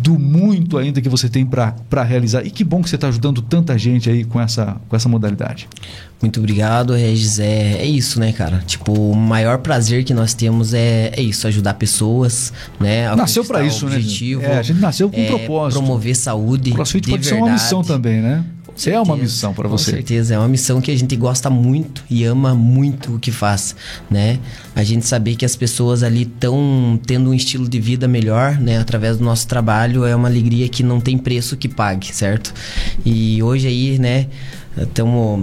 do 0.00 0.18
muito 0.18 0.78
ainda 0.78 1.00
que 1.00 1.08
você 1.08 1.28
tem 1.28 1.46
para 1.46 2.02
realizar. 2.02 2.44
E 2.44 2.50
que 2.50 2.64
bom 2.64 2.82
que 2.82 2.88
você 2.88 2.96
está 2.96 3.08
ajudando 3.08 3.42
tanta 3.42 3.78
gente 3.78 4.08
aí 4.08 4.24
com 4.24 4.40
essa, 4.40 4.76
com 4.88 4.96
essa 4.96 5.08
modalidade. 5.08 5.68
Muito 6.20 6.38
obrigado, 6.38 6.92
Regis. 6.92 7.38
É, 7.38 7.78
é 7.78 7.84
isso, 7.86 8.20
né, 8.20 8.32
cara? 8.32 8.62
Tipo, 8.66 8.92
o 8.92 9.16
maior 9.16 9.58
prazer 9.58 10.04
que 10.04 10.12
nós 10.12 10.34
temos 10.34 10.74
é, 10.74 11.12
é 11.16 11.22
isso, 11.22 11.46
ajudar 11.46 11.74
pessoas, 11.74 12.52
né? 12.78 13.14
Nasceu 13.14 13.44
para 13.44 13.62
isso, 13.62 13.86
objetivo, 13.86 14.42
né? 14.42 14.54
É, 14.54 14.58
a 14.58 14.62
gente 14.62 14.80
nasceu 14.80 15.08
com 15.08 15.18
um 15.18 15.24
é, 15.24 15.26
propósito. 15.28 15.78
Promover 15.78 16.14
saúde. 16.14 16.72
O 16.72 16.74
CrossFit 16.74 17.08
pode 17.08 17.22
verdade. 17.22 17.42
ser 17.42 17.42
uma 17.42 17.52
missão 17.52 17.82
também, 17.82 18.20
né? 18.20 18.44
Certeza, 18.76 18.96
é 18.96 19.00
uma 19.00 19.16
missão 19.16 19.52
para 19.52 19.68
você. 19.68 19.90
Com 19.90 19.96
certeza, 19.96 20.34
é 20.34 20.38
uma 20.38 20.48
missão 20.48 20.80
que 20.80 20.90
a 20.90 20.96
gente 20.96 21.14
gosta 21.14 21.50
muito 21.50 22.02
e 22.08 22.24
ama 22.24 22.54
muito 22.54 23.16
o 23.16 23.18
que 23.18 23.30
faz, 23.30 23.76
né? 24.10 24.38
A 24.74 24.82
gente 24.82 25.06
saber 25.06 25.36
que 25.36 25.44
as 25.44 25.54
pessoas 25.54 26.02
ali 26.02 26.22
estão 26.22 26.98
tendo 27.06 27.30
um 27.30 27.34
estilo 27.34 27.68
de 27.68 27.78
vida 27.78 28.08
melhor, 28.08 28.58
né? 28.58 28.78
Através 28.78 29.18
do 29.18 29.24
nosso 29.24 29.46
trabalho 29.46 30.04
é 30.04 30.14
uma 30.16 30.28
alegria 30.28 30.68
que 30.68 30.82
não 30.82 31.00
tem 31.00 31.18
preço 31.18 31.56
que 31.56 31.68
pague, 31.68 32.14
certo? 32.14 32.54
E 33.04 33.42
hoje 33.42 33.68
aí, 33.68 33.98
né? 33.98 34.28
Estamos 34.78 35.40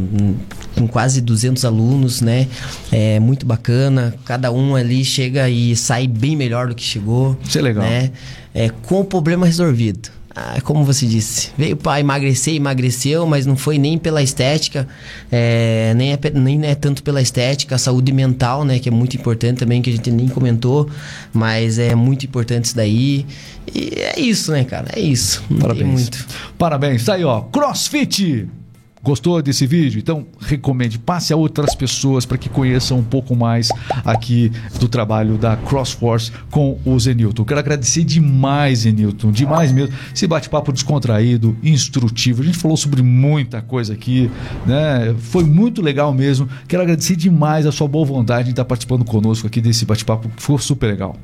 com 0.78 0.88
quase 0.88 1.22
200 1.22 1.66
alunos, 1.66 2.22
né? 2.22 2.48
É 2.92 3.20
muito 3.20 3.46
bacana. 3.46 4.14
Cada 4.24 4.52
um 4.52 4.76
ali 4.76 5.04
chega 5.04 5.50
e 5.50 5.76
sai 5.76 6.08
bem 6.08 6.36
melhor 6.36 6.68
do 6.68 6.76
que 6.76 6.84
chegou. 6.84 7.38
Isso 7.44 7.58
é 7.58 7.62
legal. 7.62 7.84
Né? 7.84 8.12
É, 8.54 8.70
com 8.70 9.02
o 9.02 9.06
problema 9.06 9.46
resolvido. 9.46 10.10
Ah, 10.40 10.62
como 10.62 10.86
você 10.86 11.08
disse, 11.08 11.50
veio 11.58 11.76
para 11.76 12.00
emagrecer, 12.00 12.54
emagreceu, 12.54 13.26
mas 13.26 13.48
não 13.48 13.58
foi 13.58 13.80
nem 13.80 13.98
pela 13.98 14.22
estética, 14.22 14.88
é, 15.32 15.96
nem, 15.96 16.14
é, 16.14 16.20
nem 16.36 16.64
é 16.64 16.76
tanto 16.76 17.02
pela 17.02 17.20
estética, 17.20 17.74
a 17.74 17.78
saúde 17.80 18.12
mental, 18.12 18.64
né, 18.64 18.78
que 18.78 18.88
é 18.88 18.92
muito 18.92 19.18
importante 19.18 19.58
também, 19.58 19.82
que 19.82 19.90
a 19.90 19.94
gente 19.94 20.12
nem 20.12 20.28
comentou, 20.28 20.88
mas 21.34 21.80
é 21.80 21.96
muito 21.96 22.28
importante 22.28 22.66
isso 22.66 22.76
daí. 22.76 23.26
E 23.74 23.94
é 23.96 24.20
isso, 24.20 24.52
né, 24.52 24.64
cara? 24.64 24.90
É 24.96 25.00
isso. 25.00 25.44
Parabéns. 25.60 26.12
Parabéns. 26.56 27.04
Tá 27.04 27.16
aí, 27.16 27.24
ó. 27.24 27.42
CrossFit 27.42 28.48
Gostou 29.08 29.42
desse 29.42 29.66
vídeo? 29.66 30.00
Então 30.00 30.28
recomende, 30.38 31.00
passe 31.00 31.32
a 31.32 31.38
outras 31.38 31.74
pessoas 31.74 32.26
para 32.26 32.38
que 32.38 32.50
conheçam 32.50 33.00
um 33.00 33.04
pouco 33.04 33.34
mais 33.38 33.70
aqui 34.04 34.52
do 34.82 34.90
trabalho 34.90 35.38
da 35.38 35.56
CrossForce 35.56 36.30
com 36.52 36.78
o 36.84 37.00
Zenilton. 37.00 37.46
Quero 37.46 37.58
agradecer 37.58 38.04
demais, 38.04 38.80
Zenilton, 38.80 39.32
demais 39.32 39.72
mesmo. 39.72 39.96
Esse 40.14 40.28
bate-papo 40.28 40.74
descontraído, 40.74 41.56
instrutivo. 41.64 42.42
A 42.42 42.46
gente 42.46 42.58
falou 42.58 42.76
sobre 42.76 43.02
muita 43.02 43.62
coisa 43.62 43.94
aqui, 43.94 44.30
né? 44.66 45.16
Foi 45.20 45.46
muito 45.46 45.82
legal 45.82 46.14
mesmo. 46.14 46.50
Quero 46.68 46.84
agradecer 46.84 47.16
demais 47.16 47.66
a 47.66 47.72
sua 47.72 47.88
boa 47.88 48.06
vontade 48.06 48.48
de 48.48 48.50
estar 48.50 48.66
participando 48.66 49.06
conosco 49.06 49.48
aqui 49.48 49.62
desse 49.62 49.86
bate-papo, 49.86 50.28
que 50.28 50.44
foi 50.44 50.58
super 50.58 50.88
legal. 50.88 51.16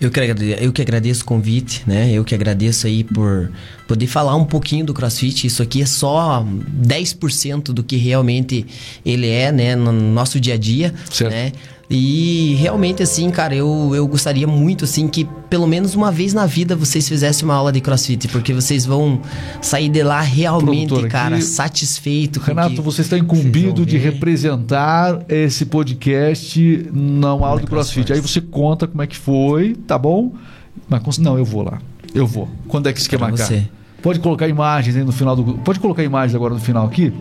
Eu 0.00 0.10
que, 0.10 0.20
agradeço, 0.20 0.62
eu 0.62 0.72
que 0.72 0.80
agradeço 0.80 1.22
o 1.22 1.24
convite, 1.24 1.82
né? 1.84 2.12
Eu 2.12 2.24
que 2.24 2.32
agradeço 2.32 2.86
aí 2.86 3.02
por 3.02 3.50
poder 3.86 4.06
falar 4.06 4.36
um 4.36 4.44
pouquinho 4.44 4.86
do 4.86 4.94
CrossFit. 4.94 5.46
Isso 5.46 5.60
aqui 5.60 5.82
é 5.82 5.86
só 5.86 6.46
10% 6.46 7.72
do 7.72 7.82
que 7.82 7.96
realmente 7.96 8.64
ele 9.04 9.28
é, 9.28 9.50
né? 9.50 9.74
No 9.74 9.90
nosso 9.90 10.38
dia 10.38 10.54
a 10.54 10.56
dia, 10.56 10.94
certo. 11.10 11.32
né? 11.32 11.52
E 11.90 12.54
realmente, 12.56 13.02
assim, 13.02 13.30
cara, 13.30 13.54
eu, 13.54 13.92
eu 13.94 14.06
gostaria 14.06 14.46
muito, 14.46 14.84
assim, 14.84 15.08
que 15.08 15.24
pelo 15.48 15.66
menos 15.66 15.94
uma 15.94 16.12
vez 16.12 16.34
na 16.34 16.44
vida 16.44 16.76
vocês 16.76 17.08
fizessem 17.08 17.46
uma 17.46 17.54
aula 17.54 17.72
de 17.72 17.80
crossfit, 17.80 18.28
porque 18.28 18.52
vocês 18.52 18.84
vão 18.84 19.22
sair 19.62 19.88
de 19.88 20.02
lá 20.02 20.20
realmente, 20.20 20.88
Produtor, 20.88 21.08
cara, 21.08 21.40
satisfeito. 21.40 22.40
Renato, 22.40 22.82
você 22.82 23.00
está 23.00 23.16
incumbido 23.16 23.86
de 23.86 23.96
representar 23.96 25.24
esse 25.30 25.64
podcast 25.64 26.90
na 26.92 27.28
aula 27.28 27.60
de 27.60 27.66
crossfit. 27.66 28.12
Aí 28.12 28.20
você 28.20 28.42
conta 28.42 28.86
como 28.86 29.02
é 29.02 29.06
que 29.06 29.16
foi, 29.16 29.74
tá 29.86 29.96
bom? 29.96 30.34
Mas 30.88 31.16
não, 31.16 31.38
eu 31.38 31.44
vou 31.44 31.62
lá. 31.62 31.80
Eu 32.14 32.26
vou. 32.26 32.50
Quando 32.68 32.88
é 32.88 32.92
que 32.92 33.00
você 33.00 33.08
quer 33.08 33.18
marcar? 33.18 33.46
Você. 33.46 33.66
Pode 34.02 34.20
colocar 34.20 34.46
imagens 34.46 34.94
aí 34.94 35.04
no 35.04 35.12
final 35.12 35.34
do. 35.34 35.54
Pode 35.58 35.80
colocar 35.80 36.02
imagens 36.04 36.34
agora 36.34 36.52
no 36.52 36.60
final 36.60 36.86
aqui? 36.86 37.12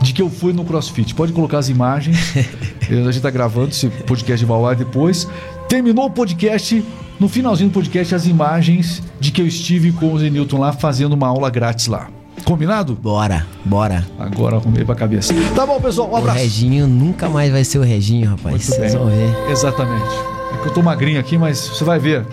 De 0.00 0.12
que 0.12 0.22
eu 0.22 0.30
fui 0.30 0.52
no 0.52 0.64
CrossFit. 0.64 1.14
Pode 1.14 1.32
colocar 1.32 1.58
as 1.58 1.68
imagens. 1.68 2.34
a 2.88 2.94
gente 2.94 3.16
está 3.16 3.30
gravando 3.30 3.68
esse 3.68 3.88
podcast 3.88 4.38
de 4.38 4.46
Valor 4.46 4.74
depois. 4.76 5.28
Terminou 5.68 6.06
o 6.06 6.10
podcast. 6.10 6.84
No 7.18 7.28
finalzinho 7.28 7.68
do 7.68 7.72
podcast, 7.72 8.14
as 8.14 8.26
imagens 8.26 9.02
de 9.18 9.32
que 9.32 9.42
eu 9.42 9.46
estive 9.46 9.90
com 9.90 10.12
o 10.12 10.18
Zenilton 10.18 10.58
lá 10.58 10.72
fazendo 10.72 11.14
uma 11.14 11.26
aula 11.26 11.50
grátis 11.50 11.88
lá. 11.88 12.08
Combinado? 12.44 12.94
Bora, 12.94 13.44
bora. 13.64 14.06
Agora 14.18 14.56
arrumei 14.56 14.84
pra 14.84 14.94
cabeça. 14.94 15.34
Tá 15.54 15.66
bom, 15.66 15.80
pessoal. 15.80 16.10
Um 16.10 16.16
abraço. 16.16 16.38
O 16.38 16.40
Reginho 16.40 16.86
nunca 16.86 17.28
mais 17.28 17.50
vai 17.50 17.64
ser 17.64 17.78
o 17.78 17.82
Reginho, 17.82 18.30
rapaz. 18.30 18.64
Vocês 18.64 18.94
vão 18.94 19.06
ver. 19.06 19.50
Exatamente. 19.50 20.08
É 20.54 20.62
que 20.62 20.68
eu 20.68 20.72
tô 20.72 20.82
magrinho 20.82 21.18
aqui, 21.18 21.36
mas 21.36 21.58
você 21.58 21.84
vai 21.84 21.98
ver. 21.98 22.24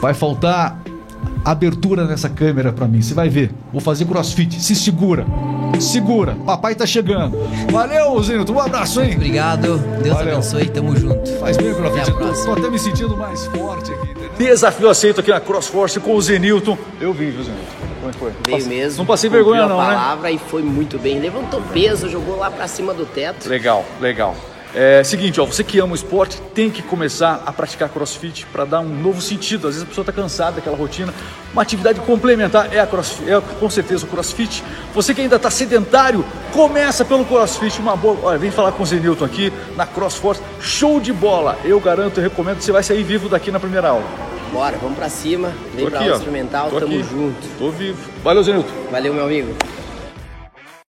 Vai 0.00 0.14
faltar 0.14 0.80
abertura 1.44 2.04
nessa 2.06 2.28
câmera 2.28 2.72
para 2.72 2.88
mim. 2.88 3.00
Você 3.00 3.14
vai 3.14 3.28
ver. 3.28 3.52
Vou 3.72 3.80
fazer 3.80 4.04
crossfit. 4.04 4.60
Se 4.60 4.74
segura. 4.74 5.24
Segura. 5.80 6.36
Papai 6.44 6.74
tá 6.74 6.86
chegando. 6.86 7.38
Valeu, 7.70 8.20
Zenilton. 8.22 8.54
Um 8.54 8.60
abraço, 8.60 9.00
hein? 9.00 9.14
Obrigado. 9.14 9.78
Deus 10.02 10.16
Valeu. 10.16 10.32
abençoe. 10.34 10.68
Tamo 10.68 10.96
junto. 10.96 11.30
Faz 11.38 11.56
bem, 11.56 11.72
crossfit. 11.74 12.12
Tô, 12.12 12.44
tô, 12.44 12.52
até 12.52 12.70
me 12.70 12.78
sentindo 12.78 13.16
mais 13.16 13.46
forte 13.46 13.92
aqui. 13.92 14.10
Entendeu? 14.10 14.30
Desafio 14.36 14.88
aceito 14.88 15.20
aqui 15.20 15.30
na 15.30 15.40
CrossForce 15.40 16.00
com 16.00 16.14
o 16.14 16.22
Zenilton. 16.22 16.76
Eu 17.00 17.12
vi, 17.12 17.30
viu, 17.30 17.44
Zenilton? 17.44 17.86
Como 18.00 18.10
é 18.10 18.12
foi? 18.12 18.32
Veio 18.44 18.58
Passe... 18.58 18.68
mesmo. 18.68 18.98
Não 18.98 19.06
passei 19.06 19.30
vergonha, 19.30 19.66
não, 19.66 19.80
a 19.80 19.86
palavra 19.86 20.28
né? 20.28 20.34
e 20.34 20.38
foi 20.38 20.62
muito 20.62 20.98
bem. 20.98 21.18
Levantou 21.18 21.60
peso, 21.72 22.08
jogou 22.08 22.36
lá 22.36 22.50
para 22.50 22.66
cima 22.68 22.92
do 22.94 23.06
teto. 23.06 23.48
Legal, 23.48 23.84
legal. 24.00 24.34
É 24.78 25.02
seguinte, 25.02 25.40
ó, 25.40 25.46
você 25.46 25.64
que 25.64 25.78
ama 25.78 25.92
o 25.92 25.94
esporte 25.94 26.38
tem 26.54 26.68
que 26.68 26.82
começar 26.82 27.42
a 27.46 27.50
praticar 27.50 27.88
crossfit 27.88 28.44
para 28.52 28.66
dar 28.66 28.80
um 28.80 28.88
novo 28.88 29.22
sentido. 29.22 29.66
Às 29.68 29.72
vezes 29.72 29.84
a 29.84 29.86
pessoa 29.88 30.02
está 30.02 30.12
cansada 30.12 30.56
daquela 30.56 30.76
rotina. 30.76 31.14
Uma 31.50 31.62
atividade 31.62 31.98
complementar 32.00 32.70
é, 32.70 32.78
a 32.78 32.86
crossfit, 32.86 33.30
é 33.30 33.40
com 33.58 33.70
certeza 33.70 34.04
o 34.04 34.08
crossfit. 34.08 34.62
Você 34.94 35.14
que 35.14 35.22
ainda 35.22 35.36
está 35.36 35.50
sedentário, 35.50 36.22
começa 36.52 37.06
pelo 37.06 37.24
crossfit. 37.24 37.80
Uma 37.80 37.96
boa. 37.96 38.18
Olha, 38.22 38.36
vem 38.36 38.50
falar 38.50 38.70
com 38.72 38.82
o 38.82 38.86
Zenilton 38.86 39.24
aqui 39.24 39.50
na 39.76 39.86
CrossForce. 39.86 40.42
Show 40.60 41.00
de 41.00 41.10
bola! 41.10 41.56
Eu 41.64 41.80
garanto, 41.80 42.18
eu 42.18 42.24
recomendo 42.24 42.58
que 42.58 42.64
você 42.64 42.72
vai 42.72 42.82
sair 42.82 43.02
vivo 43.02 43.30
daqui 43.30 43.50
na 43.50 43.58
primeira 43.58 43.88
aula. 43.88 44.04
Bora, 44.52 44.76
vamos 44.76 44.98
para 44.98 45.08
cima. 45.08 45.54
Vem 45.74 45.88
para 45.88 46.00
aula 46.00 46.16
experimental, 46.16 46.68
Tô 46.68 46.80
tamo 46.80 46.92
aqui. 46.92 47.02
junto. 47.02 47.48
Tô 47.58 47.70
vivo. 47.70 47.98
Valeu, 48.22 48.42
Zenilton. 48.42 48.68
Valeu, 48.92 49.14
meu 49.14 49.24
amigo. 49.24 49.54